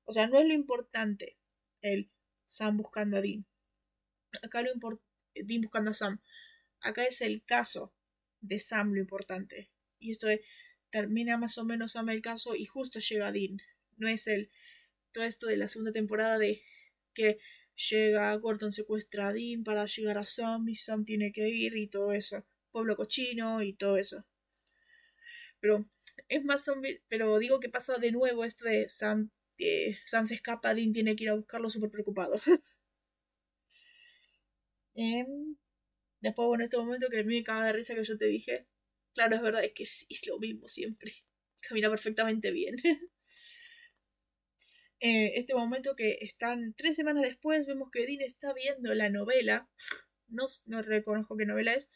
O 0.06 0.12
sea, 0.12 0.28
no 0.28 0.40
es 0.40 0.46
lo 0.46 0.54
importante 0.54 1.38
el 1.82 2.12
Sam 2.46 2.78
buscando 2.78 3.18
a 3.18 3.22
Dean. 3.22 3.46
Acá 4.44 4.62
lo 4.62 4.72
importante. 4.72 5.06
Dean 5.36 5.62
buscando 5.62 5.92
a 5.92 5.94
Sam. 5.94 6.22
Acá 6.82 7.06
es 7.06 7.22
el 7.22 7.44
caso 7.44 7.94
de 8.42 8.60
Sam 8.60 8.94
lo 8.94 9.00
importante. 9.00 9.70
Y 10.00 10.12
esto 10.12 10.28
es, 10.28 10.42
termina 10.90 11.38
más 11.38 11.58
o 11.58 11.66
menos 11.66 11.94
Sam 11.94 12.10
el 12.10 12.22
caso 12.22 12.56
y 12.56 12.66
justo 12.66 13.00
llega 13.00 13.32
Dean. 13.32 13.62
No 13.98 14.08
es 14.08 14.28
el 14.28 14.52
todo 15.12 15.24
esto 15.26 15.48
de 15.48 15.58
la 15.58 15.68
segunda 15.68 15.92
temporada 15.92 16.38
de 16.40 16.64
que 17.14 17.40
llega 17.90 18.34
Gordon 18.36 18.72
secuestra 18.72 19.28
a 19.28 19.34
Dean 19.34 19.64
para 19.64 19.86
llegar 19.86 20.18
a 20.18 20.26
Sam 20.26 20.70
y 20.70 20.76
Sam 20.76 21.06
tiene 21.06 21.32
que 21.32 21.50
ir 21.50 21.76
y 21.76 21.88
todo 21.88 22.12
eso. 22.12 22.46
Pueblo 22.72 22.96
cochino 22.96 23.62
y 23.62 23.74
todo 23.74 23.98
eso. 23.98 24.26
Pero 25.62 25.86
es 26.28 26.44
más 26.44 26.66
zombie, 26.66 27.02
pero 27.08 27.38
digo 27.40 27.60
que 27.60 27.70
pasa 27.70 27.98
de 27.98 28.12
nuevo 28.12 28.44
esto 28.44 28.66
de 28.66 28.90
Sam, 28.90 29.30
Sam 30.06 30.26
se 30.28 30.36
escapa, 30.36 30.74
Dean 30.74 30.92
tiene 30.92 31.16
que 31.16 31.26
ir 31.26 31.30
a 31.30 31.36
buscarlo 31.36 31.70
súper 31.70 31.92
preocupado. 31.92 32.36
Em, 34.94 35.56
después, 36.22 36.48
bueno, 36.48 36.64
este 36.64 36.78
momento 36.78 37.10
que 37.10 37.20
a 37.20 37.24
mí 37.24 37.38
me 37.38 37.44
caga 37.44 37.68
de 37.68 37.74
risa 37.74 37.96
que 37.96 38.04
yo 38.04 38.18
te 38.18 38.26
dije. 38.26 38.68
Claro, 39.14 39.36
es 39.36 39.42
verdad, 39.42 39.64
es 39.64 39.74
que 39.74 39.84
es 39.84 40.28
lo 40.28 40.40
mismo 40.40 40.68
siempre. 40.68 41.14
Camina 41.62 41.90
perfectamente 41.90 42.52
bien. 42.52 42.76
Eh, 45.04 45.40
este 45.40 45.56
momento 45.56 45.96
que 45.96 46.20
están 46.22 46.76
tres 46.78 46.96
semanas 46.96 47.24
después, 47.24 47.66
vemos 47.66 47.90
que 47.90 48.06
Dean 48.06 48.22
está 48.22 48.54
viendo 48.54 48.94
la 48.94 49.10
novela. 49.10 49.68
No, 50.28 50.46
no 50.68 50.84
reconozco 50.84 51.36
qué 51.38 51.48
novela 51.48 51.74
es, 51.74 51.90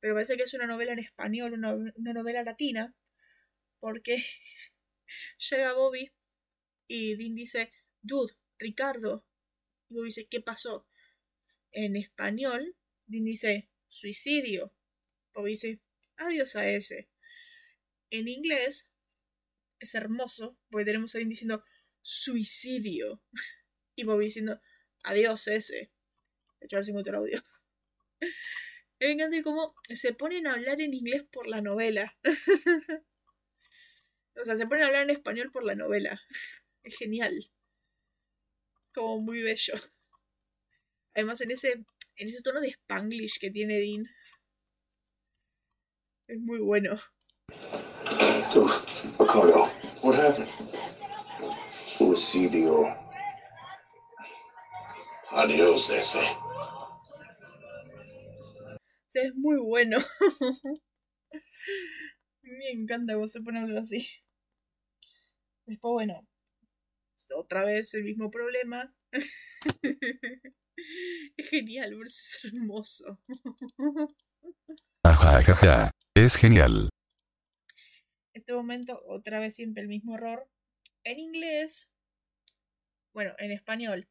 pero 0.00 0.14
parece 0.14 0.36
que 0.36 0.44
es 0.44 0.54
una 0.54 0.66
novela 0.66 0.92
en 0.92 1.00
español, 1.00 1.54
una, 1.54 1.74
novela 2.12 2.42
latina, 2.42 2.94
porque 3.80 4.22
llega 5.50 5.72
Bobby 5.72 6.10
y 6.86 7.16
Dean 7.16 7.34
dice, 7.34 7.72
Dude, 8.02 8.34
Ricardo. 8.58 9.26
Y 9.88 9.94
Bobby 9.94 10.06
dice, 10.06 10.28
¿qué 10.28 10.40
pasó? 10.40 10.86
En 11.72 11.96
español, 11.96 12.76
Dean 13.06 13.24
dice, 13.24 13.70
suicidio. 13.88 14.72
Bobby 15.34 15.52
dice, 15.52 15.80
adiós 16.16 16.56
a 16.56 16.68
ese. 16.68 17.10
En 18.10 18.28
inglés, 18.28 18.90
es 19.80 19.94
hermoso, 19.94 20.58
porque 20.70 20.84
tenemos 20.84 21.14
a 21.14 21.18
Dean 21.18 21.28
diciendo, 21.28 21.64
suicidio. 22.02 23.22
Y 23.96 24.04
Bobby 24.04 24.26
diciendo, 24.26 24.60
adiós 25.02 25.48
ese. 25.48 25.90
De 26.60 26.66
hecho, 26.66 26.76
a 26.76 27.02
ver 27.02 27.14
audio. 27.16 27.42
Me 29.00 29.12
encanta 29.12 29.42
cómo 29.44 29.74
se 29.88 30.12
ponen 30.12 30.46
a 30.46 30.54
hablar 30.54 30.80
en 30.80 30.92
inglés 30.92 31.24
por 31.30 31.46
la 31.46 31.60
novela. 31.60 32.16
o 34.40 34.44
sea, 34.44 34.56
se 34.56 34.66
ponen 34.66 34.84
a 34.84 34.86
hablar 34.88 35.02
en 35.04 35.10
español 35.10 35.52
por 35.52 35.64
la 35.64 35.76
novela. 35.76 36.20
Es 36.82 36.96
genial. 36.96 37.52
Como 38.92 39.20
muy 39.20 39.42
bello. 39.42 39.74
Además, 41.14 41.40
en 41.42 41.52
ese, 41.52 41.84
en 42.16 42.28
ese 42.28 42.42
tono 42.42 42.60
de 42.60 42.68
spanglish 42.70 43.38
que 43.38 43.50
tiene 43.50 43.78
Dean. 43.78 44.06
Es 46.26 46.38
muy 46.40 46.58
bueno. 46.58 46.96
Suicidio. 51.86 52.86
Adiós, 55.30 55.90
ese. 55.90 56.47
Es 59.26 59.34
muy 59.34 59.58
bueno. 59.58 59.98
Me 62.42 62.70
encanta 62.70 63.14
cómo 63.14 63.26
se 63.26 63.40
pone 63.40 63.58
a 63.58 63.62
hablar 63.62 63.82
así. 63.82 64.06
Después, 65.66 65.92
bueno, 65.92 66.26
otra 67.36 67.64
vez 67.64 67.92
el 67.94 68.04
mismo 68.04 68.30
problema. 68.30 68.94
es 71.36 71.50
genial, 71.50 71.98
es 72.04 72.40
hermoso. 72.44 73.20
Ajajaja, 75.02 75.90
es 76.14 76.36
genial. 76.36 76.88
Este 78.32 78.52
momento, 78.52 79.02
otra 79.06 79.40
vez 79.40 79.54
siempre 79.54 79.82
el 79.82 79.88
mismo 79.88 80.14
error. 80.14 80.48
En 81.04 81.18
inglés, 81.18 81.92
bueno, 83.12 83.34
en 83.38 83.52
español, 83.52 84.08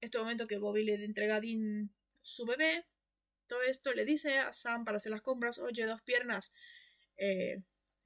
este 0.00 0.18
momento 0.18 0.46
que 0.46 0.58
Bobby 0.58 0.84
le 0.84 0.94
entrega 1.04 1.36
a 1.36 1.40
Dean 1.40 1.94
su 2.22 2.44
bebé, 2.46 2.86
todo 3.52 3.64
esto 3.64 3.92
le 3.92 4.06
dice 4.06 4.38
a 4.38 4.50
Sam 4.54 4.86
para 4.86 4.96
hacer 4.96 5.12
las 5.12 5.20
compras, 5.20 5.58
oye, 5.58 5.84
dos 5.84 6.00
piernas, 6.00 6.54
eh, 7.18 7.62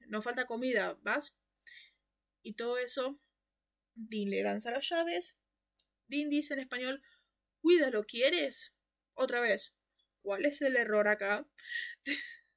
no 0.07 0.21
falta 0.21 0.43
comida, 0.45 0.99
¿vas? 1.03 1.37
Y 2.41 2.55
todo 2.55 2.77
eso, 2.79 3.17
Dean 3.95 4.29
le 4.29 4.43
lanza 4.43 4.71
las 4.71 4.89
llaves. 4.89 5.37
Dean 6.09 6.29
dice 6.29 6.53
en 6.55 6.59
español, 6.61 7.01
cuídalo, 7.61 8.05
¿quieres? 8.05 8.73
Otra 9.13 9.39
vez, 9.39 9.77
¿cuál 10.21 10.45
es 10.45 10.61
el 10.61 10.75
error 10.75 11.07
acá? 11.07 11.47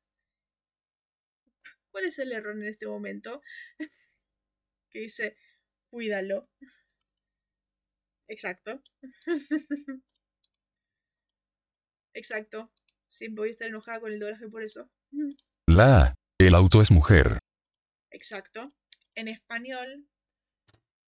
¿Cuál 1.93 2.07
es 2.07 2.19
el 2.19 2.33
error 2.33 2.57
en 2.57 2.67
este 2.67 2.89
momento? 2.89 3.43
que 4.91 5.01
dice, 5.01 5.37
cuídalo. 5.91 6.49
Exacto. 8.29 8.81
Exacto. 12.15 12.71
Siempre 13.11 13.41
voy 13.41 13.49
a 13.49 13.51
estar 13.51 13.67
enojada 13.67 13.99
con 14.01 14.13
el 14.13 14.21
doblaje 14.21 14.49
por 14.49 14.63
eso. 14.63 14.89
La, 15.67 16.15
el 16.39 16.55
auto 16.55 16.81
es 16.81 16.93
mujer. 16.93 17.41
Exacto. 18.11 18.73
En 19.17 19.27
español, 19.27 20.09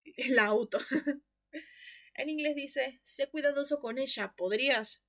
el 0.04 0.38
auto. 0.40 0.78
en 2.14 2.28
inglés 2.28 2.56
dice, 2.56 3.00
sé 3.04 3.30
cuidadoso 3.30 3.78
con 3.78 3.98
ella, 3.98 4.34
¿podrías? 4.36 5.04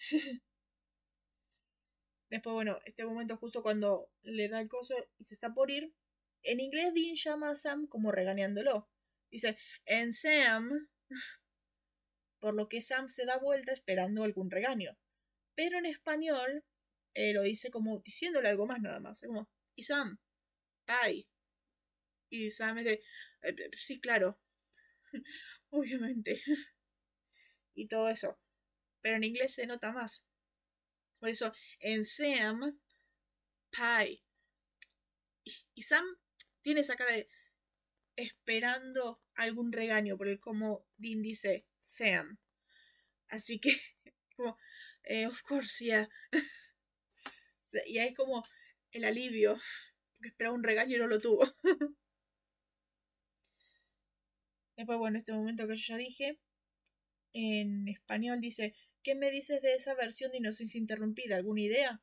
Después, 2.30 2.52
bueno, 2.52 2.80
este 2.84 3.04
momento 3.04 3.36
justo 3.36 3.62
cuando 3.62 4.10
le 4.22 4.48
da 4.48 4.60
el 4.60 4.68
coso 4.68 4.96
y 5.18 5.24
se 5.24 5.34
está 5.34 5.54
por 5.54 5.70
ir, 5.70 5.94
en 6.42 6.58
inglés 6.58 6.92
Dean 6.94 7.14
llama 7.14 7.50
a 7.50 7.54
Sam 7.54 7.86
como 7.86 8.10
regañándolo. 8.10 8.90
Dice, 9.30 9.56
en 9.84 10.12
Sam, 10.12 10.88
por 12.40 12.54
lo 12.54 12.68
que 12.68 12.80
Sam 12.80 13.08
se 13.08 13.24
da 13.24 13.38
vuelta 13.38 13.70
esperando 13.72 14.24
algún 14.24 14.50
regaño. 14.50 14.98
Pero 15.54 15.78
en 15.78 15.86
español 15.86 16.64
eh, 17.14 17.32
lo 17.32 17.42
dice 17.42 17.70
como 17.70 18.00
diciéndole 18.00 18.48
algo 18.48 18.66
más 18.66 18.80
nada 18.80 19.00
más. 19.00 19.20
como, 19.20 19.50
y 19.74 19.84
Sam, 19.84 20.18
bye. 20.86 21.26
Y 22.30 22.50
Sam 22.50 22.78
es 22.78 22.84
de, 22.84 23.02
eh, 23.42 23.70
sí, 23.76 24.00
claro. 24.00 24.40
Obviamente. 25.70 26.40
y 27.74 27.88
todo 27.88 28.08
eso. 28.08 28.38
Pero 29.00 29.16
en 29.16 29.24
inglés 29.24 29.54
se 29.54 29.66
nota 29.66 29.92
más. 29.92 30.24
Por 31.18 31.28
eso, 31.28 31.52
en 31.80 32.04
Sam, 32.04 32.80
pie. 33.70 34.22
y 35.74 35.82
Sam 35.82 36.04
tiene 36.62 36.80
esa 36.80 36.96
cara 36.96 37.12
de 37.12 37.28
esperando 38.16 39.22
algún 39.34 39.72
regaño 39.72 40.16
por 40.16 40.28
el 40.28 40.40
como 40.40 40.86
Dean 40.96 41.22
dice 41.22 41.66
Sam. 41.80 42.38
Así 43.28 43.60
que, 43.60 43.70
como, 44.36 44.58
eh, 45.04 45.26
of 45.26 45.42
course, 45.42 45.84
yeah. 45.84 46.08
y 47.86 47.98
ahí 47.98 48.08
es 48.08 48.14
como 48.14 48.44
el 48.92 49.04
alivio, 49.04 49.56
porque 50.16 50.28
esperaba 50.28 50.54
un 50.54 50.62
regaño 50.62 50.96
y 50.96 50.98
no 50.98 51.06
lo 51.06 51.20
tuvo. 51.20 51.44
Después, 54.76 54.98
bueno, 54.98 55.18
este 55.18 55.32
momento 55.32 55.68
que 55.68 55.76
yo 55.76 55.94
ya 55.94 55.96
dije, 55.96 56.40
en 57.32 57.88
español 57.88 58.40
dice, 58.40 58.74
¿qué 59.02 59.14
me 59.14 59.30
dices 59.30 59.62
de 59.62 59.74
esa 59.74 59.94
versión 59.94 60.32
de 60.32 60.40
No 60.40 60.52
sois 60.52 60.74
interrumpida? 60.74 61.36
¿Alguna 61.36 61.62
idea? 61.62 62.02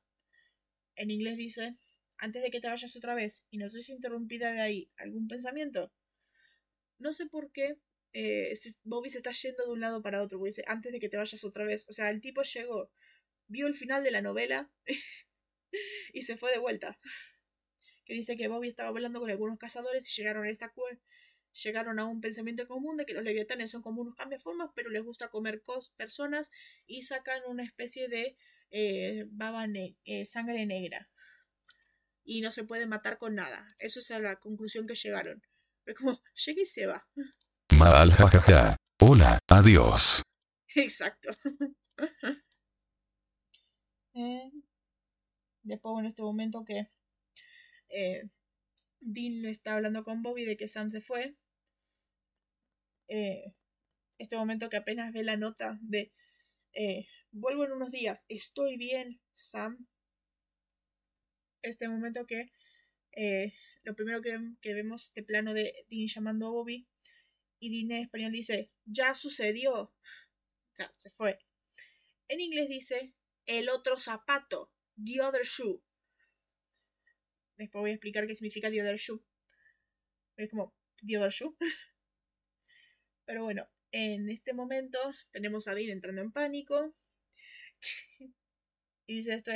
En 0.95 1.11
inglés 1.11 1.37
dice, 1.37 1.75
antes 2.17 2.43
de 2.43 2.51
que 2.51 2.61
te 2.61 2.67
vayas 2.69 2.95
otra 2.95 3.15
vez 3.15 3.45
y 3.49 3.57
no 3.57 3.67
sois 3.69 3.89
interrumpida 3.89 4.51
de 4.51 4.61
ahí, 4.61 4.91
¿algún 4.97 5.27
pensamiento? 5.27 5.91
No 6.99 7.13
sé 7.13 7.25
por 7.25 7.51
qué 7.51 7.77
eh, 8.13 8.53
Bobby 8.83 9.09
se 9.09 9.17
está 9.17 9.31
yendo 9.31 9.65
de 9.65 9.71
un 9.71 9.79
lado 9.79 10.01
para 10.01 10.21
otro, 10.21 10.43
dice, 10.43 10.63
antes 10.67 10.91
de 10.91 10.99
que 10.99 11.09
te 11.09 11.17
vayas 11.17 11.43
otra 11.43 11.65
vez. 11.65 11.87
O 11.89 11.93
sea, 11.93 12.09
el 12.09 12.21
tipo 12.21 12.41
llegó, 12.43 12.91
vio 13.47 13.67
el 13.67 13.75
final 13.75 14.03
de 14.03 14.11
la 14.11 14.21
novela 14.21 14.71
y 16.13 16.21
se 16.21 16.37
fue 16.37 16.51
de 16.51 16.59
vuelta. 16.59 16.99
Que 18.05 18.13
dice 18.13 18.35
que 18.35 18.47
Bobby 18.47 18.67
estaba 18.67 18.89
hablando 18.89 19.19
con 19.19 19.29
algunos 19.29 19.57
cazadores 19.59 20.09
y 20.09 20.21
llegaron 20.21 20.45
a 20.45 20.49
esta 20.49 20.73
llegaron 21.63 21.99
a 21.99 22.05
un 22.05 22.21
pensamiento 22.21 22.67
común 22.67 22.97
de 22.97 23.05
que 23.05 23.13
los 23.13 23.23
leviatanes 23.23 23.71
son 23.71 23.81
como 23.81 24.01
unos 24.01 24.15
cambiaformas, 24.15 24.71
pero 24.75 24.89
les 24.89 25.03
gusta 25.03 25.29
comer 25.29 25.61
personas 25.97 26.49
y 26.87 27.01
sacan 27.03 27.41
una 27.47 27.63
especie 27.63 28.07
de 28.07 28.37
eh, 28.69 29.25
baba 29.29 29.65
eh, 30.05 30.25
sangre 30.25 30.65
negra. 30.65 31.09
Y 32.23 32.41
no 32.41 32.51
se 32.51 32.63
puede 32.63 32.87
matar 32.87 33.17
con 33.17 33.35
nada. 33.35 33.67
Eso 33.79 33.99
es 33.99 34.09
la 34.11 34.39
conclusión 34.39 34.87
que 34.87 34.95
llegaron. 34.95 35.43
Pero 35.83 35.97
como 35.97 36.21
llega 36.45 36.61
y 36.61 36.65
se 36.65 36.85
va. 36.85 37.07
Mal, 37.77 38.11
jajaja. 38.11 38.75
Hola, 38.99 39.39
adiós. 39.47 40.21
Exacto. 40.75 41.29
eh, 44.13 44.51
después, 45.63 45.99
en 45.99 46.05
este 46.05 46.21
momento 46.21 46.65
que 46.65 46.87
eh, 47.89 48.23
Dean 48.99 49.45
está 49.45 49.75
hablando 49.75 50.03
con 50.03 50.21
Bobby 50.21 50.45
de 50.45 50.57
que 50.57 50.67
Sam 50.67 50.89
se 50.91 51.01
fue. 51.01 51.35
Eh, 53.07 53.53
este 54.17 54.35
momento 54.35 54.69
que 54.69 54.77
apenas 54.77 55.13
ve 55.13 55.23
la 55.23 55.37
nota 55.37 55.79
de 55.81 56.11
eh, 56.73 57.07
vuelvo 57.31 57.65
en 57.65 57.71
unos 57.71 57.91
días, 57.91 58.25
estoy 58.27 58.77
bien, 58.77 59.21
Sam. 59.33 59.87
Este 61.61 61.87
momento 61.87 62.25
que 62.25 62.51
lo 63.83 63.93
primero 63.95 64.21
que, 64.21 64.37
que, 64.61 64.73
vemos 64.73 65.05
este 65.05 65.23
plano 65.23 65.53
de 65.53 65.73
Dean 65.89 66.07
llamando 66.07 66.47
a 66.47 66.51
Bobby 66.51 66.87
y 67.61 67.69
Dean 67.69 67.91
en 67.91 68.03
español 68.03 68.31
dice 68.31 68.71
ya 68.85 69.13
sucedió. 69.13 69.73
O 69.73 70.75
sea, 70.75 70.93
se 70.97 71.11
fue. 71.11 71.39
En 72.27 72.41
inglés 72.41 72.67
dice 72.67 73.13
el 73.45 73.69
otro 73.69 73.97
zapato, 73.97 74.73
the 75.01 75.21
other 75.21 75.43
shoe. 75.43 75.81
Después 77.55 77.81
voy 77.81 77.91
a 77.91 77.93
explicar 77.93 78.25
qué 78.27 78.35
significa 78.35 78.69
the 78.71 78.81
other 78.81 78.97
shoe. 78.97 79.23
Es 80.35 80.49
como 80.49 80.75
the 81.05 81.17
other 81.17 81.31
shoe. 81.31 81.55
Pero 83.25 83.43
bueno, 83.43 83.69
en 83.91 84.29
este 84.29 84.53
momento 84.53 84.99
tenemos 85.31 85.67
a 85.67 85.75
Dean 85.75 85.91
entrando 85.91 86.21
en 86.21 86.31
pánico. 86.31 86.95
y 89.05 89.15
dice 89.15 89.35
esto 89.35 89.51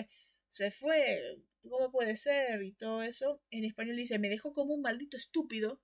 se 0.48 0.72
fue, 0.72 1.42
¿cómo 1.64 1.92
puede 1.92 2.16
ser? 2.16 2.64
Y 2.64 2.74
todo 2.74 3.04
eso. 3.04 3.42
En 3.50 3.66
español 3.66 3.98
dice, 3.98 4.20
me 4.20 4.30
dejó 4.30 4.54
como 4.54 4.74
un 4.74 4.82
maldito 4.82 5.18
estúpido. 5.18 5.82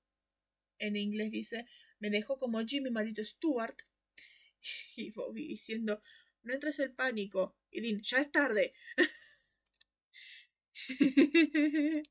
En 0.78 0.96
inglés 0.96 1.32
dice, 1.32 1.66
me 2.02 2.10
dejó 2.10 2.38
como 2.38 2.60
Jimmy 2.66 2.92
maldito 2.92 3.24
Stuart. 3.24 3.78
Y 4.98 5.12
Bobby 5.12 5.48
diciendo, 5.48 6.04
no 6.44 6.54
entres 6.54 6.80
en 6.80 6.96
pánico. 6.96 7.56
Y 7.72 7.82
Dean, 7.82 8.02
ya 8.04 8.18
es 8.20 8.32
tarde. 8.32 8.74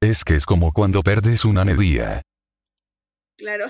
Es 0.00 0.22
que 0.22 0.36
es 0.36 0.46
como 0.46 0.72
cuando 0.72 1.02
perdes 1.02 1.44
una 1.44 1.64
nedía. 1.64 2.22
Claro. 3.36 3.66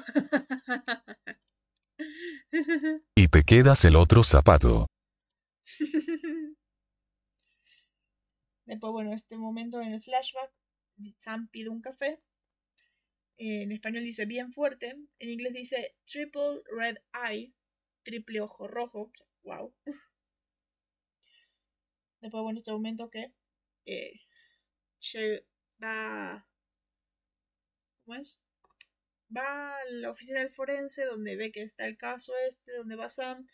Y 3.15 3.29
te 3.29 3.43
quedas 3.43 3.87
el 3.87 3.97
otro 3.97 4.23
zapato. 4.23 4.87
Después, 8.67 8.93
bueno, 8.93 9.15
este 9.15 9.39
momento 9.39 9.81
en 9.81 9.93
el 9.93 10.03
flashback, 10.03 10.53
Sam 11.19 11.49
pide 11.49 11.71
un 11.71 11.81
café. 11.81 12.21
En 13.39 13.72
español 13.72 14.05
dice 14.05 14.24
bien 14.26 14.53
fuerte. 14.53 14.97
En 15.18 15.28
inglés 15.28 15.53
dice 15.53 15.97
triple 16.07 16.62
red 16.76 16.97
eye. 17.28 17.53
Triple 18.03 18.41
ojo 18.41 18.66
rojo. 18.66 19.12
Wow. 19.43 19.74
Después, 22.20 22.43
bueno, 22.43 22.59
este 22.59 22.72
momento 22.72 23.11
que 23.11 23.32
eh, 23.84 24.20
va. 25.82 26.47
¿Cómo 28.05 28.18
es? 28.18 28.41
Va 29.37 29.76
a 29.76 29.84
la 29.91 30.11
oficina 30.11 30.41
del 30.41 30.51
forense 30.51 31.05
donde 31.05 31.37
ve 31.37 31.53
que 31.53 31.62
está 31.62 31.87
el 31.87 31.97
caso 31.97 32.32
este, 32.49 32.72
donde 32.72 32.97
va 32.97 33.09
Sam. 33.09 33.47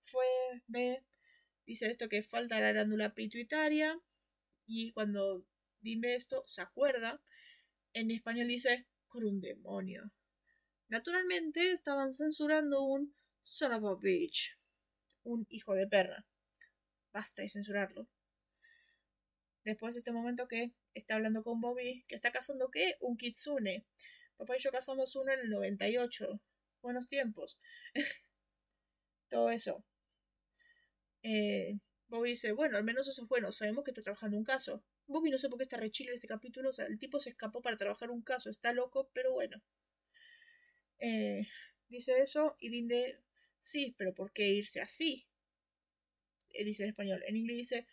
Fue, 0.00 0.26
ve, 0.66 1.04
dice 1.66 1.86
esto 1.86 2.08
que 2.08 2.22
falta 2.22 2.58
la 2.58 2.72
glándula 2.72 3.14
pituitaria 3.14 4.00
y 4.66 4.92
cuando 4.92 5.46
dime 5.80 6.14
esto 6.14 6.42
se 6.46 6.62
acuerda, 6.62 7.22
en 7.92 8.10
español 8.10 8.48
dice 8.48 8.86
con 9.10 9.24
un 9.24 9.40
demonio. 9.40 10.10
Naturalmente 10.88 11.72
estaban 11.72 12.12
censurando 12.12 12.82
un 12.82 13.14
son 13.42 13.72
of 13.72 13.84
a 13.84 14.00
bitch. 14.00 14.56
un 15.22 15.46
hijo 15.50 15.74
de 15.74 15.86
perra. 15.86 16.26
Basta 17.12 17.42
de 17.42 17.48
censurarlo. 17.48 18.08
Después 19.64 19.94
de 19.94 19.98
este 19.98 20.12
momento 20.12 20.48
que 20.48 20.72
está 20.94 21.16
hablando 21.16 21.42
con 21.42 21.60
Bobby, 21.60 22.02
que 22.08 22.14
está 22.14 22.32
cazando 22.32 22.70
qué? 22.70 22.96
Un 23.00 23.18
kitsune. 23.18 23.84
Papá 24.38 24.56
y 24.56 24.60
yo 24.60 24.72
cazamos 24.72 25.14
uno 25.16 25.32
en 25.32 25.40
el 25.40 25.50
98. 25.50 26.40
Buenos 26.80 27.08
tiempos. 27.08 27.60
Todo 29.28 29.50
eso. 29.50 29.84
Eh, 31.22 31.78
Bobby 32.08 32.30
dice, 32.30 32.52
bueno, 32.52 32.78
al 32.78 32.84
menos 32.84 33.06
eso 33.06 33.22
es 33.22 33.28
bueno, 33.28 33.52
sabemos 33.52 33.84
que 33.84 33.90
está 33.90 34.02
trabajando 34.02 34.38
un 34.38 34.44
caso. 34.44 34.82
Bobby 35.10 35.30
no 35.30 35.38
sé 35.38 35.48
por 35.48 35.58
qué 35.58 35.64
está 35.64 35.76
re 35.76 35.90
en 35.98 36.14
este 36.14 36.28
capítulo, 36.28 36.70
o 36.70 36.72
sea, 36.72 36.86
el 36.86 36.98
tipo 36.98 37.18
se 37.18 37.30
escapó 37.30 37.60
para 37.62 37.76
trabajar 37.76 38.10
un 38.10 38.22
caso, 38.22 38.48
está 38.48 38.72
loco, 38.72 39.10
pero 39.12 39.32
bueno. 39.32 39.60
Eh, 41.00 41.48
dice 41.88 42.20
eso 42.20 42.56
y 42.60 42.68
Dinde, 42.68 43.18
sí, 43.58 43.94
pero 43.98 44.14
¿por 44.14 44.32
qué 44.32 44.48
irse 44.48 44.80
así? 44.80 45.26
Eh, 46.50 46.64
dice 46.64 46.84
en 46.84 46.90
español. 46.90 47.24
En 47.26 47.36
inglés 47.36 47.56
dice, 47.56 47.86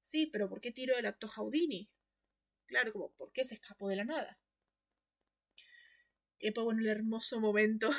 sí, 0.00 0.26
pero 0.26 0.48
¿por 0.48 0.60
qué 0.60 0.70
tiro 0.70 0.96
el 0.96 1.06
acto 1.06 1.26
Houdini? 1.26 1.90
Claro, 2.66 2.92
como, 2.92 3.10
¿por 3.12 3.32
qué 3.32 3.42
se 3.42 3.56
escapó 3.56 3.88
de 3.88 3.96
la 3.96 4.04
nada? 4.04 4.38
Y 6.38 6.46
después, 6.46 6.64
bueno, 6.64 6.80
el 6.80 6.88
hermoso 6.88 7.40
momento, 7.40 7.90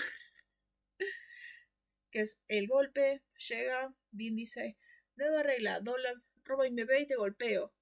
que 2.11 2.21
es 2.21 2.39
el 2.47 2.67
golpe, 2.67 3.23
llega, 3.49 3.93
Dean 4.11 4.35
dice, 4.35 4.77
nueva 5.15 5.43
regla, 5.43 5.81
dólar, 5.81 6.15
roba 6.45 6.65
y 6.65 6.71
me 6.71 6.85
ve 6.85 7.01
y 7.01 7.07
te 7.07 7.15
golpeo. 7.15 7.73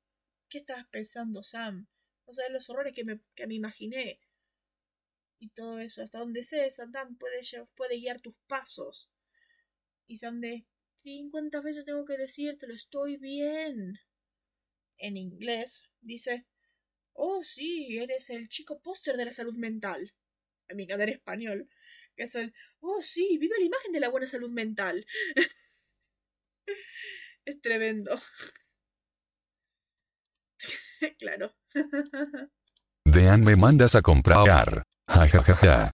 ¿Qué 0.49 0.57
estabas 0.57 0.87
pensando, 0.87 1.43
Sam? 1.43 1.87
O 2.25 2.33
sea, 2.33 2.49
los 2.49 2.69
horrores 2.69 2.93
que 2.93 3.03
me, 3.03 3.21
que 3.35 3.47
me 3.47 3.55
imaginé. 3.55 4.19
Y 5.39 5.49
todo 5.49 5.79
eso, 5.79 6.03
hasta 6.03 6.19
donde 6.19 6.43
sé, 6.43 6.69
Satan 6.69 7.17
puede, 7.17 7.41
puede 7.75 7.97
guiar 7.97 8.19
tus 8.19 8.35
pasos. 8.47 9.09
Y 10.07 10.17
Sam 10.17 10.41
de, 10.41 10.65
¿cuántas 11.31 11.63
veces 11.63 11.85
tengo 11.85 12.05
que 12.05 12.17
decírtelo? 12.17 12.73
Estoy 12.73 13.17
bien. 13.17 13.99
En 14.97 15.17
inglés 15.17 15.89
dice, 16.01 16.45
oh 17.13 17.41
sí, 17.41 17.97
eres 17.97 18.29
el 18.29 18.49
chico 18.49 18.81
póster 18.81 19.17
de 19.17 19.25
la 19.25 19.31
salud 19.31 19.55
mental. 19.55 20.13
A 20.69 20.73
mi 20.73 20.87
en 20.89 21.09
español, 21.09 21.69
que 22.15 22.23
es 22.23 22.35
el, 22.35 22.53
oh 22.79 23.01
sí, 23.01 23.37
vive 23.39 23.55
la 23.57 23.65
imagen 23.65 23.91
de 23.91 23.99
la 23.99 24.09
buena 24.09 24.27
salud 24.27 24.51
mental. 24.51 25.05
es 27.45 27.61
tremendo. 27.61 28.19
claro. 31.19 31.55
Dean 33.05 33.41
me 33.41 33.55
mandas 33.55 33.95
a 33.95 34.01
comprar. 34.01 34.85
Ja 35.07 35.27
ja 35.27 35.43
ja 35.43 35.55
ja. 35.55 35.91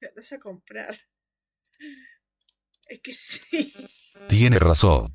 Me 0.00 0.08
mandas 0.08 0.32
a 0.32 0.38
comprar. 0.38 0.96
Es 2.86 3.00
que 3.00 3.12
sí. 3.12 3.72
Tiene 4.28 4.58
razón. 4.58 5.14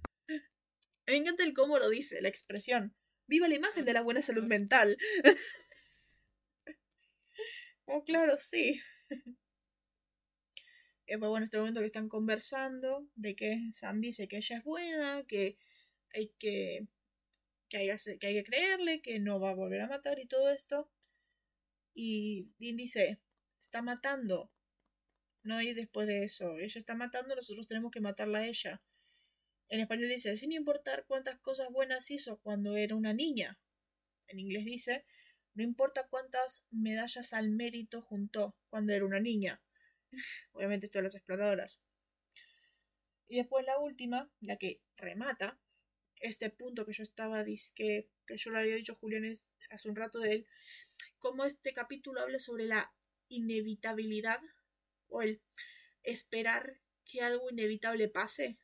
Me 1.07 1.17
encanta 1.17 1.43
el 1.43 1.53
cómo 1.53 1.77
lo 1.77 1.89
dice, 1.89 2.21
la 2.21 2.29
expresión. 2.29 2.95
Viva 3.27 3.47
la 3.47 3.55
imagen 3.55 3.85
de 3.85 3.93
la 3.93 4.01
buena 4.01 4.21
salud 4.21 4.43
mental. 4.43 4.97
oh, 7.85 8.03
claro, 8.03 8.37
sí. 8.37 8.81
Eh, 11.07 11.19
pues 11.19 11.29
bueno, 11.29 11.43
este 11.43 11.59
momento 11.59 11.81
que 11.81 11.85
están 11.85 12.09
conversando, 12.09 13.07
de 13.13 13.35
que 13.35 13.69
Sam 13.73 14.01
dice 14.01 14.27
que 14.27 14.37
ella 14.37 14.57
es 14.57 14.63
buena, 14.63 15.23
que 15.27 15.59
hay 16.11 16.33
que, 16.39 16.87
que 17.69 17.77
hay, 17.77 17.89
que 18.19 18.27
hay 18.27 18.33
que 18.33 18.43
creerle, 18.43 19.01
que 19.01 19.19
no 19.19 19.39
va 19.39 19.51
a 19.51 19.55
volver 19.55 19.81
a 19.81 19.87
matar 19.87 20.19
y 20.19 20.27
todo 20.27 20.49
esto. 20.49 20.89
Y 21.93 22.53
Dean 22.59 22.77
dice, 22.77 23.19
está 23.61 23.81
matando. 23.81 24.51
No 25.43 25.57
hay 25.57 25.73
después 25.73 26.07
de 26.07 26.23
eso. 26.23 26.57
Ella 26.57 26.77
está 26.77 26.95
matando, 26.95 27.35
nosotros 27.35 27.67
tenemos 27.67 27.91
que 27.91 28.01
matarla 28.01 28.39
a 28.39 28.47
ella. 28.47 28.81
En 29.69 29.79
español 29.79 30.09
dice, 30.09 30.35
sin 30.35 30.51
importar 30.51 31.05
cuántas 31.07 31.39
cosas 31.39 31.69
buenas 31.71 32.09
hizo 32.11 32.39
cuando 32.41 32.77
era 32.77 32.95
una 32.95 33.13
niña. 33.13 33.59
En 34.27 34.39
inglés 34.39 34.65
dice, 34.65 35.05
no 35.53 35.63
importa 35.63 36.07
cuántas 36.07 36.65
medallas 36.69 37.33
al 37.33 37.49
mérito 37.49 38.01
juntó 38.01 38.55
cuando 38.69 38.93
era 38.93 39.05
una 39.05 39.19
niña. 39.19 39.61
Obviamente 40.51 40.89
todas 40.89 41.03
las 41.03 41.15
exploradoras. 41.15 41.81
Y 43.27 43.37
después 43.37 43.65
la 43.65 43.79
última, 43.79 44.29
la 44.39 44.57
que 44.57 44.81
remata, 44.97 45.59
este 46.19 46.49
punto 46.49 46.85
que 46.85 46.93
yo 46.93 47.03
estaba, 47.03 47.43
que, 47.43 48.09
que 48.25 48.37
yo 48.37 48.51
le 48.51 48.59
había 48.59 48.75
dicho 48.75 48.95
Julián 48.95 49.31
hace 49.69 49.89
un 49.89 49.95
rato 49.95 50.19
de 50.19 50.33
él, 50.33 50.47
como 51.19 51.45
este 51.45 51.73
capítulo 51.73 52.21
habla 52.21 52.39
sobre 52.39 52.65
la 52.65 52.93
inevitabilidad 53.29 54.39
o 55.07 55.21
el 55.21 55.41
esperar 56.03 56.79
que 57.05 57.21
algo 57.21 57.49
inevitable 57.49 58.07
pase. 58.09 58.57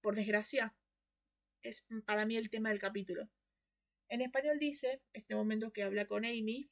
Por 0.00 0.14
desgracia, 0.14 0.74
es 1.62 1.84
para 2.06 2.24
mí 2.26 2.36
el 2.36 2.50
tema 2.50 2.70
del 2.70 2.78
capítulo. 2.78 3.28
En 4.08 4.22
español 4.22 4.58
dice, 4.58 5.02
este 5.12 5.34
momento 5.34 5.72
que 5.72 5.82
habla 5.82 6.06
con 6.06 6.24
Amy, 6.24 6.70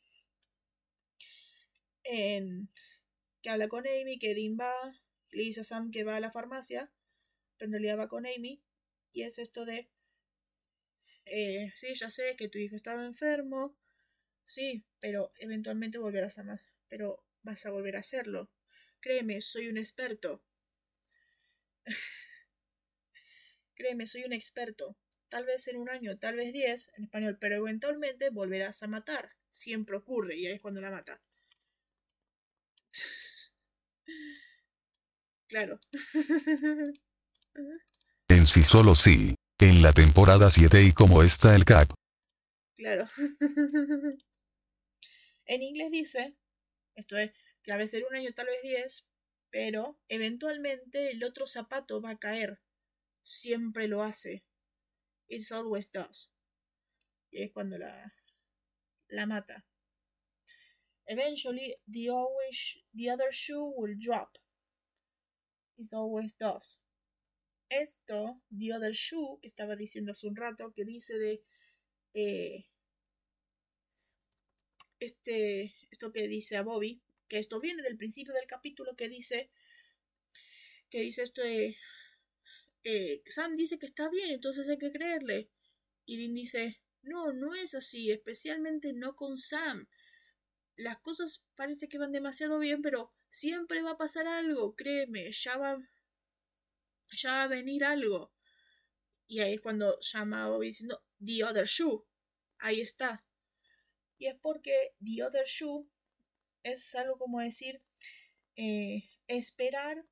en, 2.04 2.70
que 3.42 3.50
habla 3.50 3.68
con 3.68 3.86
Amy, 3.86 4.18
que 4.18 4.34
Dean 4.34 4.56
va, 4.58 4.72
le 5.30 5.42
dice 5.42 5.60
a 5.60 5.64
Sam 5.64 5.90
que 5.90 6.04
va 6.04 6.16
a 6.16 6.20
la 6.20 6.32
farmacia, 6.32 6.90
pero 7.56 7.66
en 7.66 7.72
realidad 7.72 7.98
va 7.98 8.08
con 8.08 8.26
Amy, 8.26 8.62
y 9.18 9.22
es 9.24 9.38
esto 9.38 9.64
de, 9.64 9.88
eh, 11.26 11.70
sí, 11.76 11.94
ya 11.94 12.10
sé 12.10 12.34
que 12.36 12.48
tu 12.48 12.58
hijo 12.58 12.74
estaba 12.76 13.04
enfermo, 13.04 13.76
sí, 14.44 14.84
pero 15.00 15.32
eventualmente 15.38 15.98
volverás 15.98 16.38
a 16.38 16.44
más, 16.44 16.60
pero 16.88 17.24
vas 17.42 17.66
a 17.66 17.70
volver 17.72 17.96
a 17.96 18.00
hacerlo. 18.00 18.50
Créeme, 19.00 19.40
soy 19.42 19.68
un 19.68 19.78
experto. 19.78 20.42
Créeme, 23.76 24.06
soy 24.06 24.24
un 24.24 24.34
experto. 24.34 24.94
Tal 25.30 25.46
vez 25.46 25.68
en 25.68 25.78
un 25.78 25.88
año, 25.88 26.18
tal 26.18 26.36
vez 26.36 26.52
diez, 26.52 26.92
en 26.98 27.04
español, 27.04 27.38
pero 27.40 27.56
eventualmente 27.56 28.28
volverás 28.28 28.82
a 28.82 28.88
matar. 28.88 29.30
Siempre 29.48 29.96
ocurre 29.96 30.36
y 30.36 30.44
ahí 30.46 30.52
es 30.52 30.60
cuando 30.60 30.82
la 30.82 30.90
mata. 30.90 31.18
claro. 35.48 35.78
en 38.28 38.46
sí 38.46 38.62
solo 38.62 38.94
sí. 38.94 39.34
En 39.60 39.82
la 39.82 39.92
temporada 39.92 40.50
7 40.50 40.84
y 40.84 40.92
como 40.92 41.22
está 41.22 41.54
el 41.56 41.64
cap. 41.64 41.92
Claro. 42.76 43.06
en 45.46 45.62
inglés 45.62 45.90
dice, 45.90 46.36
esto 46.94 47.16
es, 47.18 47.32
que 47.62 47.72
a 47.72 47.76
veces 47.76 48.04
un 48.08 48.14
año, 48.14 48.32
tal 48.32 48.46
vez 48.46 48.62
diez, 48.62 49.10
pero 49.50 49.98
eventualmente 50.08 51.10
el 51.10 51.24
otro 51.24 51.46
zapato 51.46 52.00
va 52.00 52.10
a 52.10 52.18
caer. 52.18 52.60
Siempre 53.22 53.88
lo 53.88 54.04
hace. 54.04 54.44
It 55.26 55.50
always 55.50 55.90
does. 55.90 56.32
Y 57.30 57.42
es 57.42 57.50
cuando 57.52 57.78
la, 57.78 58.14
la 59.08 59.26
mata. 59.26 59.66
Eventually, 61.06 61.74
the, 61.90 62.10
always, 62.10 62.76
the 62.94 63.10
other 63.10 63.32
shoe 63.32 63.72
will 63.76 63.96
drop. 63.98 64.38
It 65.78 65.92
always 65.92 66.36
does. 66.36 66.80
Esto, 67.70 68.40
the 68.56 68.72
other 68.72 68.92
shoe, 68.92 69.38
que 69.40 69.48
estaba 69.48 69.76
diciendo 69.76 70.12
hace 70.12 70.26
un 70.26 70.36
rato, 70.36 70.72
que 70.72 70.84
dice 70.84 71.18
de 71.18 71.42
eh, 72.14 72.66
este, 75.00 75.74
esto 75.90 76.12
que 76.12 76.28
dice 76.28 76.56
a 76.56 76.62
Bobby, 76.62 77.00
que 77.28 77.38
esto 77.38 77.60
viene 77.60 77.82
del 77.82 77.96
principio 77.96 78.34
del 78.34 78.46
capítulo 78.46 78.96
que 78.96 79.08
dice, 79.08 79.50
que 80.90 81.00
dice 81.00 81.22
esto 81.22 81.42
de, 81.42 81.76
eh, 82.84 83.22
Sam 83.26 83.54
dice 83.54 83.78
que 83.78 83.86
está 83.86 84.08
bien, 84.08 84.30
entonces 84.30 84.68
hay 84.68 84.78
que 84.78 84.92
creerle. 84.92 85.50
Y 86.06 86.16
Dean 86.16 86.34
dice, 86.34 86.80
no, 87.02 87.32
no 87.32 87.54
es 87.54 87.74
así, 87.74 88.10
especialmente 88.10 88.92
no 88.92 89.14
con 89.14 89.36
Sam. 89.36 89.88
Las 90.76 90.98
cosas 91.00 91.42
parece 91.54 91.88
que 91.88 91.98
van 91.98 92.12
demasiado 92.12 92.58
bien, 92.58 92.82
pero 92.82 93.12
siempre 93.28 93.82
va 93.82 93.92
a 93.92 93.98
pasar 93.98 94.26
algo, 94.26 94.74
créeme, 94.74 95.30
ya 95.32 95.56
va, 95.58 95.78
ya 97.22 97.32
va 97.32 97.42
a 97.44 97.48
venir 97.48 97.84
algo. 97.84 98.32
Y 99.26 99.40
ahí 99.40 99.54
es 99.54 99.60
cuando 99.60 99.98
llama 100.00 100.44
a 100.44 100.58
diciendo, 100.58 101.04
The 101.24 101.44
Other 101.44 101.66
Shoe. 101.66 102.02
Ahí 102.58 102.80
está. 102.80 103.20
Y 104.18 104.26
es 104.26 104.36
porque 104.40 104.94
The 105.04 105.22
Other 105.24 105.46
Shoe 105.46 105.86
es 106.62 106.94
algo 106.94 107.18
como 107.18 107.40
decir 107.40 107.82
eh, 108.56 109.04
esperar 109.26 110.04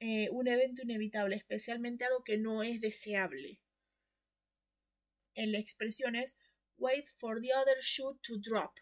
eh, 0.00 0.28
un 0.30 0.48
evento 0.48 0.82
inevitable, 0.82 1.36
especialmente 1.36 2.04
algo 2.04 2.22
que 2.22 2.38
no 2.38 2.62
es 2.62 2.80
deseable. 2.80 3.60
En 5.34 5.52
la 5.52 5.58
expresión 5.58 6.14
es 6.14 6.36
wait 6.76 7.06
for 7.18 7.40
the 7.40 7.52
other 7.54 7.78
shoe 7.80 8.18
to 8.22 8.38
drop. 8.38 8.78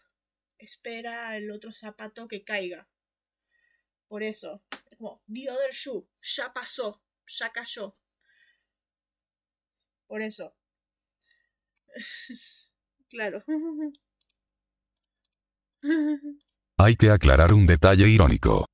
Espera 0.57 1.35
el 1.37 1.51
otro 1.51 1.71
zapato 1.71 2.27
que 2.27 2.43
caiga. 2.43 2.89
Por 4.07 4.23
eso, 4.23 4.63
es 4.71 4.97
como 4.97 5.23
the 5.31 5.49
other 5.49 5.71
shoe, 5.71 6.07
ya 6.21 6.53
pasó, 6.53 7.03
ya 7.27 7.51
cayó. 7.51 7.97
Por 10.07 10.21
eso. 10.21 10.55
claro. 13.09 13.43
Hay 16.77 16.95
que 16.95 17.09
aclarar 17.09 17.53
un 17.53 17.65
detalle 17.65 18.07
irónico. 18.07 18.65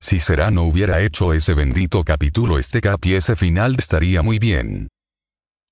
Si 0.00 0.18
Será 0.18 0.50
no 0.50 0.64
hubiera 0.64 1.00
hecho 1.00 1.32
ese 1.32 1.54
bendito 1.54 2.02
capítulo 2.02 2.58
este 2.58 2.80
cap 2.80 2.98
y 3.04 3.14
ese 3.14 3.36
final 3.36 3.76
estaría 3.78 4.22
muy 4.22 4.40
bien. 4.40 4.88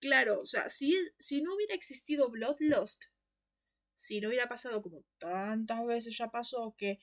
Claro, 0.01 0.41
o 0.41 0.47
sea, 0.47 0.70
si, 0.70 0.97
si 1.18 1.43
no 1.43 1.55
hubiera 1.55 1.74
existido 1.74 2.30
Bloodlust, 2.30 3.07
si 3.93 4.20
no 4.20 4.28
hubiera 4.28 4.49
pasado 4.49 4.82
como 4.82 5.05
tantas 5.18 5.84
veces 5.84 6.16
ya 6.16 6.30
pasó 6.30 6.74
que 6.78 7.01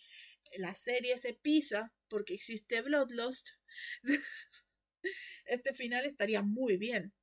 la 0.57 0.73
serie 0.73 1.17
se 1.17 1.33
pisa 1.33 1.93
porque 2.07 2.33
existe 2.33 2.81
Bloodlust, 2.81 3.49
este 5.45 5.73
final 5.73 6.05
estaría 6.05 6.41
muy 6.41 6.77
bien. 6.77 7.13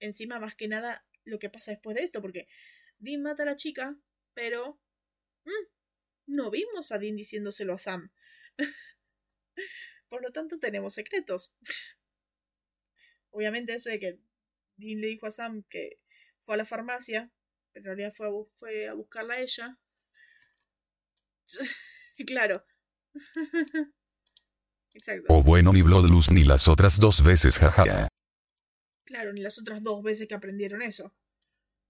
Encima, 0.00 0.40
más 0.40 0.56
que 0.56 0.68
nada, 0.68 1.06
lo 1.24 1.38
que 1.38 1.50
pasa 1.50 1.70
después 1.70 1.96
de 1.96 2.02
esto, 2.02 2.20
porque 2.20 2.48
Dean 2.98 3.22
mata 3.22 3.42
a 3.42 3.46
la 3.46 3.56
chica, 3.56 3.96
pero 4.34 4.80
mm, 5.44 5.66
no 6.26 6.50
vimos 6.50 6.92
a 6.92 6.98
Dean 6.98 7.16
diciéndoselo 7.16 7.74
a 7.74 7.78
Sam. 7.78 8.12
Por 10.08 10.22
lo 10.22 10.32
tanto, 10.32 10.58
tenemos 10.58 10.94
secretos. 10.94 11.54
Obviamente, 13.30 13.74
eso 13.74 13.90
de 13.90 13.98
que 13.98 14.18
Dean 14.76 15.00
le 15.00 15.08
dijo 15.08 15.26
a 15.26 15.30
Sam 15.30 15.64
que 15.68 16.00
fue 16.38 16.54
a 16.54 16.58
la 16.58 16.64
farmacia, 16.64 17.32
pero 17.72 17.82
en 17.82 17.84
realidad 17.84 18.14
fue 18.14 18.28
a, 18.28 18.30
fue 18.58 18.88
a 18.88 18.94
buscarla 18.94 19.34
a 19.34 19.40
ella. 19.40 19.78
claro. 22.26 22.64
Exacto. 24.94 25.26
O 25.28 25.42
bueno, 25.42 25.72
ni 25.72 25.82
Bloodlust 25.82 26.32
ni 26.32 26.44
las 26.44 26.68
otras 26.68 26.98
dos 26.98 27.22
veces, 27.22 27.58
jaja. 27.58 28.08
Claro, 29.04 29.32
ni 29.32 29.40
las 29.40 29.58
otras 29.58 29.82
dos 29.82 30.02
veces 30.02 30.28
que 30.28 30.34
aprendieron 30.34 30.82
eso. 30.82 31.14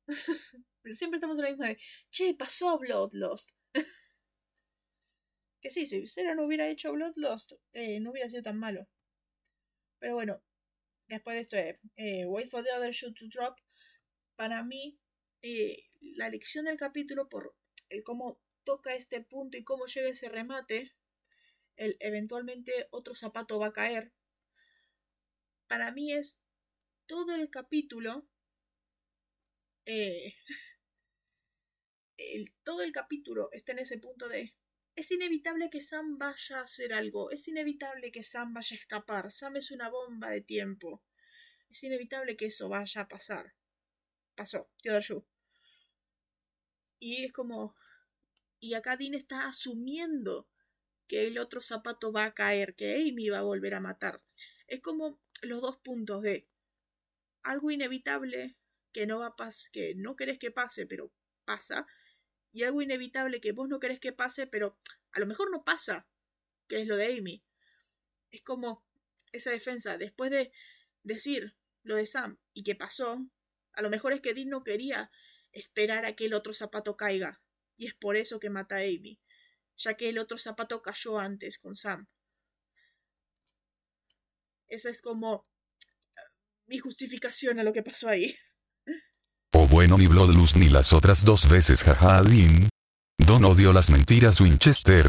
Pero 0.83 0.95
siempre 0.95 1.17
estamos 1.17 1.39
en 1.39 1.45
la 1.45 1.51
misma 1.51 1.69
de, 1.69 1.79
che, 2.11 2.35
pasó 2.35 2.79
Bloodlust. 2.79 3.53
que 5.61 5.71
sí, 5.71 5.87
si 5.87 6.07
Sera 6.07 6.35
no 6.35 6.45
hubiera 6.45 6.69
hecho 6.69 6.93
Bloodlust, 6.93 7.53
eh, 7.73 8.01
no 8.01 8.11
hubiera 8.11 8.29
sido 8.29 8.43
tan 8.43 8.59
malo. 8.59 8.89
Pero 10.01 10.15
bueno, 10.15 10.43
después 11.09 11.35
de 11.35 11.41
esto, 11.41 11.57
eh, 11.57 11.81
eh, 11.97 12.27
Wait 12.27 12.51
for 12.51 12.65
the 12.65 12.73
other 12.73 12.93
shoe 12.93 13.15
to 13.15 13.27
drop, 13.29 13.59
para 14.37 14.65
mí, 14.65 14.99
la 16.01 16.29
lección 16.29 16.65
del 16.65 16.77
capítulo 16.77 17.29
por 17.29 17.55
el 17.89 18.03
cómo 18.03 18.41
toca 18.65 18.95
este 18.95 19.21
punto 19.21 19.57
y 19.57 19.65
cómo 19.65 19.87
llega 19.87 20.09
ese 20.09 20.29
remate, 20.29 20.93
el, 21.77 21.97
eventualmente 22.01 22.89
otro 22.91 23.15
zapato 23.15 23.59
va 23.59 23.69
a 23.69 23.73
caer. 23.73 24.13
Para 25.67 25.91
mí 25.93 26.13
es 26.13 26.41
todo 27.07 27.35
el 27.35 27.51
capítulo 27.51 28.29
eh, 29.87 30.35
el, 32.17 32.53
todo 32.63 32.83
el 32.83 32.93
capítulo 32.93 33.49
está 33.53 33.73
en 33.73 33.81
ese 33.81 33.99
punto 33.99 34.29
de 34.29 34.55
es 34.95 35.11
inevitable 35.11 35.71
que 35.71 35.81
Sam 35.81 36.19
vaya 36.19 36.59
a 36.59 36.63
hacer 36.63 36.93
algo, 36.93 37.31
es 37.31 37.49
inevitable 37.49 38.13
que 38.13 38.23
Sam 38.23 38.53
vaya 38.53 38.77
a 38.77 38.79
escapar, 38.79 39.31
Sam 39.31 39.57
es 39.57 39.71
una 39.71 39.89
bomba 39.89 40.29
de 40.29 40.43
tiempo, 40.43 41.03
es 41.71 41.83
inevitable 41.83 42.37
que 42.37 42.47
eso 42.47 42.69
vaya 42.69 43.01
a 43.01 43.09
pasar. 43.09 43.55
Pasó. 44.35 44.71
Y 46.99 47.25
es 47.25 47.33
como... 47.33 47.75
Y 48.61 48.75
acá 48.75 48.97
Dean 48.97 49.15
está 49.15 49.47
asumiendo 49.47 50.49
que 51.13 51.27
el 51.27 51.37
otro 51.37 51.61
zapato 51.61 52.11
va 52.11 52.25
a 52.25 52.33
caer, 52.33 52.75
que 52.75 52.97
Amy 52.97 53.29
va 53.29 53.41
a 53.41 53.43
volver 53.43 53.75
a 53.75 53.81
matar. 53.81 54.23
Es 54.67 54.81
como 54.81 55.21
los 55.43 55.61
dos 55.61 55.77
puntos 55.77 56.23
de 56.23 56.49
algo 57.43 57.71
inevitable 57.71 58.57
que 58.93 59.07
no 59.07 59.19
va 59.19 59.27
a 59.27 59.49
que 59.75 59.95
no 59.95 60.17
querés 60.17 60.39
que 60.39 60.51
pase, 60.51 60.87
pero 60.87 61.13
pasa, 61.45 61.87
y 62.51 62.63
algo 62.63 62.81
inevitable 62.81 63.43
que 63.43 63.53
vos 63.53 63.69
no 63.69 63.79
querés 63.79 64.01
que 64.01 64.15
pase, 64.15 64.47
pero 64.47 64.79
a 65.11 65.21
lo 65.21 65.27
mejor 65.27 65.51
no 65.51 65.65
pasa, 65.65 66.09
que 66.67 66.81
es 66.81 66.87
lo 66.87 66.97
de 66.97 67.15
Amy. 67.19 67.45
Es 68.31 68.41
como 68.41 68.83
esa 69.33 69.51
defensa, 69.51 69.99
después 69.99 70.31
de 70.31 70.51
decir 71.03 71.55
lo 71.83 71.97
de 71.97 72.07
Sam 72.07 72.39
y 72.55 72.63
que 72.63 72.75
pasó, 72.75 73.29
a 73.75 73.83
lo 73.83 73.91
mejor 73.91 74.15
es 74.15 74.23
que 74.23 74.33
Dean 74.33 74.49
no 74.49 74.65
quería 74.65 75.11
esperar 75.53 76.07
a 76.07 76.17
que 76.17 76.25
el 76.25 76.33
otro 76.33 76.55
zapato 76.55 76.97
caiga, 76.97 77.43
y 77.77 77.87
es 77.87 77.93
por 77.93 78.17
eso 78.17 78.41
que 78.41 78.49
mata 78.49 78.77
a 78.77 78.85
Amy, 78.85 79.21
ya 79.77 79.95
que 79.95 80.09
el 80.09 80.19
otro 80.19 80.39
zapato 80.39 80.83
cayó 80.83 81.19
antes 81.19 81.59
con 81.59 81.75
Sam. 81.75 82.07
Esa 84.69 84.91
es 84.91 85.03
como 85.03 85.47
mi 86.67 86.79
justificación 86.79 87.59
a 87.59 87.65
lo 87.65 87.73
que 87.73 87.83
pasó 87.83 88.09
ahí. 88.09 88.35
O 89.55 89.69
bueno 89.69 89.99
ni 89.99 90.07
Bloodlust 90.07 90.57
ni 90.57 90.71
las 90.71 90.95
otras 90.95 91.27
dos 91.27 91.47
veces 91.47 91.83
jaja 91.83 92.23
Dean. 92.23 92.71
Don 93.19 93.45
odio 93.45 93.75
las 93.75 93.91
mentiras 93.91 94.41
Winchester. 94.41 95.05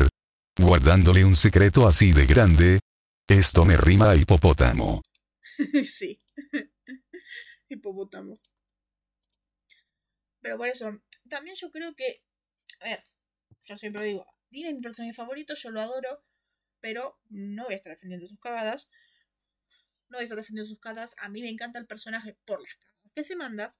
Guardándole 0.60 1.24
un 1.24 1.38
secreto 1.38 1.88
así 1.88 2.12
de 2.12 2.26
grande. 2.26 2.80
Esto 3.26 3.64
me 3.64 3.78
rima 3.78 4.12
a 4.12 4.16
hipopótamo. 4.18 5.02
sí. 5.86 6.18
hipopótamo. 7.70 8.34
Pero 10.42 10.58
por 10.58 10.68
eso, 10.68 11.02
también 11.30 11.56
yo 11.56 11.72
creo 11.72 11.96
que, 11.96 12.22
a 12.82 12.86
ver, 12.86 13.04
yo 13.64 13.78
siempre 13.78 14.04
digo, 14.04 14.26
Dean 14.54 14.68
es 14.70 14.76
mi 14.76 14.82
personaje 14.82 15.14
favorito, 15.14 15.56
yo 15.56 15.72
lo 15.72 15.82
adoro, 15.82 16.24
pero 16.80 17.20
no 17.30 17.64
voy 17.66 17.74
a 17.74 17.76
estar 17.76 17.92
defendiendo 17.92 18.28
sus 18.28 18.40
cagadas. 18.40 18.90
No 20.10 20.18
voy 20.18 20.22
a 20.22 20.24
estar 20.24 20.38
defendiendo 20.38 20.70
sus 20.70 20.80
cagadas. 20.80 21.16
A 21.18 21.28
mí 21.28 21.42
me 21.42 21.50
encanta 21.50 21.80
el 21.80 21.88
personaje 21.88 22.38
por 22.46 22.62
las 22.62 22.76
cagadas 22.76 23.12
que 23.16 23.24
se 23.24 23.36
manda. 23.36 23.76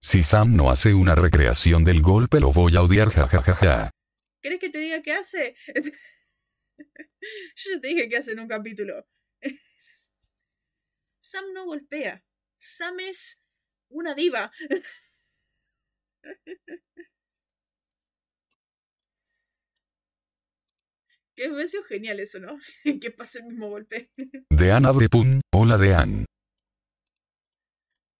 Si 0.00 0.22
Sam 0.22 0.54
no 0.56 0.70
hace 0.70 0.94
una 0.94 1.14
recreación 1.14 1.84
del 1.84 2.00
golpe 2.02 2.40
lo 2.40 2.52
voy 2.52 2.74
a 2.76 2.82
odiar 2.82 3.10
jajajaja. 3.10 3.90
¿Querés 4.40 4.60
que 4.60 4.70
te 4.70 4.78
diga 4.78 5.02
qué 5.02 5.12
hace? 5.12 5.56
Yo 7.56 7.70
ya 7.74 7.80
te 7.80 7.88
dije 7.88 8.08
qué 8.08 8.16
hace 8.16 8.32
en 8.32 8.40
un 8.40 8.48
capítulo. 8.48 9.06
Sam 11.20 11.52
no 11.52 11.66
golpea. 11.66 12.24
Sam 12.56 13.00
es 13.00 13.42
una 13.88 14.14
diva. 14.14 14.52
Que 21.34 21.48
me 21.48 21.68
sido 21.68 21.84
genial 21.84 22.18
eso, 22.18 22.40
¿no? 22.40 22.58
que 23.00 23.10
pase 23.12 23.38
el 23.38 23.46
mismo 23.46 23.68
golpe. 23.68 24.10
Dean 24.50 24.84
abre 24.84 25.08
pun. 25.08 25.40
Hola 25.54 25.78
Dean. 25.78 26.24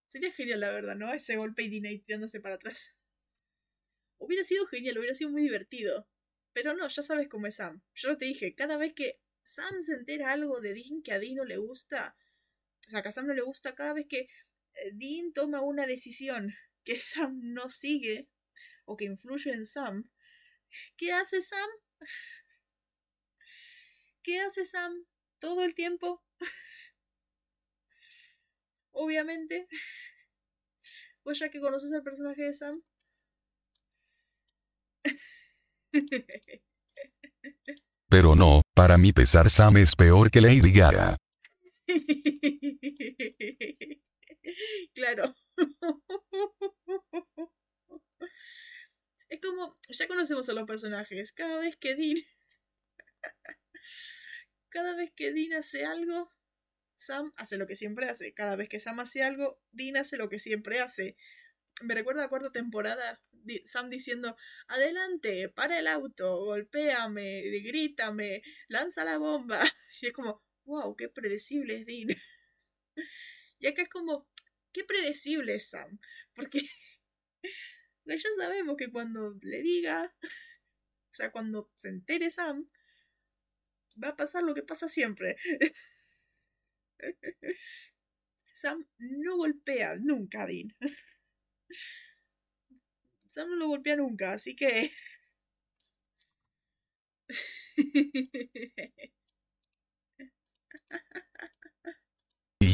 Sería 0.07 0.33
genial, 0.33 0.61
la 0.61 0.71
verdad, 0.71 0.95
¿no? 0.95 1.13
Ese 1.13 1.37
golpe 1.37 1.65
y 1.65 1.69
Diney 1.69 1.99
tirándose 1.99 2.41
para 2.41 2.55
atrás. 2.55 2.97
Hubiera 4.19 4.45
sido 4.45 4.67
genial, 4.67 4.99
hubiera 4.99 5.15
sido 5.15 5.31
muy 5.31 5.43
divertido. 5.43 6.09
Pero 6.53 6.75
no, 6.75 6.89
ya 6.89 7.03
sabes 7.03 7.29
cómo 7.29 7.47
es 7.47 7.57
Sam. 7.57 7.83
Yo 7.95 8.17
te 8.17 8.25
dije, 8.25 8.55
cada 8.55 8.79
vez 8.79 8.95
que 8.95 9.21
Sam 9.43 9.81
se 9.81 9.95
entera 9.95 10.33
algo 10.33 10.61
de 10.61 10.75
Dean 10.75 11.03
que 11.03 11.13
a 11.13 11.19
Dean 11.19 11.35
no 11.35 11.45
le 11.45 11.57
gusta, 11.57 12.17
o 12.87 12.91
sea, 12.91 13.03
que 13.03 13.09
a 13.09 13.13
Sam 13.13 13.27
no 13.27 13.35
le 13.35 13.43
gusta, 13.43 13.75
cada 13.75 13.93
vez 13.95 14.07
que 14.09 14.29
Dean 14.93 15.33
toma 15.33 15.61
una 15.61 15.87
decisión 15.87 16.55
que 16.85 16.97
Sam 16.99 17.41
no 17.43 17.69
sigue 17.69 18.29
o 18.85 18.97
que 18.97 19.05
influye 19.05 19.53
en 19.53 19.67
Sam, 19.67 20.11
¿qué 20.97 21.13
hace 21.13 21.43
Sam? 21.43 21.69
¿Qué 24.23 24.41
hace 24.41 24.65
Sam 24.65 25.05
todo 25.39 25.63
el 25.65 25.75
tiempo? 25.75 26.25
Obviamente. 28.93 29.69
Pues 31.25 31.41
ya 31.41 31.51
que 31.51 31.61
conoces 31.61 31.93
al 31.93 32.03
personaje 32.03 32.43
de 32.43 32.53
Sam. 32.55 32.83
Pero 38.09 38.35
no, 38.35 38.63
para 38.75 38.97
mi 38.97 39.13
pesar 39.13 39.51
Sam 39.51 39.77
es 39.77 39.95
peor 39.95 40.31
que 40.31 40.41
Lady 40.41 40.73
Gaga. 40.73 41.19
claro. 44.95 45.35
Es 49.29 49.41
como, 49.41 49.79
ya 49.89 50.09
conocemos 50.09 50.49
a 50.49 50.55
los 50.55 50.65
personajes. 50.65 51.33
Cada 51.33 51.59
vez 51.59 51.77
que 51.77 51.95
Dean 51.95 52.17
cada 54.71 54.95
vez 54.95 55.13
que 55.15 55.33
Dean 55.33 55.55
hace 55.55 55.85
algo, 55.85 56.33
Sam 56.97 57.33
hace 57.37 57.57
lo 57.57 57.67
que 57.67 57.75
siempre 57.75 58.09
hace. 58.09 58.35
Cada 58.35 58.57
vez 58.57 58.69
que 58.69 58.81
Sam 58.81 59.01
hace 59.01 59.23
algo, 59.23 59.61
Dean 59.73 59.97
hace 59.97 60.17
lo 60.17 60.29
que 60.29 60.39
siempre 60.39 60.81
hace. 60.81 61.17
Me 61.83 61.95
recuerda 61.95 62.23
la 62.23 62.29
cuarta 62.29 62.51
temporada, 62.51 63.21
Sam 63.65 63.89
diciendo, 63.89 64.37
adelante, 64.67 65.49
para 65.49 65.79
el 65.79 65.87
auto, 65.87 66.45
golpéame, 66.45 67.43
grítame, 67.65 68.43
lanza 68.69 69.05
la 69.05 69.19
bomba. 69.19 69.61
Y 70.03 70.07
es 70.07 70.13
como, 70.13 70.43
wow, 70.65 70.95
qué 70.97 71.09
predecible 71.09 71.77
es 71.77 71.87
Dean. 71.87 72.09
Y 73.61 73.67
acá 73.67 73.83
es 73.83 73.89
como, 73.89 74.29
qué 74.79 74.85
predecible 74.85 75.59
Sam. 75.59 75.99
Porque 76.35 76.61
ya 78.05 78.17
sabemos 78.39 78.77
que 78.77 78.91
cuando 78.91 79.37
le 79.43 79.63
diga, 79.63 80.15
o 80.23 81.15
sea, 81.15 81.33
cuando 81.33 81.71
se 81.75 81.89
entere 81.89 82.31
Sam, 82.31 82.69
va 84.03 84.11
a 84.11 84.17
pasar 84.17 84.43
lo 84.45 84.55
que 84.55 84.63
pasa 84.63 84.89
siempre. 84.89 85.37
Sam 88.53 88.87
no 88.99 89.37
golpea 89.37 89.97
nunca 89.97 90.43
a 90.43 90.47
Dean. 90.47 90.75
Sam 93.29 93.51
no 93.51 93.57
lo 93.57 93.69
golpea 93.69 93.97
nunca, 93.97 94.33
así 94.33 94.55
que... 94.57 94.93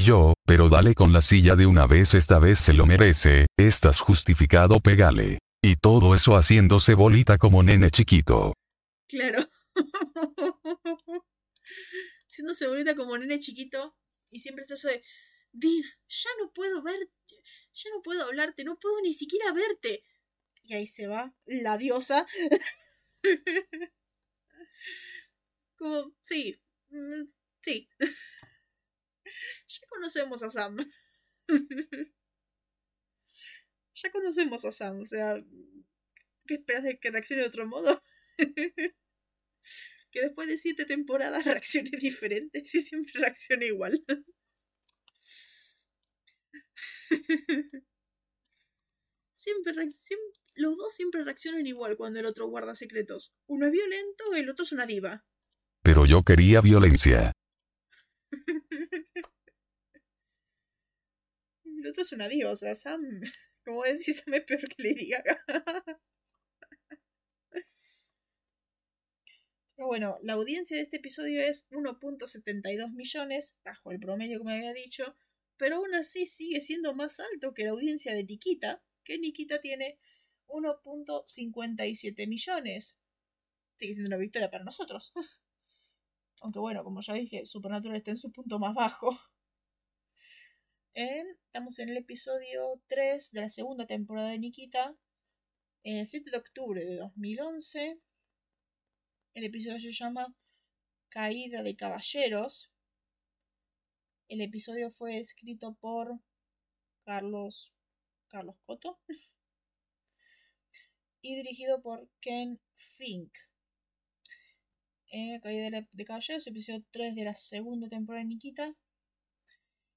Yo, 0.05 0.35
pero 0.45 0.69
dale 0.69 0.95
con 0.95 1.15
la 1.15 1.23
silla 1.23 1.57
de 1.57 1.65
una 1.65 1.87
vez, 1.87 2.13
esta 2.13 2.39
vez 2.39 2.59
se 2.59 2.75
lo 2.75 2.85
merece, 2.85 3.47
estás 3.57 4.01
justificado, 4.01 4.79
pegale. 4.79 5.39
Y 5.63 5.77
todo 5.77 6.15
eso 6.15 6.37
haciéndose 6.37 6.93
bolita 6.93 7.39
como 7.39 7.63
nene 7.63 7.89
chiquito. 7.89 8.53
Claro. 9.09 9.49
Haciéndose 12.29 12.67
bolita 12.67 12.95
como 12.95 13.17
nene 13.17 13.39
chiquito. 13.39 13.97
Y 14.31 14.41
siempre 14.41 14.65
es 14.65 14.73
eso 14.73 14.89
de, 14.89 15.01
Dir, 15.53 15.87
ya 16.07 16.31
no 16.39 16.53
puedo 16.53 16.83
verte, 16.83 17.43
ya 17.73 17.91
no 17.95 18.03
puedo 18.03 18.25
hablarte, 18.25 18.63
no 18.65 18.79
puedo 18.79 19.01
ni 19.01 19.15
siquiera 19.15 19.55
verte. 19.55 20.05
Y 20.65 20.75
ahí 20.75 20.87
se 20.87 21.07
va 21.07 21.35
la 21.47 21.79
diosa. 21.79 22.27
como, 25.79 26.13
sí, 26.23 26.61
mm, 26.91 27.23
sí. 27.63 27.89
Ya 29.69 29.89
conocemos 29.89 30.43
a 30.43 30.51
Sam. 30.51 30.77
ya 33.95 34.11
conocemos 34.11 34.65
a 34.65 34.73
Sam, 34.73 35.01
o 35.01 35.05
sea, 35.05 35.43
¿qué 36.47 36.55
esperas 36.55 36.85
de 36.85 36.99
que 36.99 37.11
reaccione 37.11 37.43
de 37.43 37.49
otro 37.49 37.67
modo? 37.67 38.03
que 40.11 40.21
después 40.21 40.49
de 40.49 40.59
siete 40.59 40.85
temporadas 40.85 41.45
reaccione 41.45 41.91
diferente, 41.99 42.65
si 42.65 42.81
siempre 42.81 43.13
reacciona 43.21 43.65
igual. 43.67 44.05
siempre, 49.33 49.91
siempre, 49.91 50.41
los 50.55 50.77
dos 50.77 50.95
siempre 50.95 51.23
reaccionan 51.23 51.67
igual 51.67 51.97
cuando 51.97 52.21
el 52.21 52.27
otro 52.27 52.49
guarda 52.49 52.75
secretos. 52.75 53.35
Uno 53.47 53.67
es 53.67 53.73
violento, 53.73 54.35
el 54.35 54.49
otro 54.51 54.65
es 54.65 54.73
una 54.73 54.87
diva. 54.87 55.25
Pero 55.83 56.07
yo 56.07 56.23
quería 56.23 56.61
violencia. 56.61 57.33
El 61.79 61.89
otro 61.89 62.03
es 62.03 62.13
una 62.13 62.29
sea, 62.57 62.75
Sam, 62.75 63.01
como 63.65 63.83
decís, 63.85 64.23
Sam 64.25 64.35
es 64.35 64.45
peor 64.45 64.61
que 64.69 64.83
Lady 64.83 65.09
Gaga. 65.09 65.45
Pero 69.77 69.89
bueno, 69.89 70.19
la 70.23 70.35
audiencia 70.35 70.77
de 70.77 70.83
este 70.85 70.99
episodio 70.99 71.43
es 71.43 71.69
1.72 71.71 72.93
millones, 72.93 73.59
bajo 73.65 73.91
el 73.91 73.99
promedio 73.99 74.39
como 74.39 74.51
había 74.51 74.73
dicho, 74.73 75.17
pero 75.57 75.77
aún 75.77 75.95
así 75.95 76.27
sigue 76.27 76.61
siendo 76.61 76.95
más 76.95 77.19
alto 77.19 77.55
que 77.55 77.65
la 77.65 77.71
audiencia 77.71 78.15
de 78.15 78.23
Nikita, 78.23 78.85
que 79.03 79.19
Nikita 79.19 79.61
tiene 79.61 79.99
1.57 80.47 82.29
millones. 82.29 82.97
Sigue 83.77 83.95
siendo 83.95 84.09
una 84.09 84.17
victoria 84.17 84.51
para 84.51 84.63
nosotros. 84.63 85.13
Aunque 86.41 86.61
bueno, 86.61 86.85
como 86.85 87.01
ya 87.01 87.15
dije, 87.15 87.45
Supernatural 87.45 87.97
está 87.97 88.13
en 88.13 88.17
su 88.17 88.31
punto 88.31 88.61
más 88.61 88.75
bajo 88.75 89.19
estamos 90.95 91.81
en 91.81 91.89
el 91.89 91.97
episodio 91.97 92.81
3 92.87 93.33
de 93.33 93.41
la 93.41 93.49
segunda 93.49 93.85
temporada 93.85 94.29
de 94.29 94.39
Nikita, 94.39 94.97
el 95.83 96.07
7 96.07 96.31
de 96.31 96.37
octubre 96.37 96.85
de 96.85 96.97
2011. 96.97 97.99
El 99.35 99.45
episodio 99.45 99.81
se 99.81 99.91
llama 99.91 100.33
Caída 101.09 101.65
de 101.65 101.75
Caballeros. 101.75 102.71
El 104.29 104.41
episodio 104.41 104.93
fue 104.93 105.19
escrito 105.19 105.75
por 105.81 106.21
Carlos 107.05 107.75
Carlos 108.29 108.57
Coto 108.63 109.01
y 111.23 111.35
dirigido 111.35 111.83
por 111.83 112.09
Ken 112.21 112.61
Fink. 112.77 113.33
Caída 115.43 115.87
de 115.91 116.05
Caballeros, 116.05 116.47
episodio 116.47 116.85
3 116.93 117.17
de 117.17 117.25
la 117.25 117.35
segunda 117.35 117.89
temporada 117.89 118.23
de 118.23 118.29
Nikita. 118.29 118.77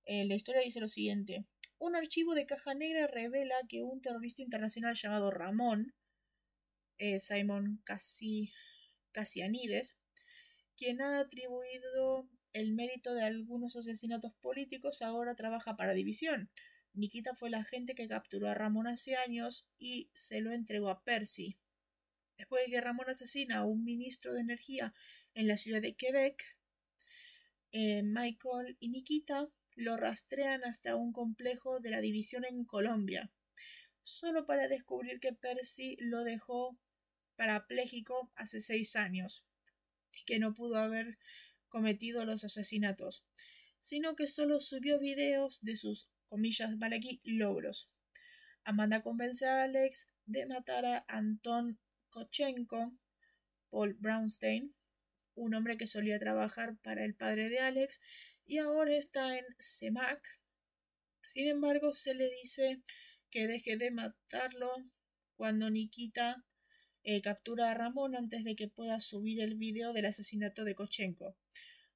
Eh, 0.07 0.25
la 0.25 0.35
historia 0.35 0.61
dice 0.61 0.79
lo 0.79 0.87
siguiente. 0.87 1.45
Un 1.79 1.97
archivo 1.97 2.33
de 2.33 2.45
caja 2.45 2.73
negra 2.73 3.07
revela 3.07 3.55
que 3.67 3.83
un 3.83 4.01
terrorista 4.01 4.41
internacional 4.41 4.95
llamado 4.95 5.31
Ramón, 5.31 5.93
eh, 6.97 7.19
Simon 7.19 7.83
Cassianides, 9.11 9.99
quien 10.77 11.01
ha 11.01 11.19
atribuido 11.19 12.29
el 12.53 12.73
mérito 12.73 13.13
de 13.13 13.23
algunos 13.23 13.75
asesinatos 13.75 14.31
políticos, 14.39 15.01
ahora 15.01 15.35
trabaja 15.35 15.75
para 15.75 15.93
División. 15.93 16.49
Nikita 16.93 17.35
fue 17.35 17.49
la 17.49 17.59
agente 17.59 17.93
que 17.93 18.07
capturó 18.07 18.47
a 18.47 18.53
Ramón 18.53 18.87
hace 18.87 19.17
años 19.17 19.67
y 19.77 20.09
se 20.13 20.39
lo 20.39 20.53
entregó 20.53 20.89
a 20.89 21.03
Percy. 21.03 21.59
Después 22.37 22.63
de 22.63 22.71
que 22.71 22.81
Ramón 22.81 23.09
asesina 23.09 23.57
a 23.57 23.65
un 23.65 23.83
ministro 23.83 24.33
de 24.33 24.39
energía 24.39 24.93
en 25.33 25.49
la 25.49 25.57
ciudad 25.57 25.81
de 25.81 25.95
Quebec, 25.95 26.57
eh, 27.73 28.03
Michael 28.03 28.77
y 28.79 28.87
Nikita 28.87 29.49
lo 29.77 29.95
rastrean 29.95 30.63
hasta 30.63 30.95
un 30.95 31.13
complejo 31.13 31.79
de 31.79 31.91
la 31.91 32.01
división 32.01 32.43
en 32.45 32.65
Colombia, 32.65 33.31
solo 34.01 34.45
para 34.45 34.67
descubrir 34.67 35.19
que 35.19 35.33
Percy 35.33 35.95
lo 35.99 36.23
dejó 36.23 36.77
parapléjico 37.35 38.31
hace 38.35 38.59
seis 38.59 38.95
años 38.95 39.45
y 40.15 40.25
que 40.25 40.39
no 40.39 40.55
pudo 40.55 40.77
haber 40.77 41.19
cometido 41.69 42.25
los 42.25 42.43
asesinatos, 42.43 43.23
sino 43.79 44.15
que 44.15 44.27
solo 44.27 44.59
subió 44.59 44.99
videos 44.99 45.61
de 45.61 45.77
sus 45.77 46.09
comillas 46.25 46.77
vale 46.79 46.95
aquí 46.97 47.21
logros. 47.23 47.91
Amanda 48.63 49.01
convence 49.01 49.45
a 49.45 49.63
Alex 49.63 50.09
de 50.25 50.47
matar 50.47 50.85
a 50.85 51.05
Anton 51.07 51.79
Kochenko, 52.09 52.97
Paul 53.69 53.93
Brownstein, 53.93 54.73
un 55.35 55.53
hombre 55.53 55.77
que 55.77 55.85
solía 55.85 56.17
trabajar 56.17 56.77
para 56.81 57.05
el 57.05 57.13
padre 57.13 57.47
de 57.49 57.59
Alex 57.59 58.01
y 58.47 58.59
ahora 58.59 58.95
está 58.95 59.37
en 59.37 59.45
Semac. 59.59 60.21
Sin 61.25 61.47
embargo, 61.47 61.93
se 61.93 62.15
le 62.15 62.29
dice 62.41 62.81
que 63.29 63.45
deje 63.45 63.75
de 63.75 63.91
matarlo 63.91 64.71
cuando 65.35 65.69
Nikita 65.69 66.45
eh, 67.03 67.21
captura 67.21 67.69
a 67.69 67.73
Ramón 67.73 68.15
antes 68.15 68.45
de 68.45 68.55
que 68.55 68.69
pueda 68.69 69.01
subir 69.01 69.41
el 69.41 69.55
video 69.55 69.91
del 69.91 70.05
asesinato 70.05 70.63
de 70.63 70.75
Kochenko. 70.75 71.37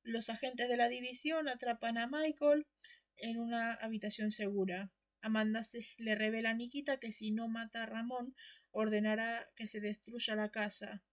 Los 0.03 0.29
agentes 0.29 0.67
de 0.67 0.75
la 0.75 0.89
división 0.89 1.47
atrapan 1.47 1.97
a 1.97 2.07
Michael 2.07 2.67
en 3.15 3.39
una 3.39 3.73
habitación 3.75 4.31
segura. 4.31 4.91
Amanda 5.21 5.61
le 5.97 6.15
revela 6.15 6.49
a 6.49 6.53
Nikita 6.53 6.99
que 6.99 7.13
si 7.13 7.31
no 7.31 7.47
mata 7.47 7.83
a 7.83 7.85
Ramón, 7.85 8.35
ordenará 8.71 9.49
que 9.55 9.67
se 9.67 9.79
destruya 9.79 10.35
la 10.35 10.49
casa. 10.49 11.03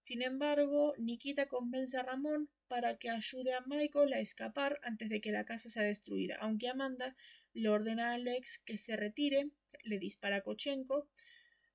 Sin 0.00 0.22
embargo, 0.22 0.94
Nikita 0.96 1.48
convence 1.48 1.98
a 1.98 2.02
Ramón 2.02 2.48
para 2.68 2.98
que 2.98 3.10
ayude 3.10 3.54
a 3.54 3.62
Michael 3.62 4.12
a 4.12 4.20
escapar 4.20 4.78
antes 4.82 5.08
de 5.08 5.20
que 5.20 5.32
la 5.32 5.44
casa 5.44 5.68
sea 5.68 5.82
destruida, 5.82 6.36
aunque 6.40 6.68
Amanda 6.68 7.16
le 7.52 7.68
ordena 7.68 8.10
a 8.10 8.14
Alex 8.14 8.58
que 8.64 8.78
se 8.78 8.96
retire, 8.96 9.50
le 9.82 9.98
dispara 9.98 10.36
a 10.36 10.42
Kochenko, 10.42 11.08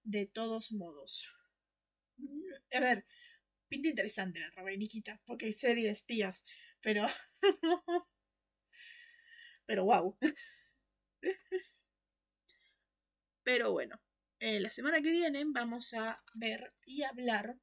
de 0.04 0.26
todos 0.26 0.72
modos. 0.72 1.30
A 2.72 2.80
ver, 2.80 3.06
pinta 3.68 3.90
interesante 3.90 4.40
la 4.40 4.64
Nikita, 4.64 5.22
porque 5.26 5.48
hay 5.48 5.54
serie 5.54 5.86
de 5.86 5.92
espías, 5.92 6.46
pero... 6.82 7.08
pero 9.66 9.86
wow. 9.86 10.18
Pero 13.46 13.74
bueno, 13.74 14.02
eh, 14.40 14.62
la 14.62 14.70
semana 14.70 15.02
que 15.02 15.12
viene 15.12 15.44
vamos 15.46 15.94
a 15.94 16.24
ver 16.34 16.74
y 16.86 17.04
hablar 17.04 17.58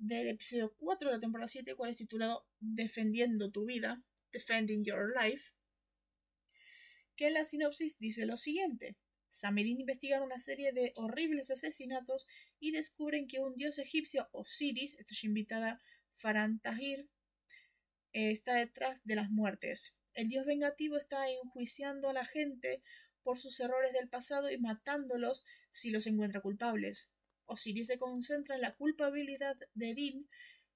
del 0.00 0.28
episodio 0.28 0.74
4 0.78 1.10
de 1.10 1.14
la 1.16 1.20
temporada 1.20 1.46
7, 1.46 1.74
cual 1.74 1.90
es 1.90 1.98
titulado 1.98 2.46
Defendiendo 2.58 3.50
tu 3.50 3.66
vida, 3.66 4.02
Defending 4.32 4.82
Your 4.82 5.12
Life, 5.14 5.52
que 7.16 7.30
la 7.30 7.44
sinopsis 7.44 7.98
dice 7.98 8.24
lo 8.24 8.38
siguiente. 8.38 8.96
Sam 9.28 9.58
y 9.58 9.64
Dean 9.64 9.78
investigan 9.78 10.22
una 10.22 10.38
serie 10.38 10.72
de 10.72 10.92
horribles 10.96 11.50
asesinatos 11.50 12.26
y 12.58 12.72
descubren 12.72 13.28
que 13.28 13.40
un 13.40 13.54
dios 13.54 13.78
egipcio, 13.78 14.28
Osiris, 14.32 14.94
esto 14.98 15.12
es 15.12 15.22
invitada 15.22 15.80
Faran 16.14 16.60
Tahir, 16.60 17.08
eh, 18.12 18.30
está 18.30 18.54
detrás 18.54 19.00
de 19.04 19.16
las 19.16 19.30
muertes. 19.30 19.98
El 20.14 20.30
dios 20.30 20.46
vengativo 20.46 20.96
está 20.96 21.28
enjuiciando 21.28 22.08
a 22.08 22.14
la 22.14 22.24
gente 22.24 22.82
por 23.22 23.38
sus 23.38 23.60
errores 23.60 23.92
del 23.92 24.08
pasado 24.08 24.50
y 24.50 24.56
matándolos 24.56 25.44
si 25.68 25.90
los 25.90 26.06
encuentra 26.06 26.40
culpables. 26.40 27.10
Osiris 27.50 27.88
se 27.88 27.98
concentra 27.98 28.54
en 28.54 28.62
la 28.62 28.76
culpabilidad 28.76 29.56
de 29.74 29.94
Dean 29.94 30.28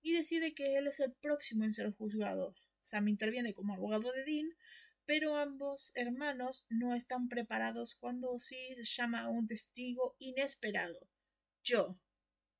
y 0.03 0.12
decide 0.12 0.55
que 0.55 0.77
él 0.77 0.89
es 0.89 0.99
el 0.99 1.12
próximo 1.12 1.64
en 1.64 1.72
ser 1.72 1.93
juzgado. 1.93 2.55
Sam 2.81 3.09
interviene 3.09 3.55
como 3.55 3.75
abogado 3.75 4.12
de 4.12 4.25
Dean, 4.25 4.49
pero 5.07 5.37
ambos 5.37 5.93
hermanos 5.95 6.66
no 6.68 6.95
están 6.95 7.29
preparados 7.29 7.95
cuando 7.95 8.33
Osiris 8.33 8.95
llama 8.97 9.20
a 9.20 9.29
un 9.29 9.47
testigo 9.47 10.16
inesperado. 10.18 11.09
Yo. 11.62 11.99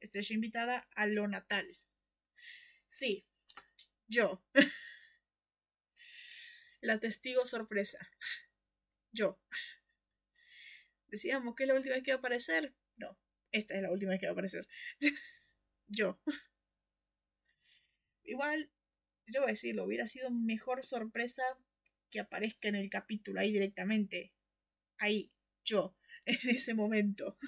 Estoy 0.01 0.27
invitada 0.31 0.87
a 0.95 1.07
lo 1.07 1.27
natal. 1.27 1.67
Sí, 2.87 3.27
yo. 4.07 4.45
la 6.83 7.01
testigo 7.01 7.47
sorpresa. 7.47 7.99
Yo. 9.13 9.41
decíamos 11.09 11.55
que 11.55 11.65
es 11.65 11.69
la 11.69 11.75
última 11.75 11.95
vez 11.95 12.05
que 12.05 12.13
va 12.13 12.17
a 12.17 12.19
aparecer. 12.19 12.75
No, 12.97 13.19
esta 13.55 13.77
es 13.77 13.83
la 13.83 13.91
última 13.91 14.19
que 14.19 14.27
va 14.27 14.31
a 14.31 14.33
aparecer. 14.33 14.67
yo. 15.87 16.19
Igual, 18.25 18.71
yo 19.27 19.43
voy 19.43 19.51
a 19.51 19.53
decirlo, 19.53 19.85
hubiera 19.85 20.07
sido 20.07 20.31
mejor 20.31 20.85
sorpresa 20.85 21.43
que 22.11 22.21
aparezca 22.21 22.69
en 22.69 22.75
el 22.75 22.91
capítulo 22.91 23.41
ahí 23.41 23.53
directamente. 23.53 24.33
Ahí, 24.99 25.31
yo, 25.65 25.97
en 26.27 26.51
ese 26.51 26.75
momento. 26.75 27.39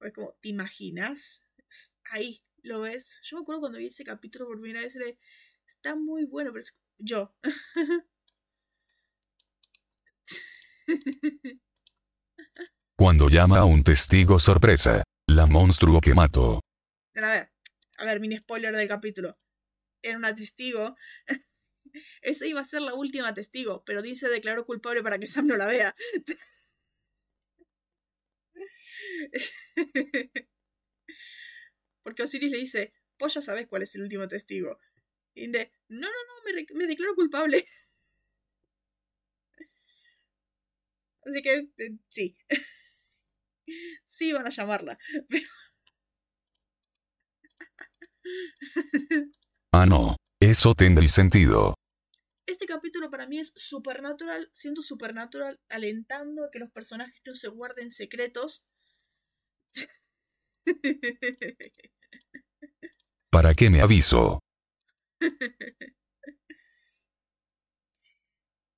Es 0.00 0.12
como, 0.12 0.34
¿te 0.42 0.50
imaginas? 0.50 1.46
Ahí, 2.10 2.42
¿lo 2.62 2.80
ves? 2.80 3.20
Yo 3.22 3.36
me 3.36 3.42
acuerdo 3.42 3.60
cuando 3.60 3.78
vi 3.78 3.86
ese 3.86 4.04
capítulo 4.04 4.46
por 4.46 4.60
primera 4.60 4.82
vez, 4.82 4.96
está 5.66 5.96
muy 5.96 6.26
bueno, 6.26 6.50
pero 6.52 6.60
es 6.60 6.76
yo. 6.98 7.34
Cuando 13.00 13.28
llama 13.30 13.60
a 13.60 13.64
un 13.64 13.82
testigo 13.82 14.38
sorpresa, 14.38 15.02
la 15.26 15.46
monstruo 15.46 16.02
que 16.02 16.12
mató. 16.12 16.60
A 17.14 17.30
ver, 17.30 17.50
a 17.96 18.04
ver, 18.04 18.20
mini 18.20 18.36
spoiler 18.36 18.76
del 18.76 18.88
capítulo. 18.88 19.32
Era 20.02 20.18
una 20.18 20.34
testigo. 20.34 20.96
Esa 22.20 22.44
iba 22.44 22.60
a 22.60 22.64
ser 22.64 22.82
la 22.82 22.92
última 22.92 23.32
testigo, 23.32 23.82
pero 23.86 24.02
dice 24.02 24.28
declaró 24.28 24.66
culpable 24.66 25.02
para 25.02 25.18
que 25.18 25.26
Sam 25.26 25.46
no 25.46 25.56
la 25.56 25.66
vea. 25.66 25.96
Porque 32.02 32.22
Osiris 32.24 32.50
le 32.50 32.58
dice, 32.58 32.92
pues 33.16 33.32
ya 33.32 33.40
sabes 33.40 33.66
cuál 33.66 33.80
es 33.80 33.94
el 33.94 34.02
último 34.02 34.28
testigo. 34.28 34.78
Y 35.32 35.50
de, 35.50 35.72
no, 35.88 36.06
no, 36.06 36.08
no, 36.12 36.34
me, 36.44 36.66
me 36.74 36.86
declaro 36.86 37.14
culpable. 37.14 37.66
Así 41.24 41.40
que, 41.40 41.66
eh, 41.78 41.96
sí. 42.10 42.36
sí 44.04 44.32
van 44.32 44.46
a 44.46 44.50
llamarla. 44.50 44.98
Pero... 45.28 45.48
ah, 49.72 49.86
no. 49.86 50.16
Eso 50.40 50.74
tendría 50.74 51.08
sentido. 51.08 51.74
Este 52.46 52.66
capítulo 52.66 53.10
para 53.10 53.26
mí 53.26 53.38
es 53.38 53.52
supernatural, 53.54 54.50
siendo 54.52 54.82
supernatural, 54.82 55.60
alentando 55.68 56.44
a 56.44 56.50
que 56.50 56.58
los 56.58 56.70
personajes 56.70 57.20
no 57.24 57.34
se 57.34 57.48
guarden 57.48 57.90
secretos. 57.90 58.64
¿Para 63.30 63.54
qué 63.54 63.70
me 63.70 63.80
aviso? 63.80 64.40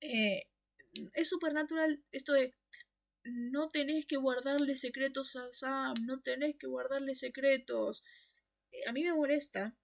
eh, 0.01 0.43
es 1.13 1.29
supernatural 1.29 2.03
esto 2.11 2.33
de 2.33 2.53
no 3.23 3.69
tenés 3.69 4.05
que 4.05 4.17
guardarle 4.17 4.75
secretos 4.75 5.35
a 5.35 5.51
Sam, 5.51 5.95
no 6.05 6.21
tenés 6.21 6.55
que 6.57 6.67
guardarle 6.67 7.15
secretos. 7.15 8.03
Eh, 8.71 8.87
a 8.87 8.91
mí 8.91 9.03
me 9.03 9.13
molesta 9.13 9.75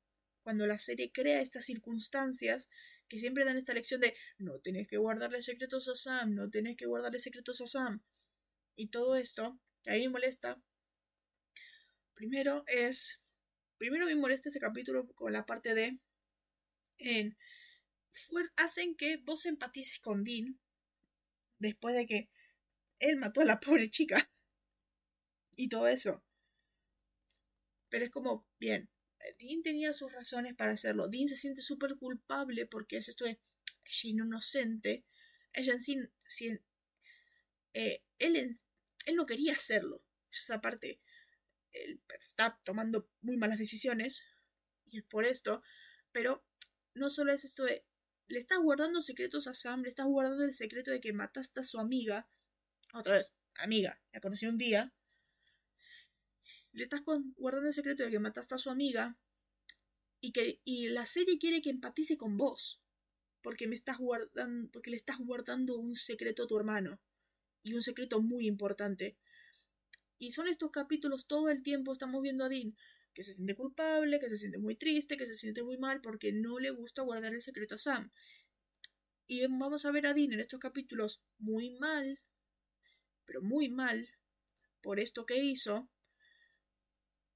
cuando 0.42 0.68
la 0.68 0.80
serie 0.80 1.12
crea 1.12 1.42
estas 1.42 1.66
circunstancias 1.66 2.70
que 3.08 3.18
siempre 3.18 3.46
dan 3.46 3.58
esta 3.58 3.74
lección 3.74 4.02
de 4.02 4.16
no 4.38 4.60
tenés 4.60 4.88
que 4.88 4.98
guardarle 4.98 5.42
secretos 5.42 5.88
a 5.88 5.96
Sam, 5.96 6.36
no 6.36 6.50
tenés 6.50 6.76
que 6.78 6.86
guardarle 6.86 7.20
secretos 7.20 7.62
a 7.62 7.66
Sam. 7.66 8.04
Y 8.76 8.88
todo 8.88 9.16
esto, 9.16 9.60
que 9.84 9.92
a 9.92 9.94
mí 9.94 10.02
me 10.02 10.10
molesta, 10.10 10.62
primero 12.14 12.64
es, 12.68 13.22
primero 13.78 14.06
me 14.06 14.16
molesta 14.16 14.50
ese 14.50 14.60
capítulo 14.60 15.08
con 15.14 15.34
la 15.34 15.46
parte 15.46 15.74
de, 15.74 16.00
en, 16.98 17.38
hacen 18.58 18.96
que 18.96 19.18
vos 19.18 19.46
empatices 19.46 20.00
con 20.00 20.24
Dean 20.24 20.60
después 21.58 21.96
de 21.96 22.06
que 22.06 22.30
él 23.00 23.18
mató 23.18 23.41
a 23.41 23.45
la 23.45 23.60
pobre 23.60 23.89
chica. 23.89 24.32
Y 25.56 25.68
todo 25.68 25.88
eso. 25.88 26.24
Pero 27.89 28.06
es 28.06 28.12
como, 28.12 28.47
bien, 28.60 28.89
Dean 29.39 29.62
tenía 29.62 29.93
sus 29.93 30.12
razones 30.12 30.56
para 30.56 30.72
hacerlo. 30.72 31.08
Dean 31.08 31.28
se 31.28 31.36
siente 31.36 31.62
súper 31.62 31.97
culpable 31.97 32.66
porque 32.66 32.97
es 32.97 33.10
esto 33.10 33.26
de 33.26 33.39
ella 33.84 34.10
inocente. 34.10 35.06
Ella 35.54 35.74
en 35.74 35.82
sí, 35.82 35.97
eh, 37.74 38.04
él, 38.20 38.36
él 39.06 39.16
no 39.16 39.26
quería 39.26 39.54
hacerlo. 39.54 40.04
Esa 40.32 40.62
parte, 40.62 41.02
él 41.72 42.02
está 42.20 42.60
tomando 42.64 43.10
muy 43.22 43.38
malas 43.38 43.58
decisiones 43.58 44.24
y 44.86 45.00
es 45.00 45.04
por 45.04 45.26
esto. 45.26 45.64
Pero 46.12 46.45
no 46.93 47.10
solo 47.10 47.34
es 47.34 47.43
esto 47.43 47.64
de 47.64 47.86
le 48.30 48.38
estás 48.38 48.60
guardando 48.60 49.02
secretos 49.02 49.47
a 49.47 49.56
Sam, 49.56 49.82
le 49.82 49.89
estás 49.89 50.06
guardando 50.06 50.45
el 50.45 50.54
secreto 50.54 50.91
de 50.91 51.02
que 51.02 51.14
mataste 51.14 51.62
a 51.62 51.64
su 51.64 51.80
amiga. 51.80 52.30
Otra 52.94 53.18
vez, 53.18 53.34
amiga, 53.56 54.02
la 54.12 54.20
conocí 54.20 54.48
un 54.48 54.58
día. 54.58 54.94
Le 56.72 56.84
estás 56.84 57.02
guardando 57.36 57.68
el 57.68 57.74
secreto 57.74 58.04
de 58.04 58.12
que 58.12 58.20
mataste 58.20 58.56
a 58.56 58.58
su 58.58 58.70
amiga. 58.70 59.18
Y 60.22 60.32
que 60.32 60.62
y 60.66 60.90
la 60.90 61.06
serie 61.06 61.38
quiere 61.38 61.62
que 61.62 61.70
empatice 61.70 62.18
con 62.18 62.38
vos. 62.38 62.82
Porque 63.42 63.68
me 63.68 63.76
estás 63.76 63.98
guardando. 63.98 64.70
Porque 64.72 64.92
le 64.92 64.98
estás 64.98 65.18
guardando 65.20 65.78
un 65.78 65.96
secreto 65.96 66.44
a 66.44 66.48
tu 66.48 66.58
hermano. 66.58 67.02
Y 67.64 67.74
un 67.74 67.82
secreto 67.82 68.22
muy 68.22 68.48
importante. 68.48 69.18
Y 70.18 70.32
son 70.32 70.48
estos 70.48 70.72
capítulos 70.72 71.28
todo 71.28 71.50
el 71.50 71.64
tiempo 71.64 71.94
estamos 71.94 72.22
viendo 72.22 72.44
a 72.44 72.50
Dean 72.50 72.76
que 73.14 73.24
se 73.24 73.34
siente 73.34 73.56
culpable, 73.56 74.20
que 74.20 74.30
se 74.30 74.38
siente 74.38 74.60
muy 74.60 74.76
triste, 74.76 75.18
que 75.18 75.26
se 75.26 75.36
siente 75.36 75.64
muy 75.64 75.78
mal 75.78 76.00
porque 76.02 76.32
no 76.32 76.60
le 76.60 76.70
gusta 76.70 77.02
guardar 77.02 77.34
el 77.34 77.42
secreto 77.42 77.76
a 77.76 77.78
Sam. 77.78 78.12
Y 79.28 79.46
vamos 79.46 79.86
a 79.86 79.92
ver 79.92 80.08
a 80.08 80.14
Dean 80.14 80.34
en 80.34 80.40
estos 80.40 80.60
capítulos 80.60 81.22
muy 81.38 81.72
mal, 81.72 82.20
pero 83.30 83.44
muy 83.44 83.70
mal, 83.70 84.10
por 84.82 85.00
esto 85.00 85.28
que 85.28 85.38
hizo. 85.38 85.88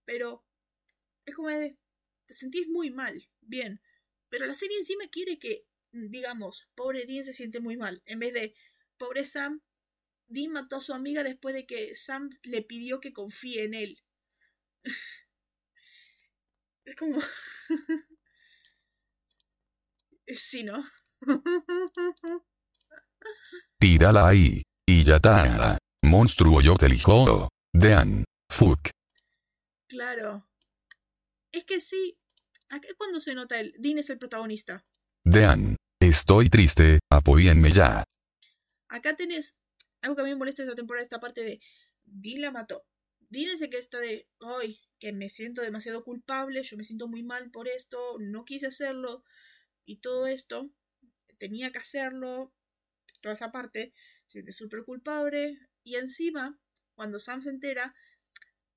Pero 0.06 0.44
es 1.24 1.36
como 1.36 1.50
de, 1.50 1.78
te 2.26 2.34
sentís 2.34 2.68
muy 2.68 2.89
mal, 2.89 3.30
bien. 3.41 3.80
Pero 4.30 4.48
la 4.48 4.56
serie 4.56 4.80
encima 4.80 5.08
quiere 5.12 5.38
que, 5.38 5.68
digamos, 5.91 6.68
pobre 6.74 7.06
Dean 7.06 7.24
se 7.24 7.32
siente 7.32 7.60
muy 7.60 7.78
mal. 7.78 8.02
En 8.08 8.18
vez 8.18 8.34
de, 8.34 8.56
pobre 8.98 9.24
Sam, 9.24 9.62
Dean 10.26 10.52
mató 10.52 10.78
a 10.78 10.82
su 10.82 10.94
amiga 10.94 11.24
después 11.24 11.54
de 11.54 11.68
que 11.68 11.94
Sam 11.94 12.32
le 12.41 12.64
pidió 12.64 13.00
que 13.00 13.14
confíe 13.14 13.64
en 13.64 13.76
él. 13.76 14.04
Es 16.86 16.96
como... 16.96 17.18
sí, 20.28 20.64
¿no? 20.64 20.84
Tírala 23.80 24.28
ahí. 24.28 24.64
Y 24.86 25.06
ya 25.06 25.16
está. 25.16 25.78
Monstruo 26.04 26.60
yo 26.60 26.76
te 26.76 26.88
elijo. 26.88 27.47
Dean. 27.74 28.26
Fuck. 28.49 28.89
Claro. 29.88 30.45
Es 31.50 31.63
que 31.63 31.80
sí. 31.80 32.20
Acá 32.70 32.89
es 32.89 32.96
cuando 32.96 33.21
se 33.21 33.34
nota 33.34 33.58
el. 33.58 33.74
Dean 33.80 34.00
es 34.00 34.09
el 34.09 34.17
protagonista. 34.17 34.84
Dean. 35.24 35.78
Estoy 36.01 36.50
triste. 36.50 37.00
Apóyenme 37.09 37.71
ya. 37.71 38.04
Acá 38.89 39.16
tenés. 39.16 39.58
Algo 40.01 40.17
que 40.17 40.21
a 40.24 40.25
mí 40.25 40.32
me 40.32 40.36
molesta 40.36 40.63
esa 40.63 40.75
temporada, 40.75 41.04
esta 41.04 41.21
parte 41.21 41.42
de. 41.42 41.62
Dean 42.04 42.42
la 42.42 42.51
mató. 42.51 42.84
Dean 43.30 43.58
que 43.71 43.78
está 43.78 44.00
de. 44.00 44.28
Ay, 44.42 44.82
que 45.00 45.13
me 45.13 45.30
siento 45.30 45.62
demasiado 45.62 46.04
culpable, 46.04 46.63
yo 46.63 46.75
me 46.75 46.84
siento 46.84 47.08
muy 47.08 47.24
mal 47.24 47.50
por 47.50 47.70
esto, 47.70 48.17
no 48.20 48.43
quise 48.43 48.67
hacerlo 48.67 49.24
y 49.86 50.00
todo 50.01 50.28
esto, 50.28 50.70
tenía 51.38 51.71
que 51.71 51.80
hacerlo, 51.80 52.54
toda 53.21 53.34
esa 53.34 53.51
parte, 53.51 53.93
se 54.28 54.34
siente 54.34 54.51
súper 54.51 54.84
culpable 54.84 55.59
y 55.84 55.96
encima, 55.96 56.60
cuando 56.96 57.20
Sam 57.20 57.42
se 57.42 57.50
entera, 57.50 57.96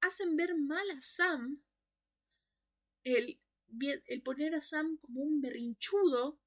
hacen 0.01 0.37
ver 0.37 0.55
mal 0.57 0.89
a 0.91 1.01
Sam 1.01 1.63
el, 3.05 3.41
el 4.07 4.23
poner 4.23 4.55
a 4.55 4.61
Sam 4.61 4.99
como 4.99 5.23
un 5.23 5.41
berrinchudo 5.41 6.41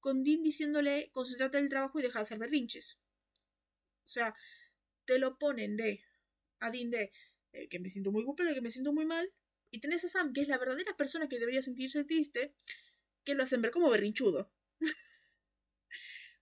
con 0.00 0.24
Dean 0.24 0.42
diciéndole 0.42 1.10
concentrate 1.12 1.58
en 1.58 1.64
el 1.64 1.70
trabajo 1.70 1.98
y 1.98 2.02
deja 2.02 2.18
de 2.18 2.22
hacer 2.22 2.38
berrinches. 2.38 3.00
O 4.04 4.08
sea, 4.08 4.34
te 5.04 5.18
lo 5.18 5.38
ponen 5.38 5.76
de 5.76 6.04
a 6.58 6.70
Dean 6.70 6.90
de 6.90 7.12
eh, 7.52 7.68
que 7.68 7.78
me 7.78 7.88
siento 7.88 8.10
muy 8.10 8.24
culpable, 8.24 8.54
que 8.54 8.60
me 8.60 8.70
siento 8.70 8.92
muy 8.92 9.06
mal. 9.06 9.32
Y 9.70 9.80
tenés 9.80 10.04
a 10.04 10.08
Sam, 10.08 10.32
que 10.32 10.42
es 10.42 10.48
la 10.48 10.58
verdadera 10.58 10.96
persona 10.96 11.28
que 11.28 11.38
debería 11.38 11.62
sentirse 11.62 12.04
triste, 12.04 12.54
que 13.24 13.34
lo 13.34 13.44
hacen 13.44 13.62
ver 13.62 13.70
como 13.70 13.90
berrinchudo. 13.90 14.52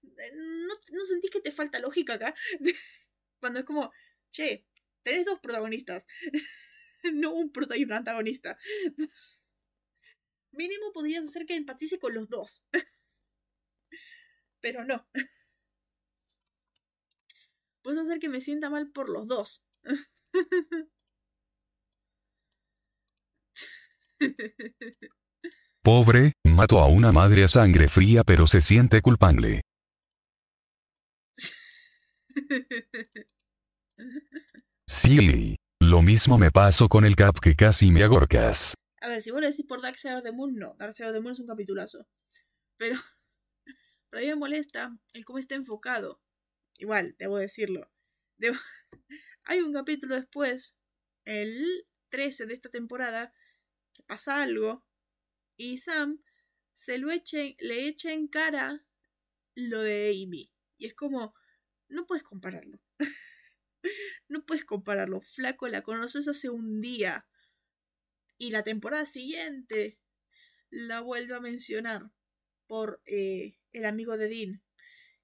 ¿No, 0.02 0.74
¿No 0.92 1.04
sentís 1.04 1.30
que 1.30 1.40
te 1.40 1.52
falta 1.52 1.78
lógica 1.78 2.14
acá? 2.14 2.34
Cuando 3.40 3.60
es 3.60 3.64
como, 3.64 3.90
che, 4.30 4.66
tenés 5.02 5.24
dos 5.24 5.40
protagonistas, 5.40 6.06
no 7.12 7.32
un 7.34 7.50
protagonista 7.50 7.80
y 7.80 7.84
un 7.84 7.92
antagonista. 7.92 8.58
Mínimo 10.52 10.92
podrías 10.92 11.24
hacer 11.24 11.46
que 11.46 11.54
empatice 11.56 11.98
con 11.98 12.14
los 12.14 12.28
dos. 12.28 12.66
Pero 14.60 14.84
no. 14.84 15.06
Puedes 17.82 17.98
hacer 17.98 18.18
que 18.18 18.28
me 18.28 18.42
sienta 18.42 18.68
mal 18.68 18.90
por 18.92 19.08
los 19.08 19.26
dos. 19.26 19.64
Pobre, 25.82 26.34
mató 26.44 26.80
a 26.80 26.88
una 26.88 27.10
madre 27.10 27.44
a 27.44 27.48
sangre 27.48 27.88
fría 27.88 28.22
pero 28.22 28.46
se 28.46 28.60
siente 28.60 29.00
culpable. 29.00 29.62
Sí. 34.86 35.56
Lo 35.80 36.02
mismo 36.02 36.36
me 36.36 36.50
pasó 36.50 36.88
con 36.88 37.04
el 37.04 37.16
cap 37.16 37.38
que 37.40 37.56
casi 37.56 37.90
me 37.90 38.02
agorcas. 38.02 38.84
A 39.00 39.08
ver, 39.08 39.22
si 39.22 39.30
vos 39.30 39.40
lo 39.40 39.46
decís 39.46 39.64
por 39.66 39.80
Dark 39.80 39.96
Side 39.96 40.16
of 40.16 40.22
the 40.22 40.32
Moon, 40.32 40.54
no. 40.56 40.74
Dark 40.78 40.92
Side 40.92 41.08
of 41.08 41.14
the 41.14 41.20
Moon 41.20 41.32
es 41.32 41.40
un 41.40 41.46
capitulazo. 41.46 42.06
Pero, 42.76 42.96
pero 44.10 44.20
a 44.20 44.20
mí 44.20 44.28
me 44.28 44.36
molesta 44.36 44.94
el 45.14 45.24
cómo 45.24 45.38
está 45.38 45.54
enfocado. 45.54 46.20
Igual, 46.78 47.16
debo 47.18 47.38
decirlo. 47.38 47.90
Hay 49.44 49.60
un 49.60 49.72
capítulo 49.72 50.16
después, 50.16 50.76
el 51.24 51.86
13 52.10 52.46
de 52.46 52.54
esta 52.54 52.68
temporada, 52.68 53.32
que 53.94 54.02
pasa 54.02 54.42
algo 54.42 54.84
y 55.56 55.78
Sam 55.78 56.22
se 56.74 56.98
lo 56.98 57.08
le 57.08 57.86
echa 57.86 58.12
en 58.12 58.28
cara 58.28 58.84
lo 59.54 59.80
de 59.80 60.10
Amy. 60.10 60.52
Y 60.78 60.86
es 60.86 60.94
como, 60.94 61.34
no 61.90 62.06
puedes 62.06 62.24
compararlo. 62.24 62.80
no 64.28 64.44
puedes 64.44 64.64
compararlo. 64.64 65.20
Flaco, 65.20 65.68
la 65.68 65.82
conoces 65.82 66.28
hace 66.28 66.48
un 66.48 66.80
día. 66.80 67.26
Y 68.38 68.50
la 68.52 68.62
temporada 68.62 69.04
siguiente 69.04 69.98
la 70.70 71.00
vuelve 71.00 71.34
a 71.34 71.40
mencionar 71.40 72.10
por 72.66 73.02
eh, 73.04 73.58
el 73.72 73.84
amigo 73.84 74.16
de 74.16 74.28
Dean. 74.28 74.62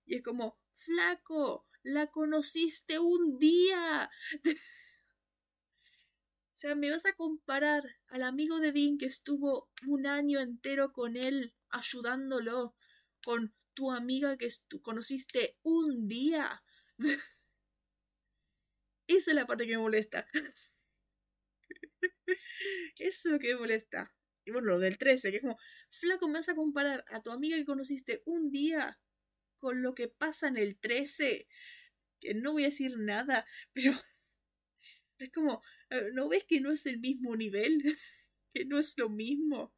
Y 0.04 0.16
es 0.16 0.22
como, 0.22 0.60
flaco, 0.74 1.66
la 1.82 2.08
conociste 2.08 2.98
un 2.98 3.38
día. 3.38 4.10
O 6.48 6.58
sea, 6.58 6.74
me 6.74 6.88
vas 6.88 7.04
a 7.04 7.12
comparar 7.12 7.82
al 8.08 8.22
amigo 8.22 8.60
de 8.60 8.72
Dean 8.72 8.96
que 8.96 9.04
estuvo 9.04 9.68
un 9.86 10.06
año 10.06 10.40
entero 10.40 10.90
con 10.90 11.18
él, 11.18 11.54
ayudándolo, 11.68 12.74
con 13.26 13.52
tu 13.74 13.90
amiga 13.90 14.36
que 14.36 14.46
tú 14.68 14.80
conociste 14.80 15.58
un 15.64 16.06
día. 16.06 16.62
Esa 19.08 19.30
es 19.32 19.34
la 19.34 19.46
parte 19.46 19.66
que 19.66 19.72
me 19.72 19.82
molesta. 19.82 20.28
Eso 23.00 23.00
es 23.00 23.24
lo 23.24 23.40
que 23.40 23.54
me 23.54 23.58
molesta. 23.62 24.14
Y 24.44 24.52
bueno, 24.52 24.68
lo 24.68 24.78
del 24.78 24.96
13, 24.96 25.32
que 25.32 25.38
es 25.38 25.42
como, 25.42 25.58
flaco, 25.90 26.28
me 26.28 26.34
vas 26.34 26.48
a 26.50 26.54
comparar 26.54 27.04
a 27.08 27.20
tu 27.20 27.32
amiga 27.32 27.56
que 27.56 27.64
conociste 27.64 28.22
un 28.26 28.52
día 28.52 29.00
con 29.58 29.82
lo 29.82 29.96
que 29.96 30.06
pasa 30.06 30.46
en 30.46 30.56
el 30.56 30.78
13. 30.78 31.48
Que 32.20 32.34
no 32.34 32.52
voy 32.52 32.62
a 32.62 32.66
decir 32.66 32.96
nada, 32.96 33.44
pero 33.72 33.92
es 35.18 35.32
como, 35.32 35.64
eh, 35.90 36.10
¿no 36.12 36.28
ves 36.28 36.44
que 36.44 36.60
no 36.60 36.70
es 36.70 36.86
el 36.86 37.00
mismo 37.00 37.34
nivel? 37.34 37.98
que 38.54 38.64
no 38.66 38.78
es 38.78 38.96
lo 38.96 39.08
mismo. 39.08 39.74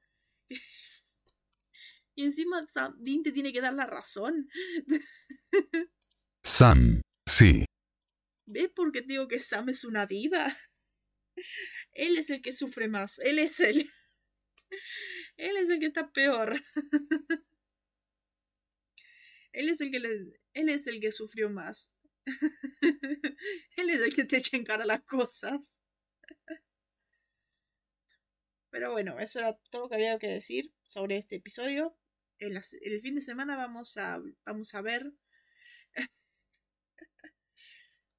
Y 2.19 2.25
encima 2.25 2.61
Sam, 2.63 2.97
Dean 2.99 3.23
te 3.23 3.31
tiene 3.31 3.53
que 3.53 3.61
dar 3.61 3.75
la 3.75 3.87
razón. 3.87 4.49
Sam, 6.43 7.01
sí. 7.29 7.65
¿Ves 8.45 8.71
por 8.71 8.91
qué 8.91 9.03
digo 9.03 9.29
que 9.29 9.39
Sam 9.39 9.69
es 9.69 9.85
una 9.85 10.05
diva? 10.05 10.57
Él 11.93 12.19
es 12.19 12.29
el 12.31 12.43
que 12.43 12.51
sufre 12.51 12.89
más. 12.89 13.21
Él 13.21 13.39
es 13.39 13.61
el. 13.61 13.89
Él 15.37 15.59
es 15.59 15.71
el 15.71 15.79
que 15.79 15.87
está 15.87 16.11
peor. 16.11 16.61
Él 19.53 19.69
es 19.69 19.81
el 19.81 19.93
que 19.93 20.01
le... 20.01 20.41
Él 20.55 20.71
es 20.71 20.89
el 20.89 21.01
que 21.01 21.13
sufrió 21.13 21.49
más. 21.51 21.93
Él 23.77 23.91
es 23.91 24.01
el 24.01 24.13
que 24.13 24.25
te 24.25 24.39
echa 24.39 24.57
en 24.57 24.65
cara 24.65 24.85
las 24.85 25.05
cosas. 25.05 25.85
Pero 28.71 28.91
bueno, 28.91 29.21
eso 29.21 29.39
era 29.39 29.57
todo 29.71 29.83
lo 29.83 29.89
que 29.89 29.95
había 29.95 30.19
que 30.19 30.27
decir 30.27 30.73
sobre 30.85 31.17
este 31.17 31.37
episodio. 31.37 31.97
En 32.39 32.57
el 32.57 33.01
fin 33.01 33.15
de 33.15 33.21
semana 33.21 33.57
vamos 33.57 33.97
a, 33.97 34.23
vamos 34.45 34.75
a 34.75 34.81
ver. 34.81 35.13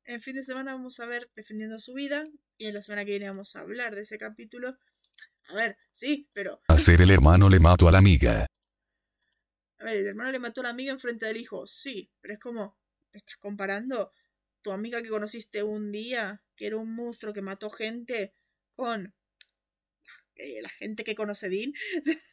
el 0.04 0.22
fin 0.22 0.36
de 0.36 0.44
semana 0.44 0.74
vamos 0.74 1.00
a 1.00 1.06
ver 1.06 1.30
Defendiendo 1.34 1.80
su 1.80 1.94
vida. 1.94 2.24
Y 2.58 2.68
en 2.68 2.74
la 2.74 2.82
semana 2.82 3.06
que 3.06 3.12
viene 3.12 3.30
vamos 3.30 3.56
a 3.56 3.62
hablar 3.62 3.96
de 3.96 4.02
ese 4.02 4.18
capítulo. 4.18 4.78
A 5.48 5.56
ver, 5.56 5.78
sí, 5.92 6.30
pero. 6.34 6.62
Hacer 6.68 7.02
el 7.02 7.12
hermano 7.12 7.50
le 7.50 7.60
mató 7.60 7.88
a 7.88 7.92
la 7.92 8.00
amiga. 8.00 8.46
A 9.80 9.84
ver, 9.84 9.96
el 9.96 10.08
hermano 10.08 10.32
le 10.32 10.40
mató 10.40 10.62
a 10.62 10.66
la 10.66 10.70
amiga 10.72 10.92
en 10.92 11.00
frente 11.00 11.26
del 11.26 11.38
hijo. 11.38 11.66
Sí, 11.68 12.12
pero 12.22 12.34
es 12.34 12.40
como. 12.40 12.78
¿Estás 13.12 13.38
comparando 13.38 14.12
tu 14.62 14.72
amiga 14.72 15.02
que 15.02 15.10
conociste 15.10 15.64
un 15.64 15.92
día, 15.92 16.44
que 16.56 16.68
era 16.68 16.78
un 16.78 16.94
monstruo 16.94 17.34
que 17.34 17.42
mató 17.42 17.70
gente, 17.70 18.34
con 18.76 19.16
eh, 20.36 20.62
la 20.62 20.70
gente 20.70 21.04
que 21.04 21.16
conoce 21.16 21.50
Dean. 21.50 21.74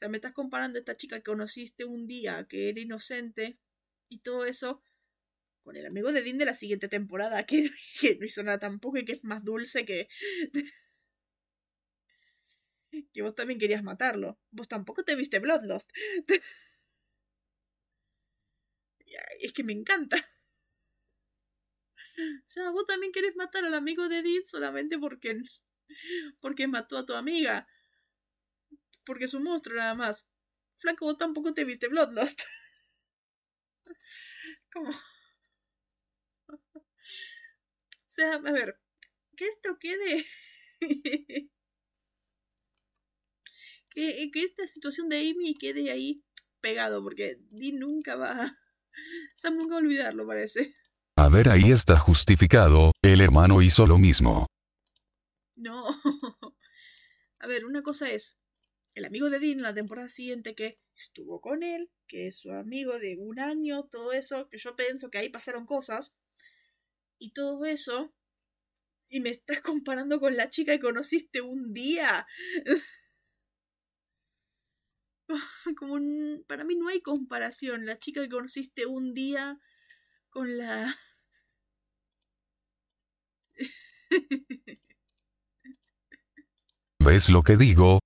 sea, 0.00 0.08
me 0.08 0.16
estás 0.16 0.32
comparando 0.32 0.78
a 0.78 0.80
esta 0.80 0.96
chica 0.96 1.16
que 1.16 1.24
conociste 1.24 1.84
un 1.84 2.06
día, 2.06 2.46
que 2.48 2.70
era 2.70 2.80
inocente, 2.80 3.58
y 4.08 4.20
todo 4.20 4.46
eso, 4.46 4.82
con 5.62 5.76
el 5.76 5.84
amigo 5.84 6.10
de 6.12 6.22
Dean 6.22 6.38
de 6.38 6.46
la 6.46 6.54
siguiente 6.54 6.88
temporada, 6.88 7.44
que, 7.46 7.70
que 8.00 8.16
no 8.16 8.24
hizo 8.24 8.42
nada 8.42 8.58
tampoco 8.58 8.98
y 8.98 9.04
que 9.04 9.12
es 9.12 9.24
más 9.24 9.44
dulce 9.44 9.84
que... 9.84 10.08
que 13.12 13.22
vos 13.22 13.34
también 13.34 13.60
querías 13.60 13.82
matarlo. 13.82 14.40
Vos 14.50 14.68
tampoco 14.68 15.04
te 15.04 15.14
viste 15.16 15.38
Bloodlust. 15.38 15.90
es 19.40 19.52
que 19.52 19.64
me 19.64 19.72
encanta. 19.72 20.16
O 22.18 22.48
sea, 22.48 22.70
vos 22.70 22.86
también 22.86 23.12
querés 23.12 23.36
matar 23.36 23.64
al 23.64 23.74
amigo 23.74 24.08
de 24.08 24.22
Dean 24.22 24.44
solamente 24.44 24.98
porque 24.98 25.40
porque 26.40 26.66
mató 26.68 26.98
a 26.98 27.06
tu 27.06 27.14
amiga. 27.14 27.66
Porque 29.04 29.24
es 29.24 29.34
un 29.34 29.44
monstruo 29.44 29.76
nada 29.76 29.94
más. 29.94 30.26
Flaco, 30.78 31.06
vos 31.06 31.18
tampoco 31.18 31.52
te 31.52 31.64
viste 31.64 31.88
Bloodlust. 31.88 32.42
¿Cómo? 34.72 34.90
O 38.10 38.12
sea, 38.12 38.34
a 38.34 38.52
ver, 38.52 38.76
que 39.36 39.46
esto 39.46 39.78
quede. 39.78 40.26
que, 40.80 41.48
que 44.32 44.42
esta 44.42 44.66
situación 44.66 45.08
de 45.08 45.18
Amy 45.18 45.54
quede 45.54 45.92
ahí 45.92 46.24
pegado, 46.60 47.04
porque 47.04 47.38
Dean 47.50 47.78
nunca 47.78 48.16
va. 48.16 48.58
Sam 49.36 49.56
nunca 49.56 49.74
va 49.74 49.80
a 49.80 49.84
olvidarlo, 49.84 50.26
parece. 50.26 50.74
A 51.16 51.28
ver, 51.28 51.48
ahí 51.48 51.70
está 51.70 51.98
justificado, 51.98 52.90
el 53.02 53.20
hermano 53.20 53.62
hizo 53.62 53.86
lo 53.86 53.96
mismo. 53.96 54.46
No. 55.56 55.86
A 57.40 57.46
ver, 57.46 57.64
una 57.64 57.82
cosa 57.82 58.10
es 58.10 58.38
el 58.94 59.04
amigo 59.04 59.30
de 59.30 59.38
Dean 59.38 59.62
la 59.62 59.74
temporada 59.74 60.08
siguiente 60.08 60.54
que 60.54 60.80
estuvo 60.96 61.40
con 61.40 61.62
él, 61.62 61.90
que 62.06 62.26
es 62.26 62.38
su 62.38 62.50
amigo 62.50 62.98
de 62.98 63.16
un 63.16 63.38
año, 63.38 63.84
todo 63.84 64.12
eso, 64.12 64.48
que 64.48 64.58
yo 64.58 64.76
pienso 64.76 65.10
que 65.10 65.18
ahí 65.18 65.28
pasaron 65.28 65.66
cosas, 65.66 66.16
y 67.18 67.32
todo 67.32 67.64
eso, 67.64 68.12
y 69.08 69.20
me 69.20 69.30
estás 69.30 69.60
comparando 69.60 70.20
con 70.20 70.36
la 70.36 70.48
chica 70.48 70.72
que 70.72 70.80
conociste 70.80 71.40
un 71.40 71.72
día. 71.72 72.26
Como 75.76 76.00
para 76.46 76.64
mí 76.64 76.74
no 76.76 76.88
hay 76.88 77.00
comparación, 77.02 77.86
la 77.86 77.96
chica 77.98 78.20
que 78.22 78.28
conociste 78.28 78.86
un 78.86 79.14
día 79.14 79.60
con 80.30 80.58
la... 80.58 80.96
¿Ves 86.98 87.30
lo 87.30 87.42
que 87.42 87.56
digo? 87.56 88.00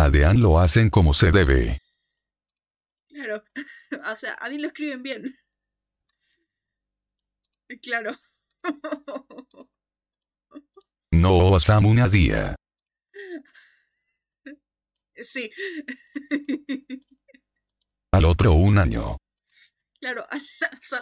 A 0.00 0.10
Dean 0.10 0.40
lo 0.40 0.60
hacen 0.60 0.90
como 0.90 1.12
se 1.12 1.32
debe. 1.32 1.80
Claro. 3.08 3.42
O 4.12 4.16
sea, 4.16 4.36
a 4.38 4.48
Dean 4.48 4.62
lo 4.62 4.68
escriben 4.68 5.02
bien. 5.02 5.36
Claro. 7.82 8.12
No 11.10 11.56
a 11.56 11.58
Sam 11.58 11.86
una 11.86 12.06
día. 12.06 12.54
Sí. 15.16 15.50
Al 18.12 18.24
otro 18.24 18.52
un 18.52 18.78
año. 18.78 19.16
Claro, 19.98 20.24
a, 20.30 20.36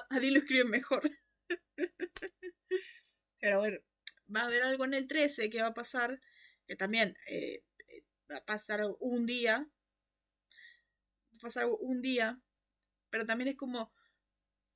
a 0.09 0.21
Dean 0.21 0.33
lo 0.33 0.41
escriben 0.41 0.71
mejor. 0.71 1.03
Pero 3.41 3.59
bueno, 3.59 3.79
va 4.35 4.41
a 4.41 4.47
haber 4.47 4.63
algo 4.63 4.87
en 4.87 4.95
el 4.95 5.07
13 5.07 5.51
que 5.51 5.61
va 5.61 5.69
a 5.69 5.75
pasar 5.75 6.19
que 6.67 6.77
también 6.77 7.17
eh, 7.29 7.63
pasar 8.47 8.81
un 9.01 9.27
día, 9.27 9.71
pasar 11.41 11.67
un 11.81 12.03
día, 12.03 12.41
pero 13.11 13.25
también 13.25 13.49
es 13.49 13.57
como, 13.57 13.93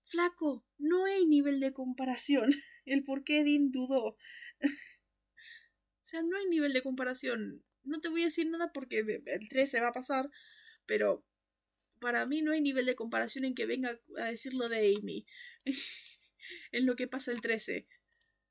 flaco, 0.04 0.66
no 0.78 1.04
hay 1.04 1.26
nivel 1.26 1.60
de 1.60 1.72
comparación, 1.72 2.50
el 2.84 3.04
por 3.04 3.24
qué 3.24 3.44
Dean 3.44 3.70
dudó. 3.70 4.16
o 4.60 6.02
sea, 6.02 6.22
no 6.22 6.36
hay 6.36 6.46
nivel 6.46 6.72
de 6.72 6.82
comparación. 6.82 7.64
No 7.82 8.00
te 8.00 8.08
voy 8.08 8.22
a 8.22 8.24
decir 8.24 8.48
nada 8.50 8.72
porque 8.72 8.98
el 8.98 9.48
13 9.48 9.80
va 9.80 9.88
a 9.88 9.92
pasar, 9.92 10.30
pero 10.86 11.24
para 11.98 12.26
mí 12.26 12.42
no 12.42 12.52
hay 12.52 12.60
nivel 12.60 12.86
de 12.86 12.94
comparación 12.94 13.44
en 13.44 13.54
que 13.54 13.66
venga 13.66 13.98
a 14.18 14.24
decir 14.24 14.54
lo 14.54 14.68
de 14.68 14.94
Amy. 14.96 15.26
en 16.72 16.86
lo 16.86 16.96
que 16.96 17.06
pasa 17.06 17.32
el 17.32 17.40
13. 17.40 17.86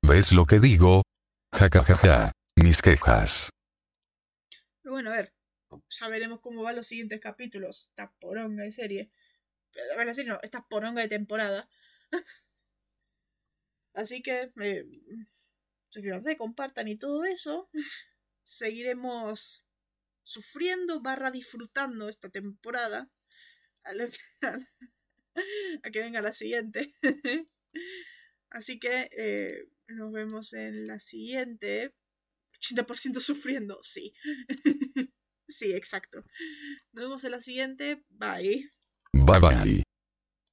¿Ves 0.02 0.32
lo 0.32 0.46
que 0.46 0.58
digo? 0.58 1.02
Ja, 1.52 1.68
ja, 1.68 1.82
ja, 1.82 1.96
ja 1.96 2.32
mis 2.56 2.82
quejas. 2.82 3.50
Pero 4.82 4.92
bueno, 4.92 5.10
a 5.10 5.16
ver, 5.16 5.32
ya 5.88 6.08
veremos 6.08 6.40
cómo 6.40 6.62
van 6.62 6.76
los 6.76 6.86
siguientes 6.86 7.20
capítulos. 7.20 7.86
Esta 7.90 8.12
poronga 8.20 8.64
de 8.64 8.72
serie. 8.72 9.10
A 9.94 9.98
ver, 9.98 10.06
la 10.06 10.14
serie 10.14 10.30
no, 10.32 10.38
esta 10.42 10.66
poronga 10.68 11.02
de 11.02 11.08
temporada. 11.08 11.68
Así 13.94 14.22
que 14.22 14.52
eh, 14.62 14.86
suscríbanse, 15.90 16.36
compartan 16.36 16.88
y 16.88 16.96
todo 16.96 17.24
eso. 17.24 17.68
Seguiremos 18.42 19.64
sufriendo 20.24 21.00
barra 21.00 21.30
disfrutando 21.30 22.08
esta 22.08 22.30
temporada. 22.30 23.10
A, 24.42 25.42
a 25.84 25.90
que 25.90 26.00
venga 26.00 26.20
la 26.20 26.32
siguiente. 26.32 26.92
Así 28.50 28.78
que 28.80 29.08
eh, 29.16 29.68
nos 29.86 30.12
vemos 30.12 30.52
en 30.52 30.86
la 30.86 30.98
siguiente. 30.98 31.94
80% 32.60 33.20
sufriendo, 33.20 33.78
sí. 33.82 34.12
sí, 35.48 35.72
exacto. 35.72 36.24
Nos 36.92 37.04
vemos 37.04 37.24
en 37.24 37.30
la 37.32 37.40
siguiente. 37.40 38.04
Bye. 38.08 38.70
Bye 39.12 39.40
bye. 39.40 39.82